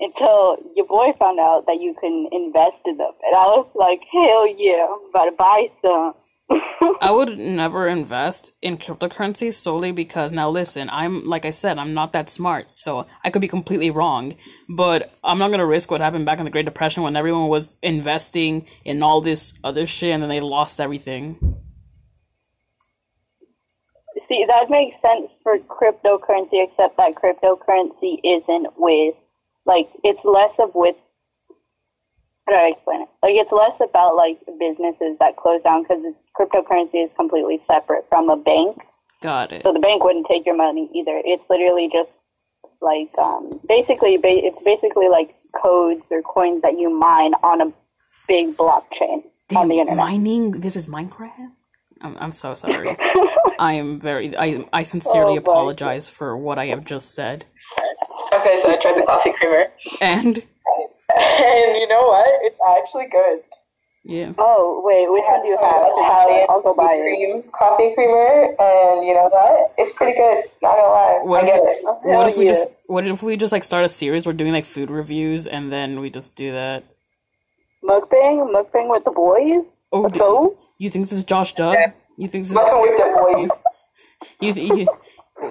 until 0.00 0.56
your 0.74 0.86
boy 0.86 1.12
found 1.18 1.38
out 1.38 1.66
that 1.66 1.80
you 1.80 1.94
can 2.00 2.28
invest 2.32 2.76
in 2.86 2.96
them, 2.96 3.12
and 3.22 3.36
I 3.36 3.46
was 3.46 3.68
like, 3.74 4.00
hell 4.10 4.46
yeah, 4.46 4.86
I'm 4.88 5.10
about 5.10 5.24
to 5.24 5.36
buy 5.36 5.68
some. 5.82 6.14
I 7.00 7.12
would 7.12 7.38
never 7.38 7.86
invest 7.86 8.52
in 8.60 8.76
cryptocurrency 8.76 9.52
solely 9.52 9.92
because 9.92 10.32
now 10.32 10.50
listen, 10.50 10.90
I'm 10.90 11.24
like 11.26 11.44
I 11.44 11.50
said, 11.50 11.78
I'm 11.78 11.94
not 11.94 12.12
that 12.12 12.28
smart, 12.28 12.70
so 12.70 13.06
I 13.22 13.30
could 13.30 13.42
be 13.42 13.48
completely 13.48 13.90
wrong. 13.90 14.34
But 14.76 15.12
I'm 15.22 15.38
not 15.38 15.50
gonna 15.50 15.66
risk 15.66 15.90
what 15.90 16.00
happened 16.00 16.26
back 16.26 16.38
in 16.38 16.44
the 16.44 16.50
Great 16.50 16.64
Depression 16.64 17.02
when 17.02 17.14
everyone 17.14 17.48
was 17.48 17.76
investing 17.82 18.66
in 18.84 19.02
all 19.02 19.20
this 19.20 19.54
other 19.62 19.86
shit 19.86 20.12
and 20.12 20.22
then 20.22 20.30
they 20.30 20.40
lost 20.40 20.80
everything. 20.80 21.38
See, 24.30 24.44
that 24.46 24.70
makes 24.70 24.94
sense 25.02 25.28
for 25.42 25.58
cryptocurrency, 25.58 26.62
except 26.62 26.96
that 26.98 27.14
cryptocurrency 27.16 28.20
isn't 28.22 28.68
with, 28.78 29.16
like, 29.66 29.88
it's 30.04 30.20
less 30.24 30.52
of 30.60 30.70
with, 30.72 30.94
how 32.46 32.52
do 32.52 32.58
I 32.58 32.68
explain 32.68 33.02
it? 33.02 33.08
Like, 33.24 33.34
it's 33.34 33.50
less 33.50 33.74
about, 33.82 34.14
like, 34.14 34.38
businesses 34.60 35.18
that 35.18 35.34
close 35.34 35.60
down 35.62 35.82
because 35.82 36.04
cryptocurrency 36.38 37.04
is 37.04 37.10
completely 37.16 37.60
separate 37.66 38.06
from 38.08 38.30
a 38.30 38.36
bank. 38.36 38.78
Got 39.20 39.52
it. 39.52 39.64
So 39.64 39.72
the 39.72 39.80
bank 39.80 40.04
wouldn't 40.04 40.28
take 40.28 40.46
your 40.46 40.56
money 40.56 40.88
either. 40.94 41.20
It's 41.24 41.42
literally 41.50 41.90
just, 41.92 42.10
like, 42.80 43.10
um, 43.18 43.60
basically, 43.68 44.16
ba- 44.16 44.46
it's 44.46 44.62
basically 44.64 45.08
like 45.08 45.34
codes 45.60 46.04
or 46.08 46.22
coins 46.22 46.62
that 46.62 46.78
you 46.78 46.88
mine 46.88 47.34
on 47.42 47.60
a 47.60 47.72
big 48.28 48.56
blockchain 48.56 49.24
on 49.56 49.66
the 49.66 49.80
internet. 49.80 49.96
mining. 49.96 50.52
This 50.52 50.76
is 50.76 50.86
Minecraft. 50.86 51.50
I'm 52.00 52.16
I'm 52.18 52.32
so 52.32 52.54
sorry. 52.62 52.96
I 53.58 53.74
am 53.74 54.00
very. 54.00 54.36
I 54.36 54.64
I 54.72 54.82
sincerely 54.82 55.34
Oh, 55.36 55.42
apologize 55.44 56.08
for 56.08 56.36
what 56.36 56.58
I 56.58 56.66
have 56.66 56.84
just 56.84 57.14
said. 57.14 57.44
Okay, 58.32 58.56
so 58.58 58.70
I 58.70 58.76
tried 58.76 58.96
the 58.96 59.02
coffee 59.02 59.32
creamer. 59.32 59.66
And 60.00 60.42
And 61.16 61.76
you 61.80 61.88
know 61.88 62.06
what? 62.06 62.26
It's 62.46 62.60
actually 62.78 63.06
good. 63.10 63.40
yeah, 64.04 64.32
Oh, 64.38 64.80
wait, 64.84 65.10
which 65.12 65.24
one 65.28 65.42
do 65.42 65.48
you 65.48 65.58
have? 65.58 65.82
Italian 65.98 66.46
I'll 66.48 66.74
buy 66.74 66.94
cream 67.02 67.42
coffee 67.52 67.92
creamer, 67.94 68.54
and 68.58 69.04
you 69.04 69.12
know 69.14 69.28
what? 69.28 69.74
It's 69.76 69.92
pretty 69.92 70.16
good. 70.16 70.44
Not 70.62 70.76
gonna 70.76 70.88
lie, 70.88 71.18
What 71.24 71.44
I 71.44 71.48
if- 71.48 71.62
it. 71.64 71.84
what 72.06 72.28
if 72.28 72.36
we 72.38 72.44
yeah. 72.46 72.52
just 72.52 72.68
what 72.86 73.06
if 73.06 73.22
we 73.22 73.36
just 73.36 73.52
like 73.52 73.64
start 73.64 73.84
a 73.84 73.88
series? 73.90 74.24
We're 74.26 74.32
doing 74.32 74.52
like 74.52 74.64
food 74.64 74.88
reviews, 74.90 75.46
and 75.46 75.70
then 75.72 76.00
we 76.00 76.08
just 76.08 76.34
do 76.36 76.52
that. 76.52 76.84
Mukbang? 77.84 78.52
Mukbang 78.54 78.88
with 78.88 79.04
the 79.04 79.10
boys? 79.10 79.62
Oh, 79.92 80.02
Let's 80.02 80.14
do- 80.14 80.18
go. 80.20 80.56
You 80.84 80.90
think 80.90 81.04
this 81.04 81.12
is 81.12 81.24
Josh 81.24 81.54
Dub? 81.54 81.76
You 82.16 82.26
think 82.26 82.44
this 82.44 82.52
is 82.52 82.56
with 82.56 82.96
the 82.96 83.16
boys. 83.18 83.50
you, 84.40 84.54
th- 84.54 84.86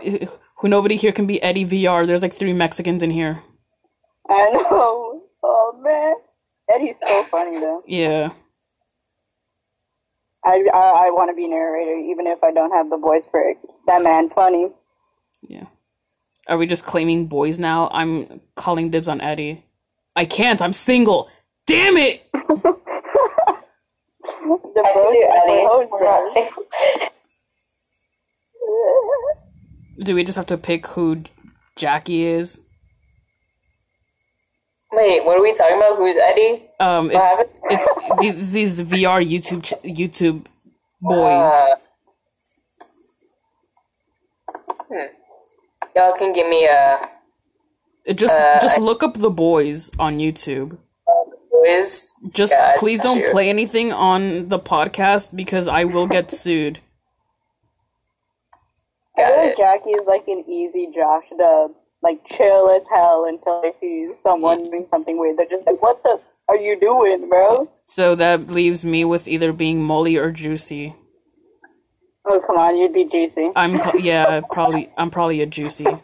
you 0.01 0.27
who 0.57 0.67
nobody 0.67 0.95
here 0.95 1.11
can 1.11 1.27
be 1.27 1.41
Eddie 1.41 1.65
VR? 1.65 2.05
There's 2.07 2.23
like 2.23 2.33
three 2.33 2.51
Mexicans 2.51 3.03
in 3.03 3.11
here. 3.11 3.43
I 4.27 4.45
know. 4.53 5.21
Oh 5.43 5.79
man, 5.81 6.15
Eddie's 6.73 6.95
so 7.07 7.23
funny 7.23 7.59
though. 7.59 7.83
Yeah. 7.87 8.31
I 10.43 10.63
I, 10.73 11.05
I 11.05 11.09
want 11.11 11.29
to 11.29 11.35
be 11.35 11.47
narrator 11.47 11.99
even 11.99 12.25
if 12.25 12.43
I 12.43 12.51
don't 12.51 12.71
have 12.71 12.89
the 12.89 12.97
voice 12.97 13.23
for 13.29 13.41
it. 13.41 13.57
That 13.85 14.01
man 14.01 14.29
funny. 14.29 14.71
Yeah. 15.47 15.65
Are 16.47 16.57
we 16.57 16.65
just 16.65 16.85
claiming 16.85 17.27
boys 17.27 17.59
now? 17.59 17.87
I'm 17.91 18.41
calling 18.55 18.89
dibs 18.89 19.07
on 19.07 19.21
Eddie. 19.21 19.63
I 20.15 20.25
can't. 20.25 20.61
I'm 20.61 20.73
single. 20.73 21.29
Damn 21.67 21.97
it! 21.97 22.23
The 24.57 24.81
I 24.83 24.93
can 24.93 25.03
voice 25.03 25.13
do 25.13 25.21
for 25.21 25.39
Eddie. 25.51 25.88
We're 25.91 26.03
not 26.03 26.29
single. 26.29 26.63
Do 30.03 30.15
we 30.15 30.23
just 30.23 30.38
have 30.38 30.45
to 30.47 30.57
pick 30.57 30.88
who 30.88 31.23
Jackie 31.75 32.23
is? 32.23 32.62
Wait, 34.91 35.23
what 35.23 35.38
are 35.38 35.41
we 35.41 35.53
talking 35.53 35.77
about? 35.77 35.97
Who's 35.97 36.17
Eddie? 36.17 36.63
Um, 36.79 37.12
it's 37.13 37.51
it's 37.69 37.88
these 38.19 38.51
these 38.51 38.81
VR 38.81 39.23
YouTube 39.23 39.63
ch- 39.63 39.73
YouTube 39.83 40.45
boys. 41.01 41.51
Uh, 41.51 41.75
hmm. 44.88 45.05
Y'all 45.95 46.13
can 46.13 46.33
give 46.33 46.47
me 46.49 46.65
a 46.65 46.99
It 48.05 48.15
just 48.17 48.33
uh, 48.33 48.59
just 48.62 48.79
look 48.79 49.03
up 49.03 49.13
the 49.15 49.29
boys 49.29 49.91
on 49.99 50.17
YouTube. 50.17 50.77
Quiz. 51.60 52.13
Just 52.34 52.52
Yeah, 52.54 52.76
please 52.78 53.02
don't 53.02 53.19
true. 53.22 53.32
play 53.32 53.50
anything 53.50 53.91
on 53.91 54.50
the 54.50 54.60
podcast 54.60 55.36
because 55.36 55.67
I 55.67 55.84
will 55.84 56.08
get 56.08 56.32
sued. 56.32 56.80
I 59.17 59.22
Got 59.22 59.28
feel 59.34 59.38
like 59.43 59.52
it. 59.52 59.58
Jackie 59.58 59.89
is 59.91 60.08
like 60.08 60.28
an 60.28 60.43
easy 60.50 60.88
Josh 60.95 61.26
Dub, 61.38 61.72
like 62.02 62.19
chill 62.38 62.69
as 62.72 62.84
hell 62.93 63.26
until 63.28 63.62
they 63.62 63.74
see 63.82 64.12
someone 64.24 64.65
doing 64.65 64.88
something 64.89 65.17
weird. 65.19 65.38
They're 65.38 65.45
just 65.50 65.65
like, 65.67 65.82
"What 65.82 66.02
the 66.04 66.19
are 66.48 66.56
you 66.58 66.80
doing, 66.80 67.28
bro?" 67.30 67.69
So 67.86 68.15
that 68.15 68.50
leaves 68.52 68.86
me 68.86 69.04
with 69.06 69.28
either 69.28 69.52
being 69.52 69.84
Molly 69.84 70.15
or 70.15 70.32
Juicy. 70.32 70.95
Oh 72.26 72.39
come 72.45 72.58
on, 72.58 72.78
you'd 72.78 72.93
be 72.93 73.06
juicy. 73.06 73.50
I'm 73.56 73.78
ca- 73.78 73.98
yeah, 73.98 74.41
probably 74.52 74.89
I'm 74.98 75.10
probably 75.10 75.41
a 75.41 75.45
Juicy. 75.45 75.84
My 75.86 75.91
bad, 75.91 76.02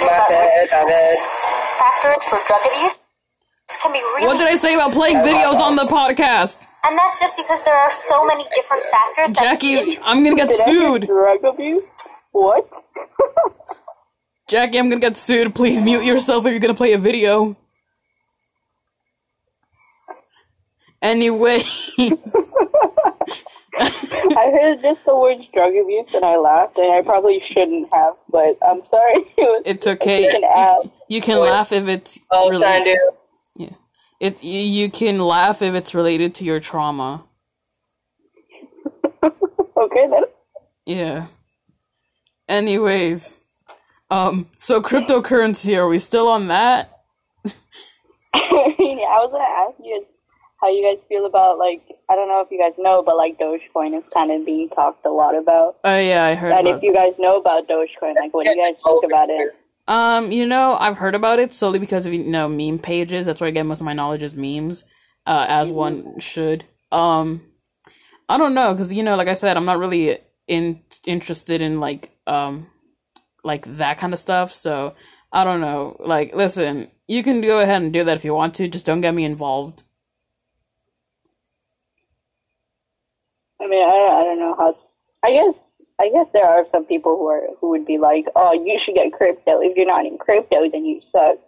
my 0.00 0.26
bad. 0.28 0.65
Factors 0.84 2.24
for 2.28 2.38
drug 2.46 2.60
abuse 2.66 2.98
can 3.82 3.92
be 3.92 3.98
really 3.98 4.26
What 4.26 4.38
did 4.38 4.48
I 4.48 4.56
say 4.56 4.74
about 4.74 4.92
playing 4.92 5.18
videos 5.18 5.60
on 5.60 5.76
the 5.76 5.84
podcast? 5.84 6.62
and 6.84 6.96
that's 6.96 7.18
just 7.18 7.36
because 7.36 7.64
there 7.64 7.74
are 7.74 7.90
so 7.92 8.24
many 8.26 8.44
different 8.54 8.82
factors 8.92 9.32
that 9.34 9.42
Jackie, 9.60 9.98
I'm 10.04 10.22
gonna 10.22 10.36
get 10.36 10.48
Did 10.50 10.60
I 10.60 10.64
get 10.64 10.66
sued. 10.66 11.06
drug 11.06 11.44
abuse? 11.44 11.82
What? 12.32 12.68
Jackie, 14.48 14.78
I'm 14.78 14.88
gonna 14.88 15.00
get 15.00 15.16
sued. 15.16 15.54
Please 15.54 15.82
mute 15.82 16.04
yourself 16.04 16.46
if 16.46 16.52
you're 16.52 16.60
gonna 16.60 16.74
play 16.74 16.92
a 16.92 16.98
video. 16.98 17.56
Anyway, 21.02 21.62
I 24.38 24.50
heard 24.58 24.80
just 24.82 25.04
the 25.04 25.14
words 25.16 25.42
drug 25.52 25.74
abuse 25.74 26.14
and 26.14 26.24
I 26.24 26.36
laughed, 26.36 26.78
and 26.78 26.92
I 26.92 27.02
probably 27.02 27.42
shouldn't 27.52 27.92
have, 27.92 28.14
but 28.30 28.56
I'm 28.66 28.82
sorry. 28.90 29.14
It 29.36 29.42
was 29.44 29.62
it's 29.66 29.86
okay. 29.86 30.34
an 30.34 30.44
app. 30.44 30.78
You 31.08 31.20
can 31.20 31.38
laugh 31.38 31.72
if 31.72 31.86
it's 31.88 32.20
All 32.30 32.52
I'm 32.52 32.60
trying 32.60 32.84
to 32.84 32.90
related. 32.90 32.98
do. 33.56 33.64
Yeah, 33.64 33.76
it 34.20 34.42
you, 34.42 34.60
you 34.60 34.90
can 34.90 35.18
laugh 35.18 35.60
if 35.62 35.74
it's 35.74 35.94
related 35.94 36.34
to 36.36 36.44
your 36.44 36.60
trauma. 36.60 37.22
Okay 39.78 40.06
then. 40.10 40.22
Yeah. 40.86 41.26
Anyways, 42.48 43.34
um, 44.10 44.48
so 44.56 44.80
cryptocurrency, 44.80 45.76
are 45.76 45.86
we 45.86 45.98
still 45.98 46.28
on 46.28 46.48
that? 46.48 47.02
I 48.32 48.74
mean, 48.78 48.98
I 49.00 49.18
was 49.20 49.30
gonna 49.32 49.44
ask 49.44 49.74
you 49.84 50.00
guys 50.00 50.08
how 50.60 50.68
you 50.70 50.82
guys 50.82 51.04
feel 51.08 51.26
about 51.26 51.58
like 51.58 51.82
I 52.08 52.14
don't 52.14 52.28
know 52.28 52.40
if 52.40 52.50
you 52.50 52.58
guys 52.58 52.74
know, 52.78 53.02
but 53.02 53.16
like 53.16 53.38
Dogecoin 53.38 53.98
is 53.98 54.08
kind 54.12 54.30
of 54.30 54.46
being 54.46 54.68
talked 54.68 55.04
a 55.04 55.10
lot 55.10 55.36
about. 55.36 55.76
Oh 55.82 55.98
yeah, 55.98 56.24
I 56.24 56.34
heard. 56.34 56.52
And 56.52 56.66
if 56.68 56.82
you 56.82 56.94
guys 56.94 57.14
know 57.18 57.38
about 57.38 57.68
Dogecoin, 57.68 58.14
like, 58.14 58.32
what 58.32 58.44
do 58.44 58.50
you 58.50 58.56
guys 58.56 58.80
think 58.84 59.04
about 59.04 59.28
it? 59.28 59.54
Um, 59.88 60.32
you 60.32 60.46
know, 60.46 60.76
I've 60.78 60.96
heard 60.96 61.14
about 61.14 61.38
it 61.38 61.52
solely 61.52 61.78
because 61.78 62.06
of 62.06 62.12
you 62.12 62.24
know 62.24 62.48
meme 62.48 62.78
pages. 62.78 63.26
That's 63.26 63.40
where 63.40 63.48
I 63.48 63.52
get 63.52 63.66
most 63.66 63.80
of 63.80 63.84
my 63.84 63.92
knowledge 63.92 64.22
is 64.22 64.34
memes, 64.34 64.84
uh, 65.26 65.46
as 65.48 65.70
one 65.70 66.18
should. 66.20 66.64
Um, 66.92 67.42
I 68.28 68.38
don't 68.38 68.54
know 68.54 68.72
because 68.72 68.92
you 68.92 69.02
know, 69.02 69.16
like 69.16 69.28
I 69.28 69.34
said, 69.34 69.56
I'm 69.56 69.64
not 69.64 69.78
really 69.78 70.18
in 70.46 70.80
interested 71.06 71.62
in 71.62 71.80
like 71.80 72.10
um, 72.26 72.68
like 73.44 73.64
that 73.78 73.98
kind 73.98 74.12
of 74.12 74.18
stuff. 74.18 74.52
So 74.52 74.94
I 75.32 75.44
don't 75.44 75.60
know. 75.60 75.96
Like, 76.00 76.34
listen, 76.34 76.88
you 77.06 77.22
can 77.22 77.40
go 77.40 77.60
ahead 77.60 77.82
and 77.82 77.92
do 77.92 78.04
that 78.04 78.16
if 78.16 78.24
you 78.24 78.34
want 78.34 78.54
to. 78.54 78.68
Just 78.68 78.86
don't 78.86 79.00
get 79.00 79.14
me 79.14 79.24
involved. 79.24 79.82
I 83.60 83.66
mean, 83.66 83.82
I, 83.82 84.20
I 84.20 84.22
don't 84.22 84.38
know 84.38 84.54
how. 84.56 84.76
I 85.24 85.32
guess 85.32 85.54
I 85.98 86.10
guess 86.10 86.26
there 86.32 86.44
are 86.44 86.66
some 86.70 86.84
people 86.84 87.16
who 87.16 87.26
are 87.26 87.48
who 87.60 87.70
would 87.70 87.86
be 87.86 87.98
like, 87.98 88.26
"Oh, 88.36 88.52
you 88.52 88.78
should 88.84 88.94
get 88.94 89.12
crypto. 89.12 89.60
If 89.60 89.76
you're 89.76 89.86
not 89.86 90.06
in 90.06 90.18
crypto, 90.18 90.68
then 90.70 90.84
you 90.84 91.00
suck." 91.10 91.38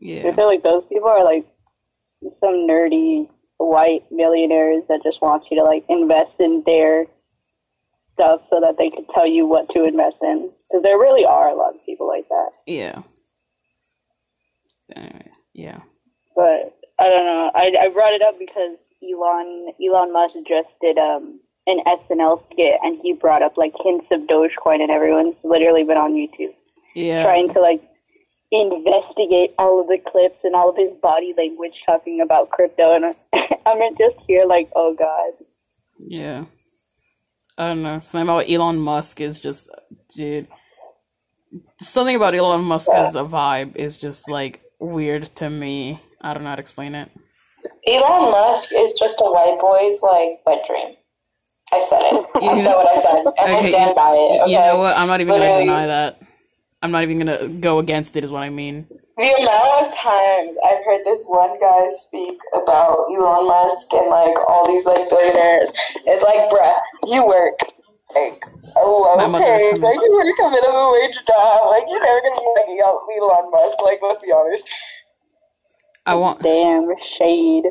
Yeah. 0.00 0.28
I 0.28 0.34
feel 0.34 0.46
like 0.46 0.62
those 0.62 0.84
people 0.88 1.08
are 1.08 1.24
like 1.24 1.46
some 2.40 2.66
nerdy 2.66 3.28
white 3.58 4.04
millionaires 4.10 4.84
that 4.88 5.02
just 5.02 5.20
want 5.20 5.44
you 5.50 5.58
to 5.58 5.64
like 5.64 5.84
invest 5.88 6.32
in 6.38 6.62
their 6.64 7.06
stuff 8.14 8.40
so 8.50 8.60
that 8.60 8.76
they 8.78 8.90
can 8.90 9.04
tell 9.14 9.26
you 9.26 9.46
what 9.46 9.68
to 9.70 9.84
invest 9.84 10.16
in. 10.22 10.50
Because 10.68 10.82
there 10.82 10.98
really 10.98 11.24
are 11.24 11.48
a 11.48 11.56
lot 11.56 11.74
of 11.74 11.84
people 11.84 12.08
like 12.08 12.28
that. 12.28 12.48
Yeah. 12.66 13.02
Anyway, 14.94 15.30
yeah. 15.52 15.80
But 16.34 16.78
I 16.98 17.08
don't 17.10 17.26
know. 17.26 17.50
I, 17.54 17.72
I 17.80 17.88
brought 17.88 18.14
it 18.14 18.22
up 18.22 18.38
because 18.38 18.78
Elon 19.02 19.72
Elon 19.84 20.12
Musk 20.12 20.34
just 20.48 20.68
did 20.80 20.96
um 20.98 21.40
an 21.68 21.80
SNL 21.86 22.42
skit 22.52 22.74
and 22.82 22.98
he 23.02 23.12
brought 23.12 23.42
up 23.42 23.56
like 23.56 23.72
hints 23.84 24.06
of 24.10 24.22
Dogecoin 24.22 24.80
and 24.80 24.90
everyone's 24.90 25.36
literally 25.44 25.84
been 25.84 25.96
on 25.98 26.12
YouTube 26.14 26.54
Yeah. 26.94 27.22
trying 27.24 27.52
to 27.52 27.60
like 27.60 27.82
investigate 28.50 29.52
all 29.58 29.80
of 29.80 29.88
the 29.88 29.98
clips 30.10 30.38
and 30.42 30.54
all 30.54 30.70
of 30.70 30.76
his 30.76 30.96
body 31.02 31.34
language 31.36 31.74
talking 31.84 32.20
about 32.22 32.48
crypto 32.50 32.94
and 32.94 33.14
I'm 33.66 33.96
just 33.98 34.16
here 34.26 34.46
like 34.46 34.70
oh 34.74 34.94
god 34.98 35.32
Yeah. 35.98 36.44
I 37.58 37.66
don't 37.66 37.82
know. 37.82 37.98
Something 37.98 38.28
about 38.28 38.48
Elon 38.48 38.78
Musk 38.78 39.20
is 39.20 39.40
just, 39.40 39.68
dude. 40.14 40.46
Something 41.82 42.14
about 42.14 42.36
Elon 42.36 42.62
Musk 42.62 42.88
as 42.92 43.16
a 43.16 43.24
vibe 43.24 43.74
is 43.74 43.98
just 43.98 44.30
like 44.30 44.60
weird 44.78 45.24
to 45.36 45.50
me. 45.50 46.00
I 46.20 46.34
don't 46.34 46.44
know 46.44 46.50
how 46.50 46.54
to 46.54 46.60
explain 46.60 46.94
it. 46.94 47.10
Elon 47.84 48.30
Musk 48.30 48.70
is 48.72 48.92
just 48.92 49.20
a 49.20 49.24
white 49.24 49.58
boy's 49.60 50.00
like 50.02 50.38
wet 50.46 50.64
dream. 50.68 50.94
I 51.72 51.80
said 51.80 52.00
it. 52.02 52.26
I 52.42 52.60
said 52.62 52.74
what 52.74 52.88
I 52.88 53.00
said, 53.00 53.24
and 53.26 53.34
I 53.38 53.58
Okay, 53.58 53.70
stand 53.70 53.96
by 53.96 54.12
it. 54.12 54.42
Okay. 54.42 54.52
You 54.52 54.58
know 54.58 54.78
what? 54.78 54.96
I'm 54.96 55.08
not 55.08 55.20
even 55.20 55.34
gonna 55.34 55.60
deny 55.60 55.86
that. 55.86 56.20
I'm 56.82 56.90
not 56.90 57.02
even 57.02 57.18
gonna 57.18 57.48
go 57.48 57.78
against 57.78 58.16
it. 58.16 58.24
Is 58.24 58.30
what 58.30 58.42
I 58.42 58.50
mean. 58.50 58.86
The 59.16 59.34
amount 59.34 59.82
of 59.82 59.94
times 59.94 60.56
I've 60.64 60.84
heard 60.84 61.04
this 61.04 61.24
one 61.26 61.58
guy 61.58 61.88
speak 61.90 62.38
about 62.54 63.10
Elon 63.10 63.48
Musk 63.48 63.92
and 63.92 64.08
like 64.10 64.38
all 64.48 64.66
these 64.66 64.86
like 64.86 65.10
billionaires, 65.10 65.72
it's 66.06 66.22
like, 66.22 66.48
bruh, 66.48 66.78
you 67.04 67.26
work 67.26 67.58
like 68.14 68.44
a 68.76 68.80
low 68.80 69.16
My 69.16 69.26
mother 69.26 69.56
is 69.56 69.62
pay, 69.62 69.78
like 69.78 69.98
you 69.98 70.12
work 70.14 70.38
a 70.46 70.50
minimum 70.50 70.92
wage 70.92 71.18
job, 71.26 71.66
like 71.66 71.84
you're 71.88 72.00
never 72.00 72.20
gonna 72.22 72.38
be 72.38 72.78
like 72.78 73.18
Elon 73.18 73.50
Musk. 73.50 73.82
Like, 73.82 73.98
let's 74.02 74.22
be 74.22 74.32
honest. 74.32 74.68
I 76.06 76.14
want. 76.14 76.40
damn 76.40 76.88
shade 77.18 77.64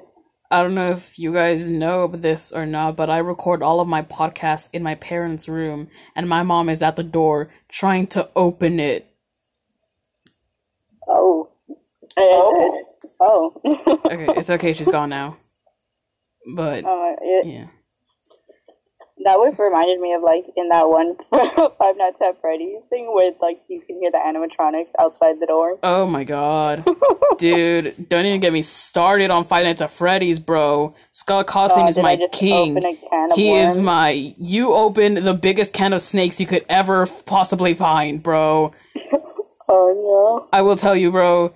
I 0.49 0.63
don't 0.63 0.75
know 0.75 0.91
if 0.91 1.19
you 1.19 1.33
guys 1.33 1.67
know 1.67 2.07
this 2.07 2.51
or 2.53 2.65
not, 2.65 2.95
but 2.95 3.09
I 3.09 3.17
record 3.17 3.61
all 3.61 3.79
of 3.81 3.87
my 3.87 4.01
podcasts 4.01 4.69
in 4.71 4.81
my 4.81 4.95
parents' 4.95 5.49
room, 5.49 5.89
and 6.15 6.29
my 6.29 6.43
mom 6.43 6.69
is 6.69 6.81
at 6.81 6.95
the 6.95 7.03
door 7.03 7.49
trying 7.67 8.07
to 8.07 8.29
open 8.35 8.79
it. 8.79 9.07
oh 11.07 11.49
Oh. 12.17 12.83
oh 13.19 13.61
Okay, 14.05 14.27
it's 14.37 14.49
okay. 14.49 14.73
She's 14.73 14.89
gone 14.89 15.09
now. 15.09 15.37
But 16.55 16.83
Oh, 16.85 17.15
it, 17.21 17.45
yeah. 17.45 17.67
That 19.27 19.37
would 19.39 19.59
reminded 19.59 19.99
me 19.99 20.13
of 20.13 20.21
like 20.23 20.45
in 20.55 20.69
that 20.69 20.87
one 20.87 21.17
Five 21.31 21.97
Nights 21.97 22.15
at 22.23 22.39
Freddy's 22.39 22.81
thing 22.89 23.13
where 23.13 23.33
like 23.41 23.59
you 23.67 23.81
can 23.85 23.99
hear 23.99 24.09
the 24.09 24.17
animatronics 24.19 24.87
outside 25.01 25.35
the 25.41 25.45
door. 25.45 25.77
Oh 25.83 26.05
my 26.07 26.23
god. 26.23 26.87
Dude, 27.37 28.07
don't 28.07 28.25
even 28.25 28.39
get 28.39 28.53
me 28.53 28.61
started 28.61 29.29
on 29.29 29.43
Five 29.43 29.65
Nights 29.65 29.81
at 29.81 29.91
Freddy's, 29.91 30.39
bro. 30.39 30.95
Scott 31.11 31.45
Cawthon 31.45 31.71
Oh, 31.85 31.87
is 31.89 31.97
my 31.97 32.15
king. 32.31 32.77
open 32.77 32.89
a 32.89 32.95
can 32.95 33.31
of 33.31 33.37
He 33.37 33.53
is 33.53 33.77
my. 33.77 34.11
You 34.37 34.73
opened 34.73 35.17
the 35.17 35.33
biggest 35.33 35.73
can 35.73 35.91
of 35.91 36.01
snakes 36.01 36.39
you 36.39 36.45
could 36.47 36.65
ever 36.69 37.01
f- 37.01 37.25
possibly 37.25 37.73
find, 37.73 38.23
bro. 38.23 38.71
Oh 39.69 40.45
no! 40.47 40.57
I 40.57 40.61
will 40.61 40.77
tell 40.77 40.95
you, 40.95 41.11
bro. 41.11 41.53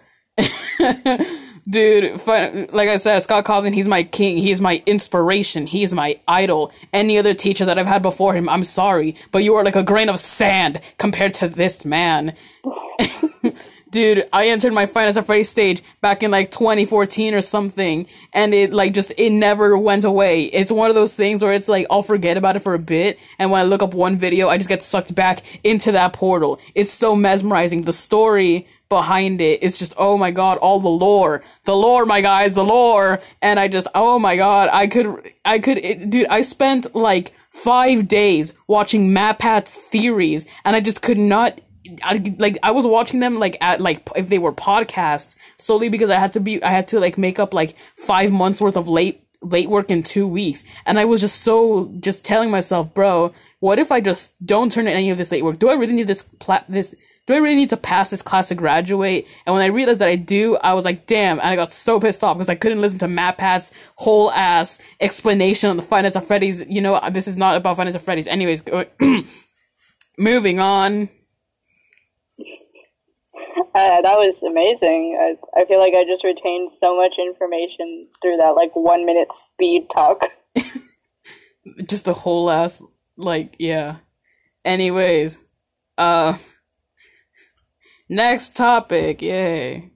Dude, 1.70 2.20
fi- 2.20 2.68
like 2.72 2.90
I 2.90 2.98
said, 2.98 3.20
Scott 3.20 3.46
Cawthon, 3.46 3.74
he's 3.74 3.88
my 3.88 4.04
king. 4.04 4.38
He's 4.38 4.60
my 4.60 4.82
inspiration. 4.86 5.68
He's 5.68 5.94
my 5.94 6.20
idol. 6.28 6.72
Any 6.92 7.18
other 7.18 7.34
teacher 7.34 7.66
that 7.66 7.78
I've 7.78 7.88
had 7.88 8.02
before 8.02 8.34
him, 8.34 8.50
I'm 8.50 8.64
sorry, 8.64 9.16
but 9.32 9.44
you 9.44 9.56
are 9.56 9.64
like 9.64 9.76
a 9.76 9.84
grain 9.84 10.10
of 10.10 10.20
sand 10.20 10.82
compared 10.98 11.34
to 11.36 11.48
this 11.48 11.86
man. 11.86 12.36
Dude, 13.92 14.26
I 14.32 14.48
entered 14.48 14.72
my 14.72 14.86
Five 14.86 15.14
Nights 15.14 15.26
Freddy's 15.26 15.50
stage 15.50 15.84
back 16.00 16.24
in 16.24 16.32
like 16.32 16.50
2014 16.50 17.34
or 17.34 17.42
something, 17.42 18.08
and 18.32 18.54
it 18.54 18.72
like 18.72 18.94
just, 18.94 19.12
it 19.18 19.32
never 19.32 19.78
went 19.78 20.06
away. 20.06 20.46
It's 20.46 20.72
one 20.72 20.90
of 20.90 20.96
those 20.96 21.14
things 21.14 21.44
where 21.44 21.52
it's 21.52 21.68
like, 21.68 21.86
I'll 21.92 22.02
forget 22.02 22.38
about 22.38 22.56
it 22.56 22.60
for 22.60 22.74
a 22.74 22.80
bit, 22.80 23.20
and 23.38 23.52
when 23.52 23.60
I 23.60 23.66
look 23.66 23.84
up 23.84 23.94
one 23.94 24.18
video, 24.18 24.48
I 24.48 24.58
just 24.58 24.70
get 24.70 24.82
sucked 24.82 25.14
back 25.14 25.44
into 25.66 25.92
that 25.92 26.14
portal. 26.14 26.62
It's 26.74 26.92
so 26.92 27.18
mesmerizing. 27.18 27.82
The 27.82 27.92
story 27.92 28.66
behind 28.92 29.40
it, 29.40 29.64
is 29.64 29.80
just, 29.80 29.94
oh 29.98 30.18
my 30.18 30.32
god, 30.32 30.58
all 30.58 30.82
the 30.82 30.90
lore. 30.90 31.42
The 31.64 31.76
lore, 31.76 32.06
my 32.06 32.20
guys, 32.20 32.52
the 32.52 32.64
lore. 32.64 33.22
And 33.42 33.58
I 33.58 33.70
just, 33.70 33.88
oh 33.96 34.20
my 34.20 34.36
god, 34.36 34.70
I 34.72 34.86
could, 34.88 35.08
I 35.46 35.60
could, 35.60 35.78
it, 35.78 36.10
dude, 36.10 36.28
I 36.28 36.42
spent 36.42 36.94
like 36.94 37.34
five 37.50 38.10
days 38.10 38.52
watching 38.68 39.12
MatPat's 39.12 39.76
theories, 39.76 40.46
and 40.66 40.76
I 40.76 40.82
just 40.82 41.02
could 41.02 41.18
not 41.18 41.62
I 42.04 42.22
like 42.38 42.58
I 42.62 42.72
was 42.72 42.86
watching 42.86 43.22
them 43.22 43.40
like 43.40 43.58
at 43.60 43.82
like 43.82 44.08
if 44.16 44.30
they 44.30 44.38
were 44.38 44.54
podcasts 44.54 45.36
solely 45.58 45.90
because 45.90 46.12
I 46.12 46.20
had 46.20 46.32
to 46.34 46.40
be 46.40 46.64
I 46.64 46.70
had 46.70 46.88
to 46.90 47.00
like 47.00 47.18
make 47.18 47.40
up 47.40 47.56
like 47.56 47.76
five 47.96 48.32
months 48.32 48.62
worth 48.62 48.78
of 48.78 48.88
late 48.88 49.28
late 49.42 49.68
work 49.68 49.90
in 49.90 50.04
two 50.04 50.28
weeks 50.28 50.64
and 50.86 51.00
I 51.00 51.06
was 51.06 51.22
just 51.22 51.42
so 51.42 51.92
just 52.00 52.24
telling 52.24 52.52
myself 52.52 52.94
bro 52.94 53.34
what 53.60 53.80
if 53.80 53.92
I 53.92 54.00
just 54.00 54.46
don't 54.46 54.72
turn 54.72 54.88
in 54.88 54.94
any 54.94 55.10
of 55.10 55.18
this 55.18 55.32
late 55.32 55.44
work 55.44 55.58
do 55.58 55.70
I 55.70 55.74
really 55.74 55.94
need 55.94 56.08
this 56.08 56.22
pla- 56.22 56.64
this 56.70 56.94
do 57.28 57.34
I 57.36 57.38
really 57.38 57.56
need 57.56 57.70
to 57.70 57.78
pass 57.78 58.10
this 58.10 58.22
class 58.22 58.50
to 58.50 58.56
graduate? 58.56 59.28
And 59.46 59.54
when 59.54 59.62
I 59.62 59.68
realized 59.68 60.00
that 60.00 60.10
I 60.10 60.16
do 60.16 60.58
I 60.58 60.74
was 60.74 60.86
like 60.86 61.06
damn 61.06 61.40
and 61.40 61.48
I 61.48 61.56
got 61.56 61.72
so 61.72 62.00
pissed 62.00 62.24
off 62.24 62.38
because 62.38 62.50
I 62.50 62.56
couldn't 62.56 62.82
listen 62.82 63.00
to 63.00 63.08
MatPat's 63.08 63.72
whole 63.96 64.32
ass 64.32 64.80
explanation 65.00 65.70
on 65.70 65.78
the 65.78 65.84
Five 65.84 66.04
Nights 66.04 66.16
of 66.16 66.26
Freddy's. 66.26 66.64
You 66.68 66.82
know 66.82 67.00
this 67.12 67.28
is 67.28 67.36
not 67.36 67.56
about 67.58 67.78
Five 67.78 67.86
Nights 67.86 67.96
of 67.96 68.02
Freddy's. 68.02 68.28
Anyways 68.28 68.62
go- 68.62 68.86
moving 70.18 70.60
on. 70.60 71.10
Uh, 73.74 74.02
that 74.02 74.18
was 74.18 74.38
amazing. 74.44 75.18
I, 75.20 75.62
I 75.62 75.66
feel 75.66 75.80
like 75.80 75.94
I 75.94 76.04
just 76.04 76.24
retained 76.24 76.72
so 76.78 76.96
much 76.96 77.14
information 77.18 78.08
through 78.22 78.38
that 78.38 78.56
like 78.56 78.76
one 78.76 79.06
minute 79.06 79.30
speed 79.46 79.88
talk. 79.96 80.26
just 81.88 82.08
a 82.08 82.14
whole 82.14 82.50
ass 82.50 82.82
like 83.18 83.56
yeah. 83.60 83.98
Anyways 84.66 85.38
uh 85.98 86.38
next 88.12 88.56
topic 88.56 89.22
yay 89.22 89.90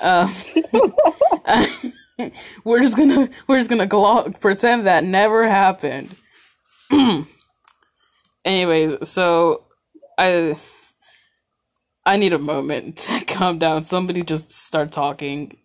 uh 0.00 0.26
we're 2.64 2.80
just 2.80 2.96
gonna 2.96 3.28
we're 3.46 3.58
just 3.58 3.68
gonna 3.70 3.86
glo- 3.86 4.30
pretend 4.40 4.86
that 4.86 5.04
never 5.04 5.48
happened 5.48 6.16
anyways 8.44 9.08
so 9.08 9.64
i 10.16 10.56
i 12.06 12.16
need 12.16 12.32
a 12.32 12.38
moment 12.38 12.96
to 12.98 13.24
calm 13.26 13.58
down 13.58 13.82
somebody 13.82 14.22
just 14.22 14.50
start 14.50 14.90
talking 14.90 15.56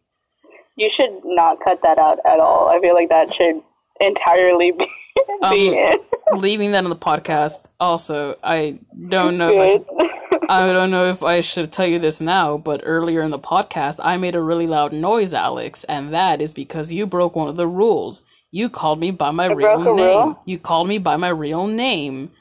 You 0.76 0.90
should 0.90 1.14
not 1.24 1.60
cut 1.64 1.80
that 1.84 2.00
out 2.00 2.18
at 2.26 2.40
all. 2.40 2.68
I 2.68 2.80
feel 2.82 2.96
like 2.96 3.10
that 3.10 3.32
should 3.34 3.62
entirely 4.02 4.72
be, 4.72 4.86
be 5.26 5.30
Um, 5.44 5.54
it. 5.54 6.02
leaving 6.36 6.72
that 6.72 6.84
on 6.84 6.90
the 6.90 6.96
podcast 6.96 7.68
also 7.80 8.36
i 8.44 8.80
don't 9.10 9.38
know 9.38 9.52
if 9.54 9.60
I 9.60 9.70
should 9.78 9.88
Good. 9.88 10.10
I 10.50 10.72
don't 10.74 10.92
know 10.92 11.06
if 11.06 11.24
I 11.24 11.42
should 11.42 11.72
tell 11.72 11.86
you 11.88 12.00
this 12.00 12.20
now, 12.22 12.58
but 12.58 12.82
earlier 12.84 13.22
in 13.22 13.32
the 13.32 13.40
podcast, 13.40 14.00
I 14.04 14.18
made 14.18 14.36
a 14.36 14.42
really 14.42 14.68
loud 14.68 14.92
noise, 14.94 15.34
Alex, 15.34 15.84
and 15.86 16.14
that 16.14 16.42
is 16.42 16.54
because 16.54 16.92
you 16.92 17.06
broke 17.06 17.36
one 17.36 17.48
of 17.50 17.56
the 17.56 17.68
rules. 17.68 18.24
You 18.52 18.70
called 18.70 19.00
me 19.00 19.12
by 19.12 19.32
my 19.32 19.46
real 19.46 19.76
broke 19.76 19.80
a 19.80 19.98
name. 19.98 19.98
rule? 19.98 20.42
You 20.46 20.60
called 20.60 20.88
me 20.88 20.98
by 20.98 21.18
my 21.18 21.30
real 21.30 21.68
name. 21.68 22.32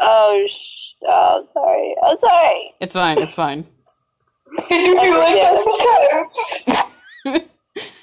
Oh, 0.00 0.46
sh- 0.48 1.04
oh, 1.08 1.46
sorry. 1.52 1.94
Oh, 2.02 2.16
sorry. 2.20 2.74
It's 2.80 2.94
fine. 2.94 3.18
It's 3.18 3.34
fine. 3.34 3.66
You 4.70 5.00
do 5.00 5.18
like 5.18 5.36
yeah. 5.36 5.52
that 5.52 6.28
sometimes. 7.24 7.42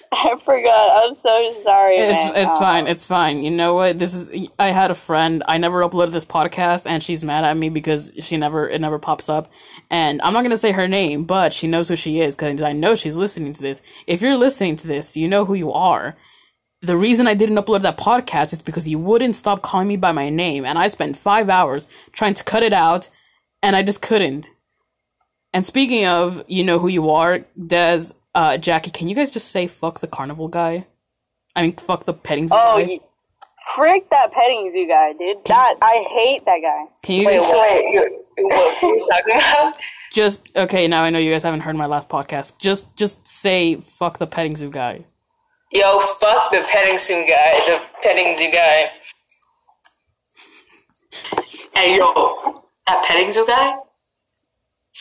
I 0.12 0.36
forgot. 0.44 1.04
I'm 1.04 1.14
so 1.14 1.62
sorry. 1.64 1.96
It's 1.98 2.24
man. 2.24 2.36
it's 2.36 2.56
Oh. 2.56 2.60
fine. 2.60 2.88
It's 2.88 3.08
fine. 3.08 3.44
You 3.44 3.52
know 3.52 3.74
what? 3.74 4.00
This 4.00 4.14
is. 4.14 4.48
I 4.58 4.72
had 4.72 4.92
a 4.92 4.96
friend. 4.96 5.44
I 5.48 5.58
never 5.58 5.82
uploaded 5.82 6.12
this 6.12 6.26
podcast, 6.26 6.86
and 6.86 7.04
she's 7.04 7.24
mad 7.24 7.44
at 7.46 7.56
me 7.58 7.70
because 7.70 8.12
she 8.20 8.38
never. 8.38 8.70
It 8.70 8.80
never 8.82 9.00
pops 9.00 9.30
up. 9.30 9.52
And 9.90 10.22
I'm 10.22 10.34
not 10.34 10.44
gonna 10.44 10.58
say 10.58 10.72
her 10.72 10.88
name, 10.88 11.26
but 11.26 11.54
she 11.54 11.68
knows 11.68 11.90
who 11.90 11.96
she 11.96 12.22
is 12.22 12.36
because 12.36 12.62
I 12.62 12.74
know 12.74 12.96
she's 12.96 13.16
listening 13.16 13.54
to 13.54 13.62
this. 13.62 13.82
If 14.08 14.22
you're 14.22 14.38
listening 14.38 14.76
to 14.78 14.88
this, 14.88 15.18
you 15.18 15.28
know 15.28 15.46
who 15.46 15.54
you 15.54 15.72
are. 15.72 16.16
The 16.82 16.98
reason 16.98 17.28
I 17.28 17.34
didn't 17.34 17.56
upload 17.58 17.82
that 17.82 17.98
podcast 17.98 18.54
is 18.54 18.62
because 18.62 18.88
you 18.88 19.00
wouldn't 19.00 19.36
stop 19.36 19.62
calling 19.64 19.88
me 19.88 19.96
by 19.98 20.12
my 20.12 20.30
name, 20.30 20.66
and 20.66 20.78
I 20.78 20.88
spent 20.88 21.18
five 21.18 21.50
hours 21.50 21.88
trying 22.12 22.36
to 22.36 22.44
cut 22.44 22.64
it 22.64 22.74
out, 22.74 23.10
and 23.64 23.76
I 23.76 23.82
just 23.82 24.02
couldn't. 24.02 24.50
And 25.52 25.66
speaking 25.66 26.06
of, 26.06 26.44
you 26.48 26.64
know 26.64 26.80
who 26.80 26.90
you 26.90 27.10
are, 27.10 27.40
Des, 27.66 28.12
uh, 28.36 28.58
Jackie, 28.58 28.92
can 28.92 29.08
you 29.08 29.16
guys 29.16 29.32
just 29.32 29.50
say 29.50 29.66
fuck 29.66 30.00
the 30.02 30.08
carnival 30.08 30.48
guy? 30.48 30.86
I 31.56 31.64
mean, 31.64 31.76
fuck 31.78 32.06
the 32.06 32.14
petting 32.14 32.48
zoo 32.50 32.56
Oh, 32.58 32.78
guy. 32.86 32.92
you, 32.92 33.00
frick 33.76 34.10
that 34.12 34.32
petting 34.32 34.72
zoo 34.74 34.88
guy, 34.88 35.14
dude. 35.14 35.44
That 35.46 35.76
I 35.82 36.06
hate 36.14 36.46
that 36.46 36.60
guy. 36.62 36.84
Can 37.02 37.16
you 37.16 37.26
Wait, 37.26 37.36
just, 37.38 37.54
what? 37.54 37.84
You, 37.86 38.24
what 38.38 38.84
are 38.84 38.88
you 38.88 39.04
talking 39.10 39.36
about? 39.36 39.74
just 40.14 40.56
okay? 40.56 40.88
Now 40.88 41.04
I 41.04 41.10
know 41.10 41.20
you 41.20 41.32
guys 41.32 41.44
haven't 41.44 41.62
heard 41.62 41.76
my 41.76 41.86
last 41.86 42.10
podcast. 42.10 42.60
Just 42.60 42.96
just 42.98 43.26
say 43.28 43.76
fuck 43.76 44.18
the 44.18 44.28
petting 44.28 44.56
zoo 44.58 44.70
guy. 44.70 45.06
Yo, 45.72 46.00
fuck 46.00 46.52
the 46.52 46.64
petting 46.70 47.00
zoo 47.00 47.26
guy. 47.28 47.54
The 47.68 47.82
petting 48.04 48.38
zoo 48.38 48.52
guy. 48.52 48.86
Hey 51.74 51.98
yo, 51.98 52.64
that 52.88 53.04
petting 53.06 53.32
zoo 53.32 53.46
guy. 53.48 53.76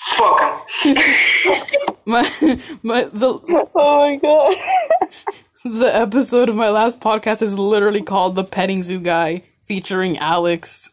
Fuck 0.05 0.69
him. 0.83 0.97
My 2.07 2.61
my 2.83 3.05
the 3.05 3.29
Oh 3.75 3.99
my 3.99 4.17
god. 4.17 4.57
the 5.65 5.95
episode 5.95 6.49
of 6.49 6.57
my 6.57 6.69
last 6.69 7.01
podcast 7.01 7.41
is 7.41 7.59
literally 7.59 8.03
called 8.03 8.35
the 8.35 8.45
petting 8.45 8.83
zoo 8.83 9.01
guy, 9.01 9.45
featuring 9.65 10.19
Alex. 10.19 10.91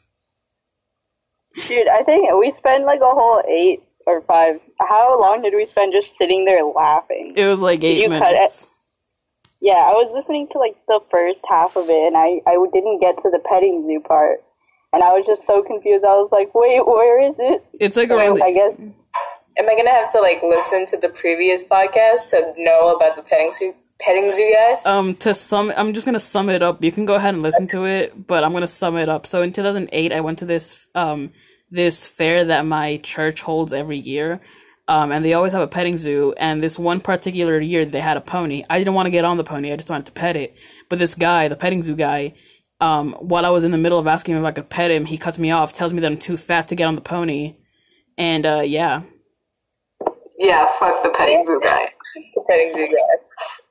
Dude, 1.68 1.88
I 1.90 2.04
think 2.04 2.34
we 2.40 2.52
spent 2.54 2.86
like 2.86 3.02
a 3.02 3.06
whole 3.06 3.44
eight 3.48 3.84
or 4.06 4.22
five. 4.22 4.62
How 4.80 5.20
long 5.20 5.42
did 5.42 5.54
we 5.54 5.66
spend 5.66 5.92
just 5.92 6.16
sitting 6.18 6.46
there 6.46 6.64
laughing? 6.64 7.34
It 7.36 7.46
was 7.46 7.60
like 7.60 7.84
eight 7.84 8.02
you 8.02 8.08
cut 8.08 8.32
minutes. 8.32 8.68
Yeah, 9.60 9.74
I 9.74 9.94
was 9.94 10.10
listening 10.14 10.48
to 10.54 10.58
like 10.58 10.76
the 10.88 11.02
first 11.12 11.40
half 11.48 11.76
of 11.76 11.90
it, 11.90 12.08
and 12.08 12.18
I 12.18 12.40
I 12.48 12.56
didn't 12.74 13.00
get 13.00 13.18
to 13.18 13.30
the 13.30 13.40
petting 13.40 13.84
zoo 13.86 14.00
part, 14.00 14.40
and 14.94 15.04
I 15.04 15.10
was 15.14 15.26
just 15.26 15.46
so 15.46 15.62
confused. 15.64 16.04
I 16.04 16.16
was 16.16 16.32
like, 16.32 16.54
wait, 16.54 16.86
where 16.86 17.22
is 17.22 17.36
it? 17.40 17.64
It's 17.80 17.98
like 17.98 18.10
So 18.10 18.18
around. 18.18 18.42
I 18.44 18.52
guess 18.52 18.74
Am 19.58 19.70
I 19.70 19.76
gonna 19.76 19.92
have 19.92 20.12
to 20.14 20.22
like 20.22 20.42
listen 20.42 20.86
to 20.88 20.98
the 20.98 21.10
previous 21.10 21.64
podcast 21.64 22.30
to 22.30 22.54
know 22.58 22.96
about 22.96 23.16
the 23.18 23.22
petting 23.22 23.52
zoo 23.52 23.74
petting 24.00 24.32
zoo 24.32 24.56
guy? 24.58 24.90
um 24.92 25.14
to 25.16 25.32
sum 25.34 25.72
i'm 25.78 25.94
just 25.94 26.06
gonna 26.06 26.20
sum 26.20 26.50
it 26.50 26.64
up 26.64 26.84
you 26.84 26.92
can 26.92 27.06
go 27.06 27.14
ahead 27.16 27.36
and 27.36 27.44
listen 27.44 27.68
to 27.68 27.86
it 27.86 28.26
but 28.28 28.44
i'm 28.44 28.52
gonna 28.52 28.68
sum 28.68 28.98
it 28.98 29.08
up 29.10 29.28
so 29.28 29.44
in 29.44 29.52
2008 29.54 30.12
i 30.12 30.20
went 30.22 30.40
to 30.40 30.46
this 30.46 30.84
um 30.96 31.32
this 31.70 32.08
fair 32.08 32.44
that 32.46 32.66
my 32.66 32.98
church 33.04 33.42
holds 33.42 33.74
every 33.74 34.00
year 34.00 34.40
um 34.88 35.12
and 35.12 35.24
they 35.24 35.34
always 35.34 35.52
have 35.52 35.62
a 35.62 35.68
petting 35.68 35.98
zoo 36.00 36.34
and 36.38 36.64
this 36.64 36.80
one 36.80 37.00
particular 37.00 37.60
year 37.60 37.86
they 37.86 38.02
had 38.02 38.18
a 38.18 38.22
pony 38.22 38.64
i 38.72 38.80
didn't 38.80 38.96
want 38.96 39.06
to 39.06 39.12
get 39.12 39.24
on 39.26 39.38
the 39.38 39.44
pony 39.44 39.72
i 39.72 39.76
just 39.76 39.90
wanted 39.90 40.06
to 40.08 40.12
pet 40.14 40.36
it 40.36 40.56
but 40.90 40.98
this 40.98 41.14
guy 41.14 41.48
the 41.48 41.56
petting 41.56 41.84
zoo 41.84 41.96
guy 41.96 42.34
um 42.82 43.14
while 43.20 43.46
i 43.46 43.50
was 43.50 43.64
in 43.64 43.72
the 43.72 43.78
middle 43.78 44.00
of 44.00 44.08
asking 44.08 44.36
him 44.36 44.42
if 44.42 44.48
i 44.48 44.52
could 44.52 44.70
pet 44.70 44.92
him 44.92 45.06
he 45.06 45.18
cuts 45.18 45.40
me 45.40 45.52
off 45.52 45.72
tells 45.72 45.94
me 45.94 46.02
that 46.02 46.12
i'm 46.12 46.18
too 46.18 46.36
fat 46.36 46.68
to 46.68 46.76
get 46.76 46.88
on 46.88 46.96
the 46.96 47.02
pony 47.02 47.56
and 48.18 48.46
uh 48.46 48.62
yeah 48.62 49.02
Yeah, 50.40 50.66
fuck 50.80 51.04
the 51.04 51.10
petting 51.12 51.46
zoo 51.46 51.62
guy. 51.64 51.86
The 52.36 52.44
petting 52.50 52.74
zoo 52.74 52.88
guy. 52.88 53.16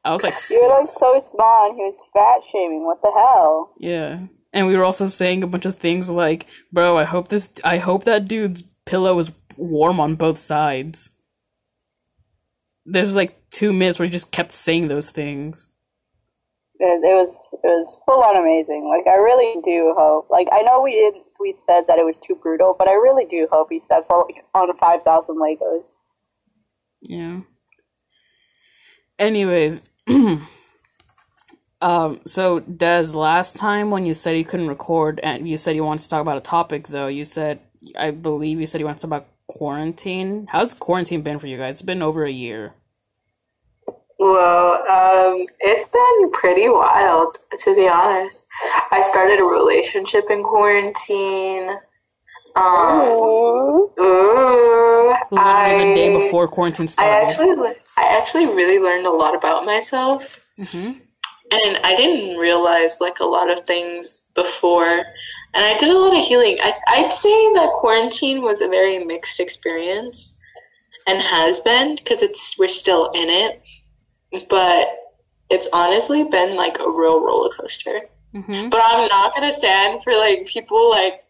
i 0.05 0.13
was 0.13 0.23
like 0.23 0.39
you 0.49 0.63
were 0.63 0.69
like 0.79 0.87
so 0.87 1.23
small, 1.33 1.69
and 1.69 1.77
he 1.77 1.83
was 1.83 1.97
fat 2.15 2.41
shaming. 2.53 2.85
What 2.85 3.03
the 3.03 3.11
hell? 3.11 3.73
Yeah. 3.79 4.27
And 4.53 4.67
we 4.69 4.77
were 4.77 4.85
also 4.85 5.09
saying 5.09 5.43
a 5.43 5.47
bunch 5.49 5.67
of 5.67 5.75
things 5.77 6.09
like, 6.09 6.47
bro, 6.73 6.97
I 6.97 7.05
hope 7.05 7.27
this 7.29 7.53
I 7.65 7.79
hope 7.79 8.05
that 8.05 8.29
dude's 8.29 8.63
pillow 8.87 9.19
is 9.19 9.33
warm 9.57 9.99
on 9.99 10.15
both 10.15 10.39
sides. 10.39 11.11
There's 12.87 13.17
like 13.17 13.37
two 13.51 13.73
minutes 13.73 13.99
where 13.99 14.07
he 14.07 14.13
just 14.13 14.31
kept 14.33 14.53
saying 14.53 14.87
those 14.89 15.11
things. 15.11 15.70
It, 16.81 17.05
it 17.05 17.13
was 17.13 17.37
it 17.53 17.61
was 17.63 17.99
full 18.07 18.23
on 18.23 18.37
amazing. 18.37 18.89
Like 18.89 19.07
I 19.07 19.19
really 19.19 19.61
do 19.63 19.95
hope. 19.97 20.31
Like 20.31 20.49
I 20.51 20.63
know 20.63 20.81
we 20.81 20.93
didn't 20.93 21.25
we 21.39 21.55
said 21.67 21.85
that 21.89 21.99
it 21.99 22.05
was 22.05 22.17
too 22.27 22.35
brutal, 22.37 22.75
but 22.79 22.89
I 22.89 22.93
really 22.93 23.27
do 23.31 23.47
hope 23.53 23.69
he 23.71 23.83
steps 23.85 24.09
on 24.09 24.25
on 24.55 24.77
five 24.79 25.03
thousand 25.03 25.37
Legos. 25.37 25.83
Yeah. 27.03 27.41
Anyways, 29.19 29.83
um, 31.83 32.21
so 32.27 32.61
Des, 32.61 33.13
last 33.13 33.57
time 33.57 33.91
when 33.91 34.07
you 34.07 34.15
said 34.15 34.39
you 34.39 34.45
couldn't 34.47 34.69
record 34.69 35.21
and 35.23 35.47
you 35.47 35.59
said 35.59 35.77
you 35.77 35.85
wanted 35.85 36.05
to 36.05 36.09
talk 36.09 36.23
about 36.23 36.39
a 36.39 36.43
topic 36.43 36.89
though, 36.89 37.09
you 37.09 37.27
said 37.27 37.61
I 37.99 38.11
believe 38.11 38.59
you 38.59 38.67
said 38.67 38.81
you 38.81 38.87
wanted 38.87 39.01
to 39.01 39.07
talk 39.07 39.19
about 39.19 39.29
quarantine. 39.49 40.47
How's 40.51 40.73
quarantine 40.73 41.21
been 41.21 41.39
for 41.39 41.47
you 41.47 41.59
guys? 41.59 41.75
It's 41.75 41.83
been 41.83 42.01
over 42.01 42.25
a 42.25 42.33
year. 42.33 42.73
Well, 44.21 44.75
um, 44.87 45.47
it's 45.61 45.89
been 45.89 46.31
pretty 46.33 46.69
wild, 46.69 47.35
to 47.65 47.75
be 47.75 47.89
honest. 47.89 48.47
I 48.93 49.01
started 49.01 49.41
a 49.41 49.45
relationship 49.45 50.25
in 50.29 50.43
quarantine. 50.43 51.71
Um, 52.55 53.01
Ooh. 53.01 53.91
ooh, 53.99 55.15
Literally 55.33 55.89
the 55.89 55.95
day 55.95 56.13
before 56.13 56.49
quarantine 56.49 56.87
started. 56.87 57.29
I 57.29 57.33
started. 57.33 57.53
actually, 57.53 57.75
I 57.97 58.19
actually 58.21 58.47
really 58.47 58.79
learned 58.79 59.07
a 59.07 59.11
lot 59.11 59.35
about 59.35 59.65
myself, 59.65 60.47
hmm 60.59 60.93
and 61.53 61.79
I 61.83 61.97
didn't 61.97 62.39
realize 62.39 62.99
like 63.01 63.19
a 63.21 63.27
lot 63.27 63.51
of 63.51 63.67
things 63.67 64.33
before. 64.37 65.03
And 65.55 65.65
I 65.65 65.77
did 65.79 65.89
a 65.91 65.99
lot 65.99 66.17
of 66.17 66.25
healing. 66.25 66.59
I, 66.63 66.73
I'd 66.89 67.13
say 67.13 67.53
that 67.55 67.71
quarantine 67.81 68.43
was 68.43 68.61
a 68.61 68.69
very 68.69 69.03
mixed 69.05 69.41
experience, 69.41 70.39
and 71.07 71.23
has 71.23 71.61
been 71.61 71.97
because 71.97 72.23
it's 72.23 72.59
we're 72.59 72.69
still 72.69 73.11
in 73.15 73.29
it, 73.31 73.63
but 74.49 74.89
it's 75.51 75.69
honestly 75.73 76.25
been 76.25 76.57
like 76.57 76.77
a 76.79 76.89
real 76.91 77.21
roller 77.25 77.51
coaster. 77.51 78.03
hmm 78.33 78.69
But 78.69 78.81
I'm 78.85 79.09
not 79.09 79.35
gonna 79.35 79.53
stand 79.53 80.03
for 80.03 80.13
like 80.17 80.47
people 80.47 80.89
like 80.91 81.25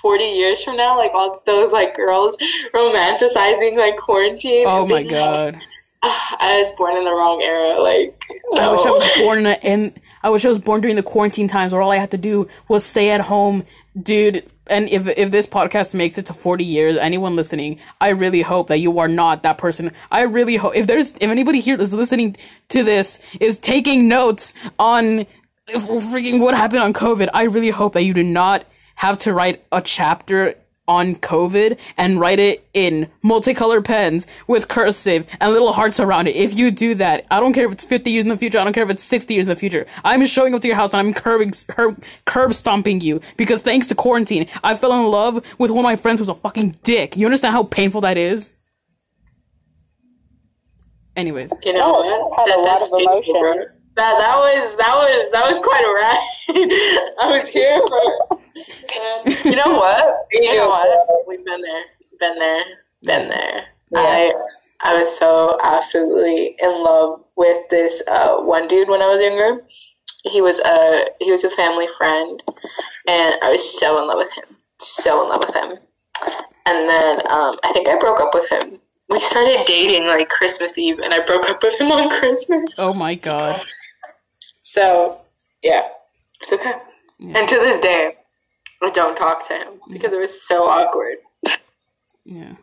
40 0.00 0.24
years 0.24 0.62
from 0.62 0.76
now, 0.76 0.96
like 0.96 1.12
all 1.14 1.42
those 1.46 1.72
like 1.72 1.96
girls 1.96 2.36
romanticizing 2.74 3.76
like 3.76 3.96
quarantine. 3.96 4.66
Oh 4.66 4.86
my 4.86 5.02
being 5.02 5.12
like, 5.14 5.54
god. 5.54 5.60
"Ah, 6.02 6.36
I 6.40 6.58
was 6.58 6.74
born 6.76 6.96
in 6.96 7.04
the 7.04 7.12
wrong 7.12 7.42
era. 7.42 7.80
Like, 7.80 8.20
I 8.54 8.70
wish 8.70 8.84
I 8.86 8.90
was 8.90 9.08
born 9.18 9.46
in 9.46 9.94
I 10.26 10.28
wish 10.28 10.44
I 10.44 10.48
was 10.48 10.58
born 10.58 10.80
during 10.80 10.96
the 10.96 11.04
quarantine 11.04 11.46
times 11.46 11.72
where 11.72 11.80
all 11.80 11.92
I 11.92 11.98
had 11.98 12.10
to 12.10 12.18
do 12.18 12.48
was 12.66 12.84
stay 12.84 13.12
at 13.12 13.20
home, 13.20 13.64
dude. 13.96 14.44
And 14.66 14.88
if 14.88 15.06
if 15.06 15.30
this 15.30 15.46
podcast 15.46 15.94
makes 15.94 16.18
it 16.18 16.26
to 16.26 16.32
40 16.32 16.64
years, 16.64 16.96
anyone 16.96 17.36
listening, 17.36 17.78
I 18.00 18.08
really 18.08 18.42
hope 18.42 18.66
that 18.66 18.78
you 18.78 18.98
are 18.98 19.06
not 19.06 19.44
that 19.44 19.56
person. 19.56 19.92
I 20.10 20.22
really 20.22 20.56
hope 20.56 20.74
if 20.74 20.88
there's 20.88 21.12
if 21.14 21.30
anybody 21.30 21.60
here 21.60 21.80
is 21.80 21.94
listening 21.94 22.36
to 22.70 22.82
this 22.82 23.20
is 23.38 23.60
taking 23.60 24.08
notes 24.08 24.52
on 24.80 25.26
freaking 25.68 26.40
what 26.40 26.56
happened 26.56 26.82
on 26.82 26.92
COVID, 26.92 27.28
I 27.32 27.44
really 27.44 27.70
hope 27.70 27.92
that 27.92 28.02
you 28.02 28.12
do 28.12 28.24
not 28.24 28.64
have 28.96 29.20
to 29.20 29.32
write 29.32 29.64
a 29.70 29.80
chapter 29.80 30.56
on 30.88 31.16
COVID 31.16 31.78
and 31.96 32.20
write 32.20 32.38
it 32.38 32.68
in 32.74 33.08
multicolored 33.22 33.84
pens 33.84 34.26
with 34.46 34.68
cursive 34.68 35.26
and 35.40 35.52
little 35.52 35.72
hearts 35.72 35.98
around 36.00 36.28
it. 36.28 36.36
If 36.36 36.54
you 36.54 36.70
do 36.70 36.94
that, 36.96 37.26
I 37.30 37.40
don't 37.40 37.52
care 37.52 37.66
if 37.66 37.72
it's 37.72 37.84
50 37.84 38.10
years 38.10 38.24
in 38.24 38.28
the 38.28 38.36
future. 38.36 38.58
I 38.58 38.64
don't 38.64 38.72
care 38.72 38.84
if 38.84 38.90
it's 38.90 39.02
60 39.02 39.34
years 39.34 39.46
in 39.46 39.50
the 39.50 39.56
future. 39.56 39.86
I'm 40.04 40.24
showing 40.26 40.54
up 40.54 40.62
to 40.62 40.68
your 40.68 40.76
house 40.76 40.94
and 40.94 41.00
I'm 41.06 41.14
curbing, 41.14 41.52
curb, 41.68 42.02
curb 42.24 42.54
stomping 42.54 43.00
you 43.00 43.20
because 43.36 43.62
thanks 43.62 43.86
to 43.88 43.94
quarantine, 43.94 44.48
I 44.62 44.76
fell 44.76 44.92
in 44.92 45.10
love 45.10 45.34
with 45.58 45.70
one 45.70 45.80
of 45.80 45.84
my 45.84 45.96
friends 45.96 46.20
who's 46.20 46.28
a 46.28 46.34
fucking 46.34 46.78
dick. 46.84 47.16
You 47.16 47.26
understand 47.26 47.52
how 47.52 47.64
painful 47.64 48.00
that 48.02 48.16
is? 48.16 48.52
Anyways, 51.16 51.50
you 51.62 51.72
know 51.72 51.80
Oh, 51.82 52.28
what? 52.28 52.48
had 52.50 52.58
a 52.58 52.60
lot 52.60 52.82
of 52.82 52.90
painful, 52.96 53.24
emotion. 53.34 53.66
Bro. 53.96 54.04
That 54.04 54.18
that 54.20 54.36
was 54.36 54.76
that 54.78 54.94
was 54.94 55.30
that 55.32 55.44
was 55.48 55.58
quite 55.58 55.84
a 55.84 55.92
ride. 55.92 56.28
I 57.22 57.30
was 57.30 57.48
here 57.48 57.80
for. 57.86 58.36
Uh, 58.36 59.48
you 59.48 59.56
know 59.56 59.76
what? 59.76 60.26
You 60.32 60.54
know 60.54 60.68
what? 60.68 61.26
We've 61.26 61.44
been 61.44 61.60
there, 61.60 61.84
been 62.18 62.38
there, 62.38 62.64
been 63.02 63.28
there. 63.28 63.66
I 63.94 64.32
I 64.82 64.98
was 64.98 65.18
so 65.18 65.58
absolutely 65.62 66.56
in 66.60 66.84
love 66.84 67.24
with 67.36 67.68
this 67.70 68.02
uh, 68.08 68.36
one 68.38 68.68
dude 68.68 68.88
when 68.88 69.02
I 69.02 69.08
was 69.08 69.22
younger. 69.22 69.64
He 70.24 70.40
was 70.40 70.58
a 70.60 71.06
he 71.20 71.30
was 71.30 71.44
a 71.44 71.50
family 71.50 71.86
friend, 71.96 72.42
and 73.08 73.36
I 73.42 73.50
was 73.50 73.78
so 73.78 74.00
in 74.00 74.08
love 74.08 74.18
with 74.18 74.32
him, 74.32 74.56
so 74.78 75.22
in 75.22 75.28
love 75.30 75.44
with 75.46 75.54
him. 75.54 75.78
And 76.66 76.88
then 76.88 77.20
um, 77.30 77.58
I 77.62 77.72
think 77.72 77.88
I 77.88 77.98
broke 77.98 78.20
up 78.20 78.34
with 78.34 78.48
him. 78.50 78.80
We 79.08 79.20
started 79.20 79.64
dating 79.66 80.06
like 80.06 80.28
Christmas 80.28 80.76
Eve, 80.76 80.98
and 80.98 81.14
I 81.14 81.24
broke 81.24 81.48
up 81.48 81.62
with 81.62 81.80
him 81.80 81.92
on 81.92 82.10
Christmas. 82.20 82.74
oh 82.78 82.92
my 82.92 83.14
god. 83.14 83.64
So 84.68 85.20
yeah, 85.62 85.82
it's 86.40 86.52
okay. 86.52 86.74
And 87.20 87.48
to 87.48 87.54
this 87.54 87.80
day, 87.80 88.14
I 88.82 88.90
don't 88.90 89.16
talk 89.16 89.46
to 89.46 89.54
him 89.54 89.80
because 89.92 90.12
it 90.12 90.18
was 90.18 90.46
so 90.46 90.68
awkward. 90.68 91.18
Yeah. 92.24 92.56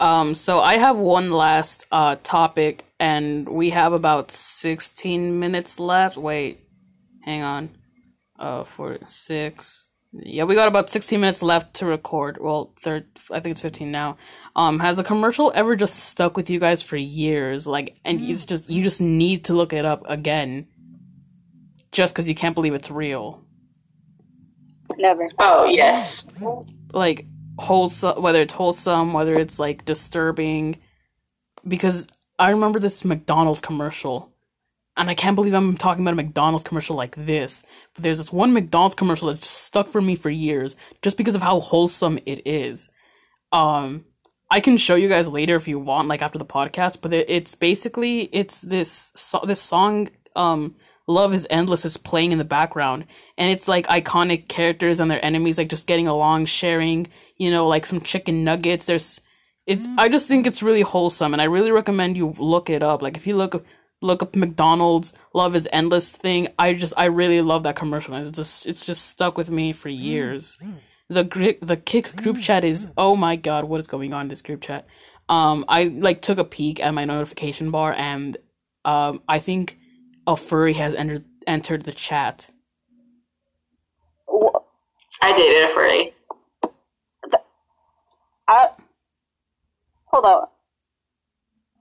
Um, 0.00 0.34
so 0.34 0.60
I 0.60 0.76
have 0.76 0.96
one 0.96 1.30
last 1.30 1.86
uh 1.92 2.16
topic, 2.24 2.84
and 2.98 3.48
we 3.48 3.70
have 3.70 3.92
about 3.92 4.32
sixteen 4.32 5.38
minutes 5.38 5.78
left. 5.78 6.16
Wait, 6.16 6.58
hang 7.22 7.42
on. 7.42 7.70
Uh, 8.36 8.64
for 8.64 8.98
six. 9.06 9.86
Yeah, 10.12 10.42
we 10.42 10.56
got 10.56 10.66
about 10.66 10.90
sixteen 10.90 11.20
minutes 11.20 11.44
left 11.44 11.74
to 11.74 11.86
record. 11.86 12.38
Well, 12.40 12.74
third. 12.82 13.06
I 13.30 13.38
think 13.38 13.52
it's 13.52 13.60
fifteen 13.60 13.92
now. 13.92 14.16
Um, 14.56 14.80
has 14.80 14.98
a 14.98 15.04
commercial 15.04 15.52
ever 15.54 15.76
just 15.76 15.94
stuck 15.96 16.36
with 16.36 16.50
you 16.50 16.58
guys 16.58 16.82
for 16.82 16.96
years? 16.96 17.68
Like, 17.68 17.94
and 18.04 18.20
it's 18.20 18.46
just 18.46 18.68
you 18.68 18.82
just 18.82 19.00
need 19.00 19.44
to 19.44 19.54
look 19.54 19.72
it 19.72 19.84
up 19.84 20.02
again, 20.08 20.66
just 21.92 22.14
because 22.14 22.28
you 22.28 22.34
can't 22.34 22.54
believe 22.54 22.74
it's 22.74 22.90
real. 22.90 23.42
Never. 24.98 25.28
Oh 25.38 25.64
yes. 25.64 26.30
like 26.92 27.26
wholesome 27.58 28.22
whether 28.22 28.40
it's 28.40 28.54
wholesome 28.54 29.12
whether 29.12 29.34
it's 29.38 29.58
like 29.58 29.84
disturbing 29.84 30.78
because 31.68 32.06
i 32.38 32.48
remember 32.48 32.78
this 32.80 33.04
mcdonald's 33.04 33.60
commercial 33.60 34.32
and 34.96 35.10
i 35.10 35.14
can't 35.14 35.34
believe 35.36 35.52
i'm 35.52 35.76
talking 35.76 36.02
about 36.02 36.14
a 36.14 36.16
mcdonald's 36.16 36.64
commercial 36.64 36.96
like 36.96 37.14
this 37.16 37.62
but 37.94 38.02
there's 38.02 38.16
this 38.16 38.32
one 38.32 38.54
mcdonald's 38.54 38.94
commercial 38.94 39.28
that's 39.28 39.40
just 39.40 39.54
stuck 39.62 39.88
for 39.88 40.00
me 40.00 40.14
for 40.16 40.30
years 40.30 40.74
just 41.02 41.18
because 41.18 41.34
of 41.34 41.42
how 41.42 41.60
wholesome 41.60 42.18
it 42.24 42.40
is 42.46 42.90
um 43.52 44.06
i 44.50 44.58
can 44.58 44.78
show 44.78 44.94
you 44.94 45.08
guys 45.08 45.28
later 45.28 45.54
if 45.54 45.68
you 45.68 45.78
want 45.78 46.08
like 46.08 46.22
after 46.22 46.38
the 46.38 46.46
podcast 46.46 47.02
but 47.02 47.12
it's 47.12 47.54
basically 47.54 48.22
it's 48.32 48.62
this 48.62 49.12
so- 49.14 49.44
this 49.46 49.60
song 49.60 50.08
um 50.34 50.74
love 51.10 51.34
is 51.34 51.46
endless 51.50 51.84
is 51.84 51.96
playing 51.96 52.32
in 52.32 52.38
the 52.38 52.44
background. 52.44 53.04
And 53.36 53.50
it's 53.50 53.68
like 53.68 53.86
iconic 53.88 54.48
characters 54.48 55.00
and 55.00 55.10
their 55.10 55.24
enemies 55.24 55.58
like 55.58 55.68
just 55.68 55.86
getting 55.86 56.08
along 56.08 56.46
sharing 56.46 57.08
you 57.36 57.50
know 57.50 57.66
like 57.66 57.86
some 57.86 58.00
chicken 58.00 58.44
nuggets. 58.44 58.86
There's 58.86 59.20
it's 59.66 59.86
i 59.98 60.08
just 60.08 60.26
think 60.26 60.46
it's 60.46 60.62
really 60.62 60.80
wholesome 60.80 61.32
and 61.34 61.40
i 61.40 61.44
really 61.44 61.70
recommend 61.70 62.16
you 62.16 62.34
look 62.38 62.70
it 62.70 62.82
up. 62.82 63.02
Like 63.02 63.16
if 63.16 63.26
you 63.26 63.36
look 63.36 63.64
look 64.02 64.22
up 64.22 64.34
mcdonald's 64.34 65.12
love 65.34 65.54
is 65.54 65.68
endless 65.72 66.16
thing 66.16 66.48
i 66.58 66.72
just 66.72 66.94
i 66.96 67.04
really 67.04 67.42
love 67.42 67.64
that 67.64 67.76
commercial 67.76 68.14
it's 68.14 68.30
just 68.34 68.66
it's 68.66 68.86
just 68.86 69.04
stuck 69.06 69.36
with 69.36 69.50
me 69.50 69.72
for 69.72 69.88
years. 69.88 70.56
The 71.08 71.24
gri- 71.24 71.58
the 71.60 71.76
kick 71.76 72.16
group 72.16 72.40
chat 72.40 72.64
is 72.64 72.90
oh 72.96 73.16
my 73.16 73.36
god 73.36 73.64
what 73.64 73.80
is 73.80 73.86
going 73.86 74.12
on 74.12 74.22
in 74.22 74.28
this 74.28 74.42
group 74.42 74.62
chat? 74.62 74.86
Um 75.28 75.64
i 75.68 75.84
like 75.84 76.22
took 76.22 76.38
a 76.38 76.44
peek 76.44 76.80
at 76.80 76.94
my 76.94 77.04
notification 77.04 77.70
bar 77.70 77.92
and 77.92 78.36
um 78.84 79.22
i 79.28 79.38
think 79.38 79.78
a 80.30 80.36
furry 80.36 80.74
has 80.74 80.94
entered 80.94 81.24
entered 81.46 81.82
the 81.82 81.92
chat 81.92 82.50
I 85.22 85.36
dated 85.36 85.70
a 85.70 85.74
furry. 85.74 86.14
I, 88.48 88.68
hold 90.06 90.24
up. 90.24 90.56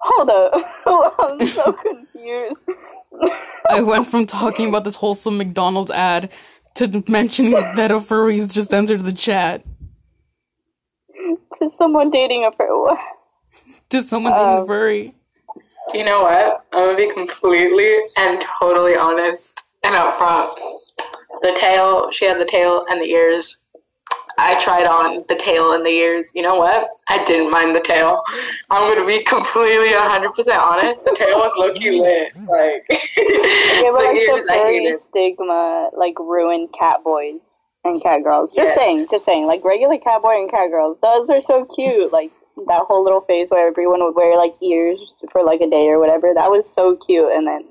Hold 0.02 0.30
up. 0.30 0.54
I'm 1.20 1.46
so 1.46 1.74
confused. 1.84 2.56
I 3.70 3.82
went 3.82 4.08
from 4.08 4.26
talking 4.26 4.70
about 4.70 4.84
this 4.84 4.96
wholesome 4.96 5.38
McDonald's 5.38 5.92
ad 5.92 6.30
to 6.76 7.04
mentioning 7.08 7.54
that 7.54 7.92
a 7.92 8.00
furry's 8.02 8.54
just 8.54 8.74
entered 8.74 9.02
the 9.02 9.14
chat 9.14 9.64
to 11.60 11.70
someone 11.78 12.12
dating 12.12 12.46
a 12.46 12.52
furry. 12.52 12.98
to 13.90 14.02
someone 14.02 14.34
being 14.36 14.54
a 14.56 14.62
Um, 14.62 14.68
furry. 14.68 15.16
You 15.94 16.04
know 16.04 16.22
what? 16.22 16.66
I'm 16.74 16.86
gonna 16.96 16.98
be 16.98 17.12
completely 17.14 17.94
and 18.18 18.40
totally 18.60 18.96
honest 18.96 19.60
and 19.84 19.96
upfront. 19.96 20.56
The 21.42 21.56
tail, 21.60 22.12
she 22.12 22.26
had 22.26 22.40
the 22.40 22.46
tail 22.46 22.86
and 22.90 23.02
the 23.02 23.06
ears. 23.06 23.66
I 24.38 24.58
tried 24.64 24.86
on 24.86 25.24
the 25.28 25.36
tail 25.36 25.74
and 25.74 25.86
the 25.86 25.90
ears. 25.90 26.32
You 26.36 26.44
know 26.44 26.56
what? 26.56 26.88
I 27.10 27.24
didn't 27.26 27.52
mind 27.52 27.76
the 27.76 27.82
tail. 27.82 28.22
I'm 28.70 28.94
gonna 28.94 29.06
be 29.06 29.24
completely 29.24 29.90
100% 29.90 30.58
honest. 30.60 31.04
The 31.04 31.12
tail 31.16 31.38
was 31.40 31.52
low 31.58 31.74
key 31.74 32.00
lit. 32.00 32.34
Like, 32.48 32.86
Yeah, 33.18 33.92
but 33.92 34.00
the 34.00 34.06
like 34.06 34.18
ears, 34.18 34.46
the 34.46 34.52
I 34.54 34.58
furry 34.58 34.84
hated. 34.86 35.00
stigma 35.02 35.90
like 35.98 36.18
ruined 36.20 36.70
cat 36.80 37.04
boys 37.04 37.40
and 37.84 38.02
cat 38.02 38.24
girls. 38.24 38.52
Just 38.54 38.68
Yes. 38.68 38.78
saying, 38.78 39.08
just 39.12 39.26
saying. 39.26 39.46
Like 39.48 39.64
regular 39.66 39.98
cat 39.98 40.22
boy 40.22 40.40
and 40.42 40.50
cat 40.52 40.70
girls, 40.70 40.98
those 41.02 41.30
are 41.30 41.42
so 41.50 41.66
cute. 41.76 42.12
Like 42.14 42.32
that 42.68 42.84
whole 42.88 43.04
little 43.04 43.22
phase 43.22 43.50
where 43.50 43.68
everyone 43.68 44.04
would 44.04 44.16
wear 44.16 44.38
like 44.38 44.54
ears 44.62 45.00
for 45.32 45.44
like 45.44 45.62
a 45.62 45.70
day 45.70 45.88
or 45.88 46.00
whatever. 46.00 46.34
That 46.36 46.50
was 46.52 46.72
so 46.72 46.96
cute. 47.06 47.32
And 47.32 47.48
then 47.48 47.66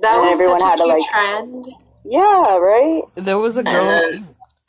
That 0.00 0.18
And 0.18 0.26
was 0.28 0.34
everyone 0.40 0.60
such 0.60 0.66
a 0.66 0.70
had 0.70 0.76
to, 0.78 0.84
like- 0.86 1.10
trend. 1.10 1.66
yeah, 2.04 2.56
right. 2.56 3.02
There 3.14 3.38
was 3.38 3.56
a 3.56 3.62
girl. 3.62 4.20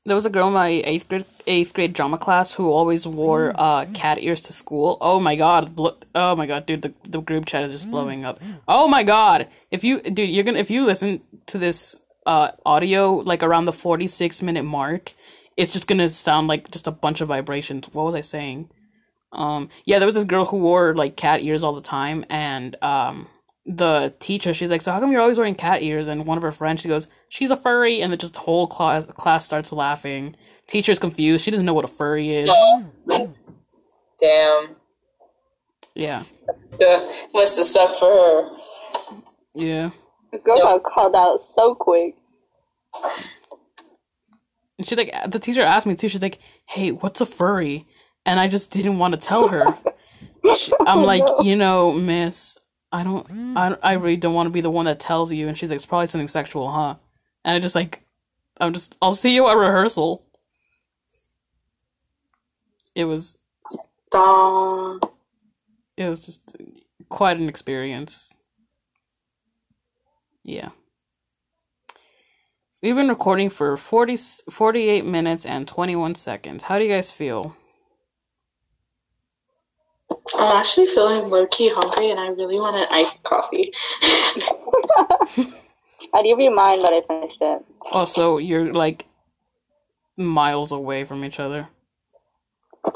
There 0.08 0.16
was 0.16 0.28
a 0.28 0.30
girl 0.30 0.48
in 0.50 0.54
my 0.54 0.68
eighth 0.68 1.10
grade 1.10 1.26
eighth 1.48 1.74
grade 1.74 1.94
drama 1.94 2.20
class 2.20 2.54
who 2.54 2.70
always 2.72 3.08
wore 3.08 3.54
uh 3.58 3.86
cat 3.96 4.20
ears 4.22 4.40
to 4.42 4.54
school. 4.54 5.00
Oh 5.02 5.20
my 5.20 5.36
god! 5.36 5.80
Look! 5.80 6.06
Oh 6.14 6.36
my 6.36 6.46
god, 6.46 6.68
dude! 6.68 6.84
The 6.84 6.94
the 7.10 7.22
group 7.22 7.48
chat 7.48 7.64
is 7.64 7.72
just 7.72 7.90
blowing 7.90 8.24
up. 8.24 8.40
Oh 8.68 8.88
my 8.88 9.02
god! 9.02 9.48
If 9.72 9.84
you 9.84 10.02
dude, 10.02 10.30
you're 10.30 10.44
gonna 10.44 10.60
if 10.60 10.70
you 10.70 10.86
listen 10.86 11.22
to 11.48 11.58
this 11.58 11.96
uh 12.28 12.52
audio 12.68 13.16
like 13.16 13.42
around 13.42 13.66
the 13.66 13.74
forty 13.74 14.06
six 14.08 14.44
minute 14.44 14.62
mark, 14.64 15.14
it's 15.58 15.74
just 15.74 15.88
gonna 15.88 16.10
sound 16.12 16.46
like 16.48 16.70
just 16.70 16.86
a 16.86 16.92
bunch 16.92 17.20
of 17.20 17.30
vibrations. 17.30 17.90
What 17.92 18.06
was 18.06 18.14
I 18.14 18.22
saying? 18.22 18.70
Um, 19.36 19.70
yeah, 19.86 20.00
there 20.00 20.06
was 20.06 20.16
this 20.16 20.26
girl 20.26 20.46
who 20.46 20.58
wore 20.58 20.96
like 20.96 21.16
cat 21.18 21.42
ears 21.44 21.64
all 21.64 21.74
the 21.74 21.82
time, 21.82 22.26
and 22.30 22.76
um, 22.84 23.28
the 23.66 24.14
teacher, 24.20 24.54
she's 24.54 24.72
like, 24.72 24.82
"So 24.82 24.92
how 24.92 25.00
come 25.00 25.12
you're 25.12 25.22
always 25.22 25.38
wearing 25.38 25.56
cat 25.56 25.84
ears?" 25.84 26.08
And 26.08 26.26
one 26.26 26.38
of 26.38 26.42
her 26.44 26.52
friends, 26.52 26.82
she 26.82 26.88
goes, 26.88 27.08
"She's 27.30 27.52
a 27.52 27.58
furry," 27.58 28.02
and 28.02 28.12
then 28.12 28.20
just 28.20 28.34
the 28.34 28.40
whole 28.40 28.68
class 28.68 29.06
class 29.18 29.46
starts 29.46 29.72
laughing. 29.72 30.36
Teacher's 30.68 30.98
confused. 31.00 31.44
She 31.46 31.52
doesn't 31.52 31.66
know 31.66 31.74
what 31.76 31.86
a 31.86 31.90
furry 31.90 32.34
is. 32.36 32.50
Damn. 34.20 34.76
Yeah, 35.94 36.24
The, 36.72 37.28
must 37.34 37.56
have 37.58 37.66
sucked 37.66 37.96
for 38.00 38.12
her. 38.12 38.50
yeah. 39.54 39.92
The 40.32 40.40
girl 40.40 40.58
got 40.58 40.84
called 40.84 41.16
out 41.16 41.42
so 41.42 41.74
quick. 41.76 42.16
And 44.78 44.86
she 44.88 44.96
like 44.96 45.14
the 45.28 45.40
teacher 45.40 45.62
asked 45.62 45.86
me 45.86 45.96
too. 45.96 46.10
She's 46.10 46.22
like, 46.22 46.40
"Hey, 46.66 46.92
what's 46.92 47.22
a 47.22 47.26
furry?" 47.26 47.88
And 48.26 48.40
I 48.40 48.48
just 48.48 48.72
didn't 48.72 48.98
want 48.98 49.14
to 49.14 49.20
tell 49.20 49.50
her. 49.50 49.66
She- 50.58 50.74
I'm 50.86 51.00
oh, 51.00 51.06
like, 51.06 51.24
you 51.44 51.56
know, 51.56 51.92
Miss, 51.92 52.58
I 52.92 53.04
don't, 53.04 53.58
I, 53.58 53.76
I 53.84 53.94
really 53.94 54.18
don't 54.18 54.34
want 54.34 54.48
to 54.48 54.52
be 54.52 54.62
the 54.62 54.70
one 54.70 54.86
that 54.86 55.00
tells 55.00 55.32
you. 55.32 55.48
And 55.48 55.58
she's 55.58 55.70
like, 55.70 55.78
it's 55.78 55.86
probably 55.86 56.08
something 56.08 56.28
sexual, 56.28 56.72
huh? 56.72 56.96
And 57.44 57.56
I 57.56 57.60
just 57.60 57.76
like, 57.76 58.04
I'm 58.60 58.74
just, 58.74 58.96
I'll 59.02 59.14
see 59.14 59.34
you 59.34 59.48
at 59.48 59.54
rehearsal. 59.58 60.24
It 62.96 63.06
was, 63.06 63.38
Dong. 64.12 65.02
it 65.98 66.08
was 66.08 66.22
just 66.22 66.56
quite 67.10 67.38
an 67.38 67.50
experience. 67.50 68.38
Yeah. 70.44 70.70
We've 72.82 72.96
been 72.96 73.10
recording 73.10 73.50
for 73.50 73.76
40, 73.76 74.16
48 74.50 75.06
minutes 75.06 75.46
and 75.46 75.68
21 75.68 76.16
seconds. 76.16 76.64
How 76.64 76.78
do 76.78 76.86
you 76.86 76.92
guys 76.92 77.12
feel? 77.12 77.56
I'm 80.34 80.58
actually 80.58 80.88
feeling 80.88 81.30
low 81.30 81.46
key 81.48 81.70
hungry 81.70 82.10
and 82.10 82.20
I 82.20 82.28
really 82.30 82.60
want 82.60 82.76
an 82.76 82.88
iced 82.92 83.24
coffee. 83.24 83.72
I'd 86.14 86.24
give 86.24 86.40
you 86.40 86.54
mine, 86.54 86.82
but 86.82 86.94
I 86.94 87.02
finished 87.08 87.38
it. 87.42 87.66
Oh, 87.86 87.90
also, 87.92 88.38
you're 88.38 88.74
like 88.74 89.06
miles 90.18 90.72
away 90.72 91.04
from 91.04 91.24
each 91.24 91.40
other. 91.40 91.68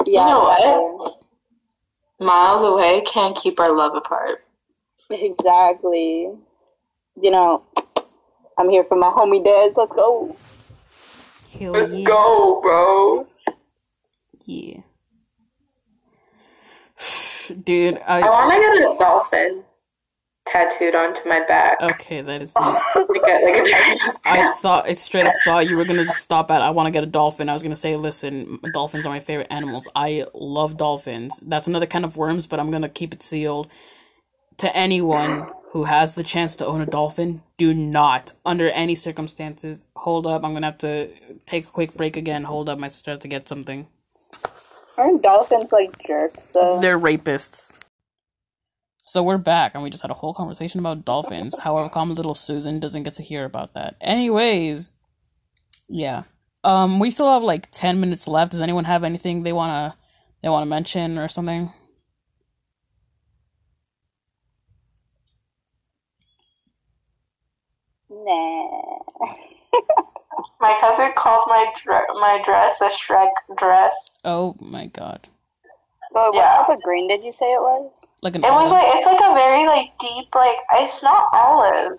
Yeah. 0.06 0.26
know 0.26 0.96
what? 0.98 1.24
Miles 2.18 2.62
away 2.62 3.02
can't 3.02 3.36
keep 3.36 3.60
our 3.60 3.74
love 3.74 3.94
apart. 3.94 4.44
Exactly. 5.10 6.30
You 7.20 7.30
know, 7.30 7.64
I'm 8.58 8.70
here 8.70 8.84
for 8.84 8.96
my 8.96 9.08
homie 9.08 9.44
dads. 9.44 9.76
Let's 9.76 9.92
go. 9.92 10.36
Hell 11.58 11.72
Let's 11.72 11.94
yeah. 11.94 12.04
go, 12.04 12.60
bro. 12.60 13.26
Yeah. 14.44 14.80
Dude, 17.50 18.00
I 18.06 18.20
I 18.20 18.30
want 18.30 18.52
to 18.52 18.80
get 18.82 18.94
a 18.94 18.98
dolphin 18.98 19.64
tattooed 20.46 20.94
onto 20.94 21.28
my 21.28 21.44
back. 21.46 21.78
okay, 21.80 22.22
that 22.22 22.42
is 22.42 22.54
neat. 22.60 22.64
Like 22.64 22.82
a, 22.96 23.44
like 23.44 23.70
a 23.70 24.28
I 24.28 24.54
thought 24.60 24.86
I 24.86 24.94
straight 24.94 25.26
up 25.26 25.34
thought 25.44 25.68
you 25.68 25.76
were 25.76 25.84
gonna 25.84 26.04
just 26.04 26.20
stop 26.22 26.50
at 26.50 26.62
I 26.62 26.70
want 26.70 26.86
to 26.86 26.90
get 26.90 27.02
a 27.04 27.06
dolphin. 27.06 27.48
I 27.48 27.52
was 27.52 27.62
gonna 27.62 27.76
say, 27.76 27.96
listen, 27.96 28.58
dolphins 28.72 29.06
are 29.06 29.10
my 29.10 29.20
favorite 29.20 29.48
animals. 29.50 29.88
I 29.94 30.26
love 30.34 30.76
dolphins. 30.76 31.38
That's 31.42 31.66
another 31.66 31.86
kind 31.86 32.04
of 32.04 32.16
worms, 32.16 32.46
but 32.46 32.58
I'm 32.60 32.70
gonna 32.70 32.88
keep 32.88 33.12
it 33.12 33.22
sealed. 33.22 33.68
To 34.58 34.76
anyone 34.76 35.48
who 35.72 35.84
has 35.84 36.16
the 36.16 36.24
chance 36.24 36.56
to 36.56 36.66
own 36.66 36.80
a 36.80 36.86
dolphin, 36.86 37.42
do 37.56 37.72
not, 37.72 38.32
under 38.44 38.68
any 38.70 38.94
circumstances, 38.94 39.86
hold 39.96 40.26
up. 40.26 40.44
I'm 40.44 40.52
gonna 40.52 40.66
have 40.66 40.78
to 40.78 41.10
take 41.46 41.64
a 41.64 41.70
quick 41.70 41.94
break 41.94 42.16
again. 42.16 42.44
Hold 42.44 42.68
up, 42.68 42.78
my 42.78 42.88
sister 42.88 43.12
has 43.12 43.20
to 43.20 43.28
get 43.28 43.48
something. 43.48 43.86
Aren't 45.00 45.22
dolphins 45.22 45.72
like 45.72 45.92
jerks? 46.06 46.48
They're 46.54 46.98
rapists. 47.00 47.72
So 49.02 49.22
we're 49.22 49.38
back, 49.38 49.72
and 49.74 49.82
we 49.82 49.90
just 49.90 50.02
had 50.02 50.10
a 50.12 50.16
whole 50.16 50.34
conversation 50.34 50.80
about 50.80 51.04
dolphins. 51.06 51.54
However, 51.60 51.88
common 51.88 52.16
little 52.16 52.34
Susan 52.34 52.80
doesn't 52.80 53.04
get 53.04 53.14
to 53.14 53.22
hear 53.22 53.44
about 53.46 53.74
that. 53.74 53.96
Anyways, 54.00 54.92
yeah, 55.88 56.24
um, 56.64 57.00
we 57.00 57.10
still 57.10 57.32
have 57.32 57.42
like 57.42 57.70
ten 57.72 58.00
minutes 58.00 58.28
left. 58.28 58.52
Does 58.52 58.60
anyone 58.62 58.84
have 58.84 59.04
anything 59.04 59.42
they 59.42 59.52
wanna 59.54 59.96
they 60.42 60.50
wanna 60.50 60.66
mention 60.66 61.18
or 61.18 61.28
something? 61.28 61.72
Nah. 68.10 68.98
My 70.60 70.76
cousin 70.80 71.12
called 71.16 71.44
my 71.46 71.66
dre- 71.82 72.06
my 72.14 72.40
dress 72.44 72.80
a 72.80 72.88
Shrek 72.90 73.30
dress. 73.56 74.20
Oh 74.24 74.56
my 74.60 74.86
god. 74.86 75.26
But 76.12 76.34
what 76.34 76.34
Yeah. 76.34 76.54
type 76.56 76.68
of 76.70 76.82
green 76.82 77.08
did 77.08 77.22
you 77.24 77.32
say 77.32 77.46
it 77.52 77.60
was? 77.60 77.90
Like 78.22 78.34
an 78.34 78.44
It 78.44 78.50
was 78.52 78.70
like 78.70 78.84
it's 78.96 79.06
like 79.06 79.20
a 79.30 79.34
very 79.34 79.66
like 79.66 79.96
deep 79.98 80.34
like 80.34 80.56
it's 80.74 81.02
not 81.02 81.28
olive. 81.32 81.98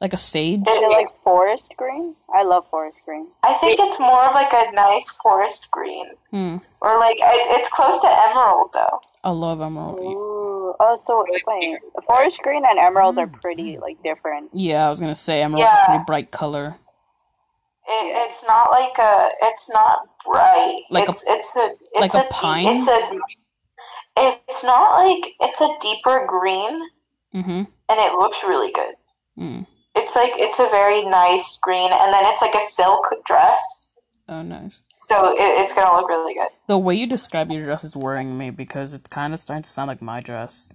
like 0.00 0.12
a 0.12 0.16
sage? 0.16 0.66
Is 0.66 0.82
it 0.82 0.88
like 0.90 1.06
forest 1.22 1.72
green? 1.76 2.16
I 2.34 2.42
love 2.42 2.66
forest 2.70 2.98
green. 3.04 3.28
I 3.44 3.54
think 3.54 3.78
it's 3.78 4.00
more 4.00 4.24
of 4.26 4.34
like 4.34 4.52
a 4.52 4.72
nice 4.72 5.08
forest 5.22 5.70
green, 5.70 6.06
Hmm. 6.32 6.56
or 6.80 6.98
like 6.98 7.18
it, 7.20 7.56
it's 7.56 7.68
close 7.72 8.00
to 8.00 8.08
emerald 8.10 8.70
though. 8.72 9.00
I 9.22 9.30
love 9.30 9.60
emerald. 9.60 10.00
Ooh. 10.00 10.74
Oh, 10.80 10.96
so 10.96 11.24
wait, 11.46 11.78
forest 12.08 12.40
green 12.42 12.64
and 12.68 12.78
emeralds 12.80 13.16
are 13.18 13.28
pretty 13.28 13.78
like 13.78 14.02
different. 14.02 14.50
Yeah, 14.52 14.86
I 14.86 14.90
was 14.90 14.98
gonna 14.98 15.14
say 15.14 15.40
emerald's 15.42 15.70
a 15.82 15.84
pretty 15.86 16.04
bright 16.04 16.30
color. 16.32 16.76
It, 17.88 18.28
it's 18.30 18.44
not 18.46 18.70
like 18.70 18.96
a. 18.98 19.28
It's 19.42 19.68
not 19.70 19.98
bright. 20.24 20.82
Like 20.90 21.08
a- 21.08 21.10
it's, 21.10 21.24
it's 21.26 21.56
a. 21.56 21.70
It's 21.94 22.00
like 22.00 22.14
a 22.14 22.22
deep- 22.22 22.30
pine? 22.30 22.66
It's 22.78 22.88
a. 22.88 23.18
It's 24.16 24.62
not 24.62 25.02
like 25.04 25.32
it's 25.40 25.60
a 25.60 25.68
deeper 25.80 26.26
green, 26.28 26.80
Mm-hmm. 27.34 27.50
and 27.50 27.66
it 27.88 28.12
looks 28.12 28.38
really 28.42 28.70
good. 28.72 28.94
Mm. 29.38 29.66
It's 29.96 30.14
like 30.14 30.32
it's 30.36 30.58
a 30.58 30.68
very 30.70 31.02
nice 31.02 31.58
green, 31.62 31.90
and 31.92 32.12
then 32.12 32.30
it's 32.32 32.42
like 32.42 32.54
a 32.54 32.62
silk 32.62 33.06
dress, 33.26 33.98
Oh, 34.28 34.42
nice. 34.42 34.82
so 34.98 35.32
it, 35.32 35.38
it's 35.40 35.74
gonna 35.74 35.96
look 35.98 36.08
really 36.10 36.34
good. 36.34 36.48
The 36.68 36.76
way 36.78 36.94
you 36.94 37.06
describe 37.06 37.50
your 37.50 37.64
dress 37.64 37.84
is 37.84 37.96
worrying 37.96 38.36
me 38.36 38.50
because 38.50 38.92
it's 38.92 39.08
kind 39.08 39.32
of 39.32 39.40
starting 39.40 39.62
to 39.62 39.68
sound 39.68 39.88
like 39.88 40.02
my 40.02 40.20
dress. 40.20 40.72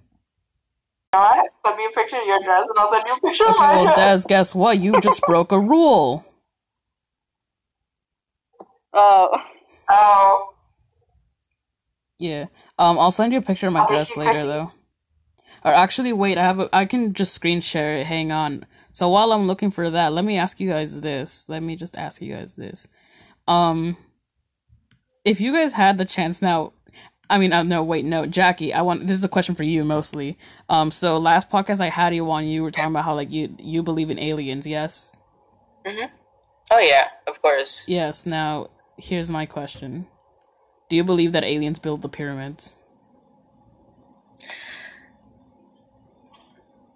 You 1.14 1.20
know 1.20 1.24
what? 1.26 1.50
Send 1.64 1.76
me 1.78 1.86
a 1.86 1.94
picture 1.94 2.16
of 2.16 2.26
your 2.26 2.42
dress, 2.42 2.66
and 2.68 2.78
I'll 2.78 2.90
send 2.90 3.04
you 3.06 3.14
a 3.14 3.20
picture 3.20 3.44
of 3.44 3.50
Okay, 3.52 3.60
my 3.60 3.74
well, 3.84 3.94
dress. 3.94 4.24
Des, 4.24 4.28
guess 4.28 4.54
what? 4.54 4.78
You 4.80 5.00
just 5.00 5.22
broke 5.22 5.52
a 5.52 5.60
rule. 5.60 6.24
Oh, 8.92 9.36
Oh, 9.90 10.50
Yeah. 12.18 12.46
Um, 12.78 12.98
I'll 12.98 13.10
send 13.10 13.32
you 13.32 13.38
a 13.38 13.42
picture 13.42 13.66
of 13.68 13.72
my 13.72 13.86
dress 13.86 14.16
later, 14.16 14.44
though. 14.46 14.68
Or 15.64 15.72
actually, 15.72 16.12
wait. 16.12 16.38
I 16.38 16.42
have. 16.42 16.60
A, 16.60 16.68
I 16.72 16.84
can 16.84 17.14
just 17.14 17.34
screen 17.34 17.60
share 17.60 17.96
it. 17.96 18.06
Hang 18.06 18.30
on. 18.30 18.66
So 18.92 19.08
while 19.08 19.32
I'm 19.32 19.46
looking 19.46 19.70
for 19.70 19.90
that, 19.90 20.12
let 20.12 20.24
me 20.24 20.36
ask 20.38 20.60
you 20.60 20.68
guys 20.68 21.00
this. 21.00 21.48
Let 21.48 21.62
me 21.62 21.74
just 21.76 21.96
ask 21.96 22.20
you 22.20 22.34
guys 22.34 22.54
this. 22.54 22.86
Um, 23.46 23.96
if 25.24 25.40
you 25.40 25.52
guys 25.52 25.72
had 25.72 25.98
the 25.98 26.04
chance 26.04 26.42
now, 26.42 26.72
I 27.30 27.38
mean, 27.38 27.52
uh, 27.52 27.62
no, 27.62 27.82
wait, 27.82 28.04
no, 28.04 28.26
Jackie. 28.26 28.72
I 28.72 28.82
want 28.82 29.06
this 29.06 29.18
is 29.18 29.24
a 29.24 29.28
question 29.28 29.54
for 29.54 29.62
you 29.64 29.84
mostly. 29.84 30.38
Um, 30.68 30.90
so 30.90 31.18
last 31.18 31.50
podcast 31.50 31.80
I 31.80 31.90
had 31.90 32.14
you 32.14 32.30
on, 32.30 32.46
you 32.46 32.62
were 32.62 32.70
talking 32.70 32.90
about 32.90 33.04
how 33.04 33.14
like 33.14 33.30
you 33.32 33.54
you 33.58 33.82
believe 33.82 34.10
in 34.10 34.18
aliens. 34.18 34.66
Yes. 34.66 35.14
Mhm. 35.86 36.10
Oh 36.70 36.78
yeah, 36.78 37.08
of 37.26 37.40
course. 37.42 37.88
Yes. 37.88 38.26
Now 38.26 38.70
here's 38.98 39.30
my 39.30 39.46
question. 39.46 40.06
Do 40.88 40.96
you 40.96 41.04
believe 41.04 41.32
that 41.32 41.44
aliens 41.44 41.78
built 41.78 42.02
the 42.02 42.08
pyramids? 42.08 42.78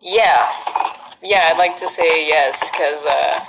Yeah, 0.01 0.51
yeah. 1.23 1.51
I'd 1.53 1.59
like 1.59 1.77
to 1.77 1.89
say 1.89 2.27
yes 2.27 2.71
because 2.71 3.07
uh, 3.07 3.41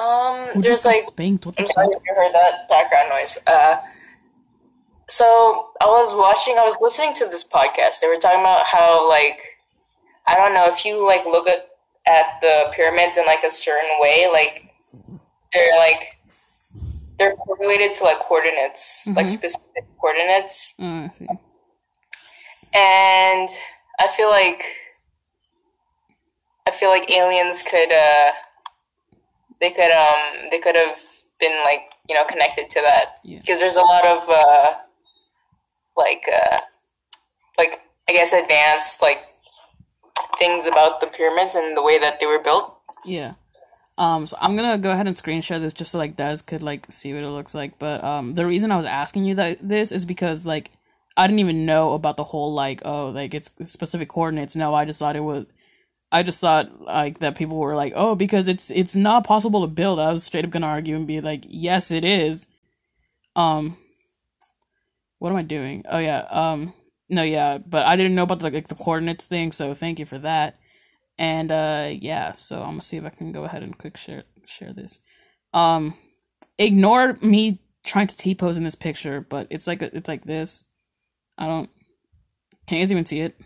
um, 0.00 0.48
Who 0.54 0.62
there's 0.62 0.84
like 0.84 1.00
spanked? 1.00 1.46
What 1.46 1.56
the 1.56 1.62
I'm 1.62 1.66
fuck? 1.66 1.74
sorry 1.74 1.88
if 1.88 2.02
you 2.06 2.14
heard 2.14 2.34
that 2.34 2.68
background 2.68 3.10
noise. 3.10 3.38
Uh, 3.46 3.76
so 5.08 5.70
I 5.80 5.86
was 5.86 6.12
watching, 6.12 6.58
I 6.58 6.64
was 6.64 6.76
listening 6.80 7.14
to 7.14 7.26
this 7.26 7.44
podcast. 7.46 8.00
They 8.00 8.08
were 8.08 8.16
talking 8.16 8.40
about 8.40 8.66
how, 8.66 9.08
like, 9.08 9.40
I 10.26 10.34
don't 10.34 10.52
know 10.52 10.66
if 10.66 10.84
you 10.84 11.06
like 11.06 11.24
look 11.24 11.48
at 11.48 11.68
at 12.06 12.40
the 12.40 12.70
pyramids 12.74 13.16
in 13.16 13.26
like 13.26 13.44
a 13.44 13.50
certain 13.50 13.90
way, 14.00 14.28
like 14.32 14.64
they're 15.52 15.76
like 15.78 16.17
they're 17.18 17.34
correlated 17.36 17.94
to 17.94 18.04
like 18.04 18.20
coordinates, 18.20 19.06
like 19.14 19.26
Mhm. 19.26 19.30
specific 19.38 19.84
coordinates, 20.00 20.74
see. 20.78 21.26
and 22.72 23.48
I 23.98 24.08
feel 24.08 24.28
like 24.28 24.64
I 26.66 26.70
feel 26.70 26.90
like 26.90 27.10
aliens 27.10 27.62
could 27.62 27.92
uh 27.92 28.32
they 29.60 29.70
could 29.70 29.90
um 29.90 30.48
they 30.50 30.58
could 30.58 30.76
have 30.76 30.98
been 31.40 31.56
like 31.64 31.92
you 32.08 32.14
know 32.14 32.24
connected 32.24 32.70
to 32.70 32.80
that 32.82 33.18
Yeah. 33.24 33.38
because 33.40 33.58
there's 33.60 33.76
a 33.76 33.82
lot 33.82 34.06
of 34.06 34.28
uh 34.28 34.74
like 35.96 36.24
uh 36.32 36.58
like 37.56 37.80
I 38.08 38.12
guess 38.12 38.32
advanced 38.32 39.02
like 39.02 39.24
things 40.38 40.66
about 40.66 41.00
the 41.00 41.06
pyramids 41.08 41.54
and 41.54 41.76
the 41.76 41.82
way 41.82 41.98
that 41.98 42.20
they 42.20 42.26
were 42.26 42.38
built. 42.38 42.74
Yeah. 43.04 43.32
Um, 43.98 44.28
so 44.28 44.36
I'm 44.40 44.56
gonna 44.56 44.78
go 44.78 44.92
ahead 44.92 45.08
and 45.08 45.18
screen 45.18 45.42
share 45.42 45.58
this 45.58 45.72
just 45.72 45.90
so 45.92 45.98
like 45.98 46.16
Des 46.16 46.36
could 46.46 46.62
like 46.62 46.86
see 46.88 47.12
what 47.12 47.24
it 47.24 47.30
looks 47.30 47.54
like. 47.54 47.78
But 47.80 48.02
um, 48.04 48.32
the 48.32 48.46
reason 48.46 48.70
I 48.70 48.76
was 48.76 48.86
asking 48.86 49.24
you 49.24 49.34
that 49.34 49.58
this 49.60 49.92
is 49.92 50.06
because 50.06 50.46
like 50.46 50.70
I 51.16 51.26
didn't 51.26 51.40
even 51.40 51.66
know 51.66 51.94
about 51.94 52.16
the 52.16 52.24
whole 52.24 52.54
like 52.54 52.80
oh 52.84 53.08
like 53.10 53.34
it's 53.34 53.52
specific 53.70 54.08
coordinates. 54.08 54.54
No, 54.56 54.72
I 54.74 54.84
just 54.84 55.00
thought 55.00 55.16
it 55.16 55.20
was. 55.24 55.46
I 56.12 56.22
just 56.22 56.40
thought 56.40 56.80
like 56.80 57.18
that 57.18 57.36
people 57.36 57.58
were 57.58 57.74
like 57.76 57.92
oh 57.96 58.14
because 58.14 58.48
it's 58.48 58.70
it's 58.70 58.94
not 58.94 59.26
possible 59.26 59.62
to 59.62 59.66
build. 59.66 59.98
I 59.98 60.12
was 60.12 60.24
straight 60.24 60.44
up 60.44 60.50
gonna 60.52 60.66
argue 60.66 60.94
and 60.96 61.06
be 61.06 61.20
like 61.20 61.44
yes 61.48 61.90
it 61.90 62.04
is. 62.04 62.46
Um, 63.34 63.76
what 65.18 65.30
am 65.30 65.36
I 65.36 65.42
doing? 65.42 65.84
Oh 65.88 65.98
yeah. 65.98 66.20
Um, 66.30 66.72
no 67.08 67.22
yeah, 67.22 67.58
but 67.58 67.86
I 67.86 67.96
didn't 67.96 68.14
know 68.14 68.22
about 68.24 68.40
the, 68.40 68.50
like 68.50 68.68
the 68.68 68.74
coordinates 68.76 69.24
thing. 69.24 69.52
So 69.52 69.74
thank 69.74 69.98
you 69.98 70.06
for 70.06 70.18
that. 70.18 70.57
And 71.18 71.50
uh 71.50 71.90
yeah, 71.92 72.32
so 72.32 72.60
I'm 72.60 72.70
gonna 72.70 72.82
see 72.82 72.96
if 72.96 73.04
I 73.04 73.10
can 73.10 73.32
go 73.32 73.44
ahead 73.44 73.62
and 73.62 73.76
quick 73.76 73.96
share 73.96 74.24
share 74.46 74.72
this. 74.72 75.00
Um 75.52 75.94
ignore 76.58 77.18
me 77.20 77.60
trying 77.84 78.06
to 78.06 78.16
T 78.16 78.34
pose 78.34 78.56
in 78.56 78.64
this 78.64 78.74
picture, 78.74 79.26
but 79.28 79.48
it's 79.50 79.66
like 79.66 79.82
it's 79.82 80.08
like 80.08 80.24
this. 80.24 80.64
I 81.36 81.46
don't 81.46 81.70
can 82.66 82.78
you 82.78 82.84
guys 82.84 82.92
even 82.92 83.04
see 83.04 83.20
it? 83.20 83.40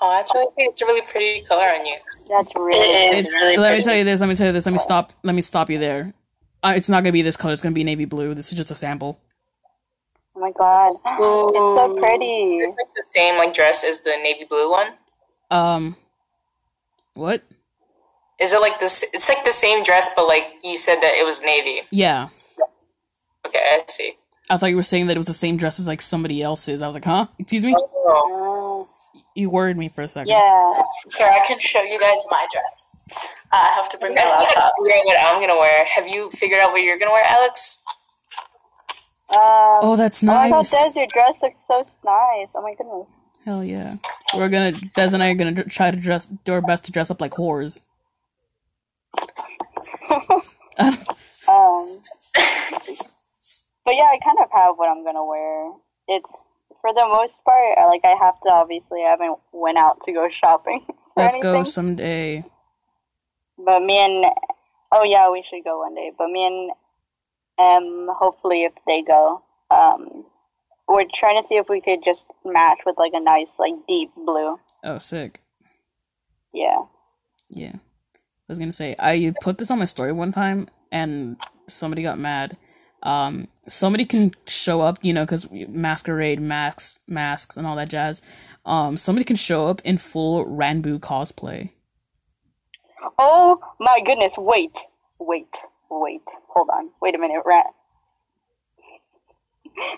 Oh, 0.00 0.10
that's 0.10 0.34
really 0.34 0.50
pretty 0.54 0.70
it's 0.70 0.82
a 0.82 0.86
really 0.86 1.02
pretty 1.02 1.42
color 1.46 1.68
on 1.68 1.86
you. 1.86 1.96
that's 2.28 2.50
really. 2.56 2.80
It 2.80 3.18
is. 3.18 3.32
Really 3.42 3.56
let 3.56 3.76
me 3.76 3.82
tell 3.82 3.94
you 3.94 4.04
this, 4.04 4.20
let 4.20 4.28
me 4.28 4.34
tell 4.34 4.46
you 4.48 4.52
this, 4.52 4.66
let 4.66 4.72
me 4.72 4.78
stop 4.78 5.12
let 5.22 5.34
me 5.34 5.42
stop 5.42 5.70
you 5.70 5.78
there. 5.78 6.12
Uh, 6.64 6.74
it's 6.76 6.88
not 6.88 7.04
gonna 7.04 7.12
be 7.12 7.22
this 7.22 7.36
color, 7.36 7.52
it's 7.52 7.62
gonna 7.62 7.74
be 7.74 7.84
navy 7.84 8.04
blue. 8.04 8.34
This 8.34 8.50
is 8.50 8.58
just 8.58 8.70
a 8.70 8.74
sample. 8.74 9.20
Oh 10.34 10.40
my 10.40 10.50
god, 10.58 10.94
it's 11.04 11.78
so 11.78 11.96
pretty. 12.00 12.56
It's 12.58 12.68
like 12.70 12.94
the 12.96 13.04
same 13.04 13.36
like 13.36 13.54
dress 13.54 13.84
as 13.84 14.00
the 14.00 14.10
navy 14.22 14.44
blue 14.48 14.70
one. 14.70 14.88
Um 15.52 15.96
what? 17.14 17.42
Is 18.40 18.52
it 18.52 18.60
like 18.60 18.80
this? 18.80 19.04
It's 19.12 19.28
like 19.28 19.44
the 19.44 19.52
same 19.52 19.82
dress, 19.84 20.10
but 20.16 20.26
like 20.26 20.44
you 20.64 20.76
said 20.78 20.96
that 21.00 21.14
it 21.14 21.24
was 21.24 21.40
navy. 21.42 21.82
Yeah. 21.90 22.28
Okay, 23.46 23.58
I 23.58 23.84
see. 23.88 24.14
I 24.50 24.56
thought 24.56 24.70
you 24.70 24.76
were 24.76 24.82
saying 24.82 25.06
that 25.06 25.16
it 25.16 25.18
was 25.18 25.26
the 25.26 25.32
same 25.32 25.56
dress 25.56 25.78
as 25.78 25.86
like 25.86 26.02
somebody 26.02 26.42
else's. 26.42 26.82
I 26.82 26.86
was 26.86 26.94
like, 26.96 27.04
huh? 27.04 27.26
Excuse 27.38 27.64
me? 27.64 27.74
Oh, 27.78 28.88
Uh, 29.14 29.18
You 29.36 29.48
worried 29.50 29.76
me 29.76 29.88
for 29.88 30.02
a 30.02 30.08
second. 30.08 30.28
yeah. 30.28 30.70
here 31.16 31.26
I 31.28 31.44
can 31.46 31.58
show 31.60 31.82
you 31.82 31.98
guys 32.00 32.18
my 32.30 32.46
dress. 32.52 33.00
I 33.52 33.72
have 33.76 33.88
to 33.90 33.98
bring 33.98 34.12
I 34.18 34.22
my 34.22 34.28
still 34.28 34.40
laptop. 34.40 34.54
gotta 34.56 34.72
figure 34.82 34.98
out 34.98 35.04
what 35.06 35.20
I'm 35.34 35.40
gonna 35.40 35.58
wear. 35.58 35.84
Have 35.84 36.06
you 36.08 36.30
figured 36.30 36.60
out 36.60 36.72
what 36.72 36.78
you're 36.82 36.98
gonna 36.98 37.12
wear, 37.12 37.24
Alex? 37.24 37.78
Um, 39.30 39.38
Oh, 39.82 39.94
that's 39.96 40.22
Oh 40.22 40.26
my 40.26 40.48
god, 40.50 40.56
nice. 40.56 40.70
Des, 40.92 40.98
your 41.00 41.08
dress 41.08 41.36
looks 41.42 41.56
so 41.68 41.78
nice. 42.04 42.48
Oh 42.54 42.62
my 42.62 42.74
goodness. 42.74 43.06
Hell 43.44 43.64
yeah. 43.64 43.96
We're 44.34 44.48
gonna, 44.48 44.72
Des 44.72 45.14
and 45.14 45.22
I 45.22 45.30
are 45.30 45.34
gonna 45.34 45.64
try 45.64 45.90
to 45.90 45.96
dress, 45.98 46.26
do 46.26 46.52
our 46.52 46.60
best 46.60 46.84
to 46.86 46.92
dress 46.92 47.10
up 47.10 47.20
like 47.20 47.32
whores. 47.32 47.82
Um, 51.48 51.86
but 53.84 53.94
yeah, 53.94 54.04
I 54.04 54.18
kind 54.24 54.38
of 54.42 54.48
have 54.52 54.76
what 54.76 54.88
I'm 54.88 55.04
gonna 55.04 55.24
wear. 55.24 55.72
It's 56.08 56.26
for 56.80 56.92
the 56.94 57.06
most 57.06 57.32
part, 57.44 57.78
like 57.90 58.02
I 58.04 58.16
have 58.20 58.40
to 58.42 58.48
obviously 58.50 59.02
I 59.04 59.10
haven't 59.10 59.38
went 59.52 59.78
out 59.78 60.02
to 60.04 60.12
go 60.12 60.28
shopping 60.42 60.84
Let's 61.16 61.34
anything. 61.34 61.52
go 61.52 61.64
someday. 61.64 62.44
But 63.58 63.80
me 63.80 63.98
and 63.98 64.24
oh 64.92 65.04
yeah, 65.04 65.30
we 65.30 65.44
should 65.50 65.64
go 65.64 65.80
one 65.80 65.94
day. 65.94 66.12
But 66.16 66.28
me 66.28 66.46
and 67.58 68.08
um, 68.08 68.14
hopefully 68.16 68.64
if 68.64 68.72
they 68.86 69.02
go, 69.02 69.42
um, 69.70 70.24
we're 70.88 71.04
trying 71.14 71.40
to 71.40 71.46
see 71.46 71.56
if 71.56 71.68
we 71.68 71.80
could 71.80 72.00
just 72.04 72.24
match 72.44 72.78
with 72.84 72.96
like 72.98 73.12
a 73.14 73.20
nice 73.20 73.48
like 73.58 73.74
deep 73.88 74.10
blue. 74.14 74.58
Oh, 74.84 74.98
sick. 74.98 75.40
Yeah. 76.52 76.82
Yeah. 77.48 77.74
I 77.74 78.48
was 78.48 78.58
gonna 78.58 78.72
say, 78.72 78.94
I 78.98 79.32
put 79.40 79.58
this 79.58 79.70
on 79.70 79.78
my 79.78 79.84
story 79.84 80.12
one 80.12 80.32
time 80.32 80.68
and 80.90 81.36
somebody 81.68 82.02
got 82.02 82.18
mad. 82.18 82.56
Um, 83.02 83.48
somebody 83.66 84.04
can 84.04 84.32
show 84.46 84.80
up, 84.80 84.98
you 85.02 85.12
know, 85.12 85.24
because 85.24 85.48
masquerade, 85.50 86.40
masks, 86.40 87.00
masks, 87.08 87.56
and 87.56 87.66
all 87.66 87.76
that 87.76 87.88
jazz. 87.88 88.22
Um, 88.64 88.96
somebody 88.96 89.24
can 89.24 89.36
show 89.36 89.66
up 89.66 89.80
in 89.84 89.98
full 89.98 90.44
Ranboo 90.46 91.00
cosplay. 91.00 91.70
Oh 93.18 93.60
my 93.80 94.00
goodness! 94.04 94.34
Wait, 94.38 94.76
wait, 95.18 95.48
wait. 95.90 96.22
Hold 96.48 96.68
on. 96.72 96.90
Wait 97.00 97.14
a 97.14 97.18
minute, 97.18 97.42
Rat. 97.44 97.66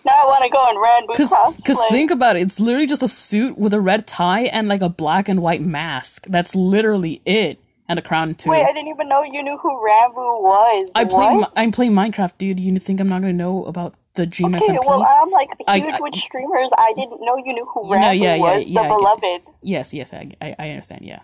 Now 0.04 0.12
I 0.12 0.26
want 0.26 0.44
to 0.44 0.50
go 0.50 0.70
in 0.70 0.76
Ranboo 0.76 1.16
Cause, 1.16 1.32
cosplay. 1.32 1.64
cause 1.66 1.80
think 1.90 2.10
about 2.10 2.36
it. 2.36 2.42
It's 2.42 2.60
literally 2.60 2.86
just 2.86 3.02
a 3.02 3.08
suit 3.08 3.58
with 3.58 3.74
a 3.74 3.80
red 3.80 4.06
tie 4.06 4.42
and 4.44 4.68
like 4.68 4.80
a 4.80 4.88
black 4.88 5.28
and 5.28 5.40
white 5.42 5.62
mask. 5.62 6.26
That's 6.28 6.54
literally 6.54 7.20
it, 7.24 7.58
and 7.88 7.98
a 7.98 8.02
crown 8.02 8.34
too. 8.34 8.50
Wait, 8.50 8.62
I 8.64 8.72
didn't 8.72 8.88
even 8.88 9.08
know 9.08 9.22
you 9.22 9.42
knew 9.42 9.58
who 9.58 9.68
Ranboo 9.70 10.42
was. 10.42 10.90
I 10.94 11.04
play 11.04 11.34
what? 11.34 11.52
I'm 11.56 11.72
playing 11.72 11.92
Minecraft, 11.92 12.38
dude. 12.38 12.60
You 12.60 12.78
think 12.78 13.00
I'm 13.00 13.08
not 13.08 13.22
gonna 13.22 13.32
know 13.32 13.64
about 13.64 13.94
the 14.14 14.26
GMS 14.26 14.62
Okay, 14.62 14.78
well, 14.86 15.02
I'm 15.02 15.30
like 15.30 15.50
I- 15.66 15.78
huge 15.80 15.94
I- 15.94 16.00
with 16.00 16.14
streamers. 16.14 16.68
I 16.78 16.92
didn't 16.94 17.20
know 17.20 17.36
you 17.36 17.52
knew 17.52 17.66
who 17.66 17.82
know, 17.82 17.96
Ranboo 17.96 18.18
yeah, 18.20 18.34
yeah, 18.34 18.36
was, 18.36 18.64
yeah, 18.66 18.80
I 18.80 18.88
the 18.88 18.94
beloved. 18.94 19.42
yes, 19.62 19.92
yes, 19.92 20.12
I, 20.14 20.30
I, 20.40 20.54
I 20.58 20.70
understand. 20.70 21.04
Yeah. 21.04 21.20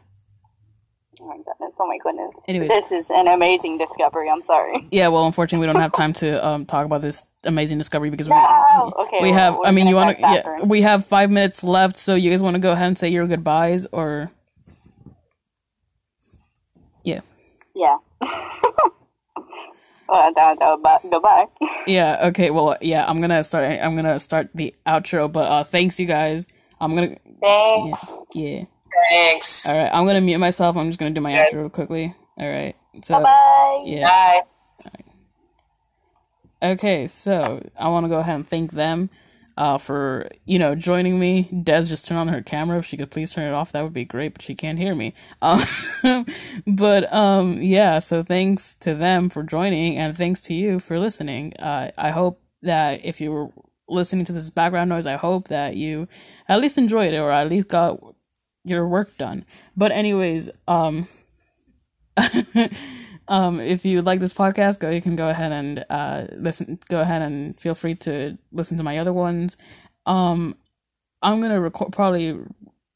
Oh 1.23 1.27
my 1.27 1.37
goodness! 1.37 1.73
Oh 1.79 1.87
my 1.87 1.99
goodness! 2.03 2.31
Anyways. 2.49 2.68
this 2.71 2.91
is 2.91 3.05
an 3.11 3.29
amazing 3.29 3.77
discovery. 3.79 4.31
I'm 4.31 4.43
sorry. 4.45 4.87
Yeah. 4.91 5.09
Well, 5.09 5.27
unfortunately, 5.27 5.66
we 5.66 5.73
don't 5.73 5.81
have 5.83 5.93
time 5.93 6.12
to 6.14 6.45
um 6.47 6.64
talk 6.66 6.87
about 6.87 7.03
this 7.03 7.27
amazing 7.45 7.79
discovery 7.79 8.09
because 8.11 8.29
we 8.29 8.35
No! 8.35 8.93
Okay, 8.99 9.18
we 9.21 9.31
we're- 9.31 9.41
have. 9.41 9.59
I 9.64 9.71
mean, 9.71 9.87
you 9.87 9.97
want 9.97 10.16
to? 10.16 10.23
Yeah, 10.23 10.62
we 10.64 10.83
have 10.83 11.05
five 11.05 11.31
minutes 11.31 11.62
left, 11.62 11.97
so 11.97 12.14
you 12.14 12.31
guys 12.31 12.43
want 12.43 12.55
to 12.55 12.61
go 12.61 12.73
ahead 12.73 12.87
and 12.89 12.99
say 12.99 13.09
your 13.11 13.27
goodbyes, 13.27 13.87
or 13.93 14.31
yeah, 17.05 17.21
Yeah. 17.75 17.97
well, 20.09 20.33
that, 20.35 20.59
that, 20.59 20.79
but 20.83 21.03
goodbye. 21.11 21.47
yeah. 21.87 22.18
Okay. 22.29 22.51
Well, 22.51 22.77
yeah. 22.81 23.05
I'm 23.07 23.21
gonna 23.21 23.45
start. 23.45 23.64
I'm 23.66 23.95
gonna 23.97 24.18
start 24.21 24.49
the 24.55 24.75
outro, 24.87 25.31
but 25.31 25.47
uh, 25.49 25.64
thanks 25.64 26.01
you 26.01 26.07
guys. 26.07 26.49
I'm 26.81 26.95
gonna. 26.95 27.16
Yeah. 27.43 27.95
Yeah. 28.35 28.64
Thanks. 29.11 29.66
All 29.68 29.76
right. 29.76 29.91
I'm 29.93 30.07
gonna 30.07 30.20
mute 30.20 30.38
myself. 30.38 30.76
I'm 30.76 30.88
just 30.88 30.99
gonna 30.99 31.12
do 31.12 31.20
my 31.20 31.32
outro 31.32 31.55
real 31.55 31.68
quickly. 31.70 32.14
All 32.38 32.51
right. 32.51 32.76
So 33.03 33.22
Bye. 33.22 33.82
yeah. 33.86 34.09
Bye. 34.09 34.41
Okay, 36.62 37.07
so 37.07 37.66
I 37.78 37.88
want 37.88 38.05
to 38.05 38.09
go 38.11 38.18
ahead 38.18 38.34
and 38.34 38.47
thank 38.47 38.72
them 38.72 39.09
uh, 39.57 39.78
for 39.78 40.28
you 40.45 40.59
know 40.59 40.74
joining 40.74 41.18
me. 41.18 41.49
Des 41.62 41.84
just 41.84 42.07
turned 42.07 42.20
on 42.20 42.28
her 42.28 42.43
camera. 42.43 42.78
If 42.78 42.86
she 42.86 42.97
could 42.97 43.11
please 43.11 43.32
turn 43.32 43.49
it 43.49 43.55
off, 43.55 43.72
that 43.72 43.82
would 43.82 43.95
be 43.95 44.05
great. 44.05 44.34
But 44.34 44.43
she 44.43 44.55
can't 44.55 44.78
hear 44.78 44.95
me. 44.95 45.14
Um, 45.41 45.62
but 46.66 47.12
um, 47.12 47.62
yeah. 47.62 47.99
So 47.99 48.22
thanks 48.22 48.74
to 48.76 48.95
them 48.95 49.30
for 49.30 49.43
joining, 49.43 49.97
and 49.97 50.16
thanks 50.16 50.41
to 50.43 50.55
you 50.55 50.78
for 50.78 50.99
listening. 50.99 51.55
Uh, 51.59 51.93
I 51.97 52.11
hope 52.11 52.43
that 52.62 53.05
if 53.05 53.20
you 53.20 53.32
were 53.32 53.49
listening 53.88 54.24
to 54.26 54.32
this 54.32 54.51
background 54.51 54.91
noise, 54.91 55.07
I 55.07 55.16
hope 55.16 55.49
that 55.49 55.76
you 55.76 56.09
at 56.49 56.61
least 56.61 56.76
enjoyed 56.78 57.14
it, 57.14 57.18
or 57.18 57.32
at 57.32 57.49
least 57.49 57.68
got 57.68 58.01
your 58.65 58.87
work 58.87 59.17
done. 59.17 59.45
But 59.77 59.93
anyways, 59.93 60.51
um. 60.69 61.09
um, 63.29 63.61
if 63.61 63.85
you 63.85 64.03
like 64.03 64.21
this 64.21 64.35
podcast, 64.35 64.81
go 64.81 64.91
you 64.91 65.01
can 65.01 65.17
go 65.17 65.29
ahead 65.29 65.53
and 65.53 65.85
uh, 65.89 66.27
listen. 66.33 66.79
Go 66.89 67.01
ahead 67.01 67.23
and 67.23 67.59
feel 67.59 67.75
free 67.75 67.95
to 67.97 68.37
listen 68.53 68.77
to 68.77 68.85
my 68.85 68.99
other 68.99 69.13
ones. 69.13 69.57
Um, 70.07 70.57
I'm 71.23 71.41
gonna 71.41 71.61
record 71.61 71.93
probably 71.93 72.39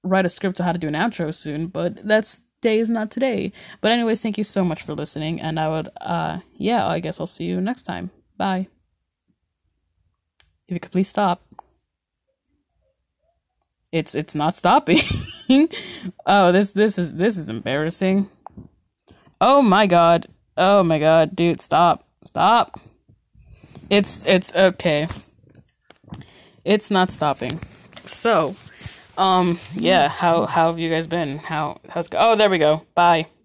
write 0.03 0.27
a 0.27 0.29
script 0.29 0.57
to 0.59 0.65
how 0.65 0.73
to 0.73 0.79
do 0.79 0.89
an 0.89 0.95
outro 0.95 1.35
soon, 1.35 1.69
but 1.69 2.07
that's 2.07 2.43
day 2.61 2.79
is 2.79 2.91
not 2.91 3.11
today. 3.11 3.53
But 3.81 3.93
anyways, 3.93 4.23
thank 4.23 4.39
you 4.39 4.45
so 4.45 4.65
much 4.65 4.83
for 4.83 4.95
listening, 4.95 5.41
and 5.41 5.59
I 5.59 5.69
would 5.69 5.89
uh 6.01 6.41
yeah, 6.57 6.87
I 6.87 6.99
guess 6.99 7.21
I'll 7.21 7.27
see 7.27 7.45
you 7.45 7.61
next 7.61 7.83
time. 7.83 8.11
Bye. 8.37 8.69
If 10.67 10.75
you 10.75 10.81
could 10.81 10.93
please 10.93 11.09
stop. 11.09 11.43
It's 13.95 14.17
it's 14.17 14.35
not 14.35 14.57
stopping. 14.57 14.99
oh, 16.27 16.51
this 16.51 16.73
this 16.73 16.99
is 16.99 17.15
this 17.15 17.37
is 17.37 17.49
embarrassing. 17.49 18.29
Oh 19.41 19.63
my 19.63 19.87
god. 19.87 20.27
Oh 20.57 20.83
my 20.83 20.99
god, 20.99 21.37
dude, 21.37 21.63
stop. 21.63 22.05
Stop. 22.25 22.81
It's 23.91 24.27
it's 24.27 24.53
okay. 24.57 25.07
It's 26.65 26.91
not 26.91 27.13
stopping. 27.13 27.61
So, 28.05 28.57
um 29.17 29.61
yeah, 29.77 30.09
how 30.09 30.47
how 30.47 30.71
have 30.73 30.81
you 30.81 30.91
guys 30.91 31.07
been? 31.07 31.39
How 31.39 31.79
how's 31.89 32.09
go- 32.09 32.19
Oh, 32.19 32.35
there 32.35 32.51
we 32.51 32.59
go. 32.59 32.83
Bye. 32.97 33.29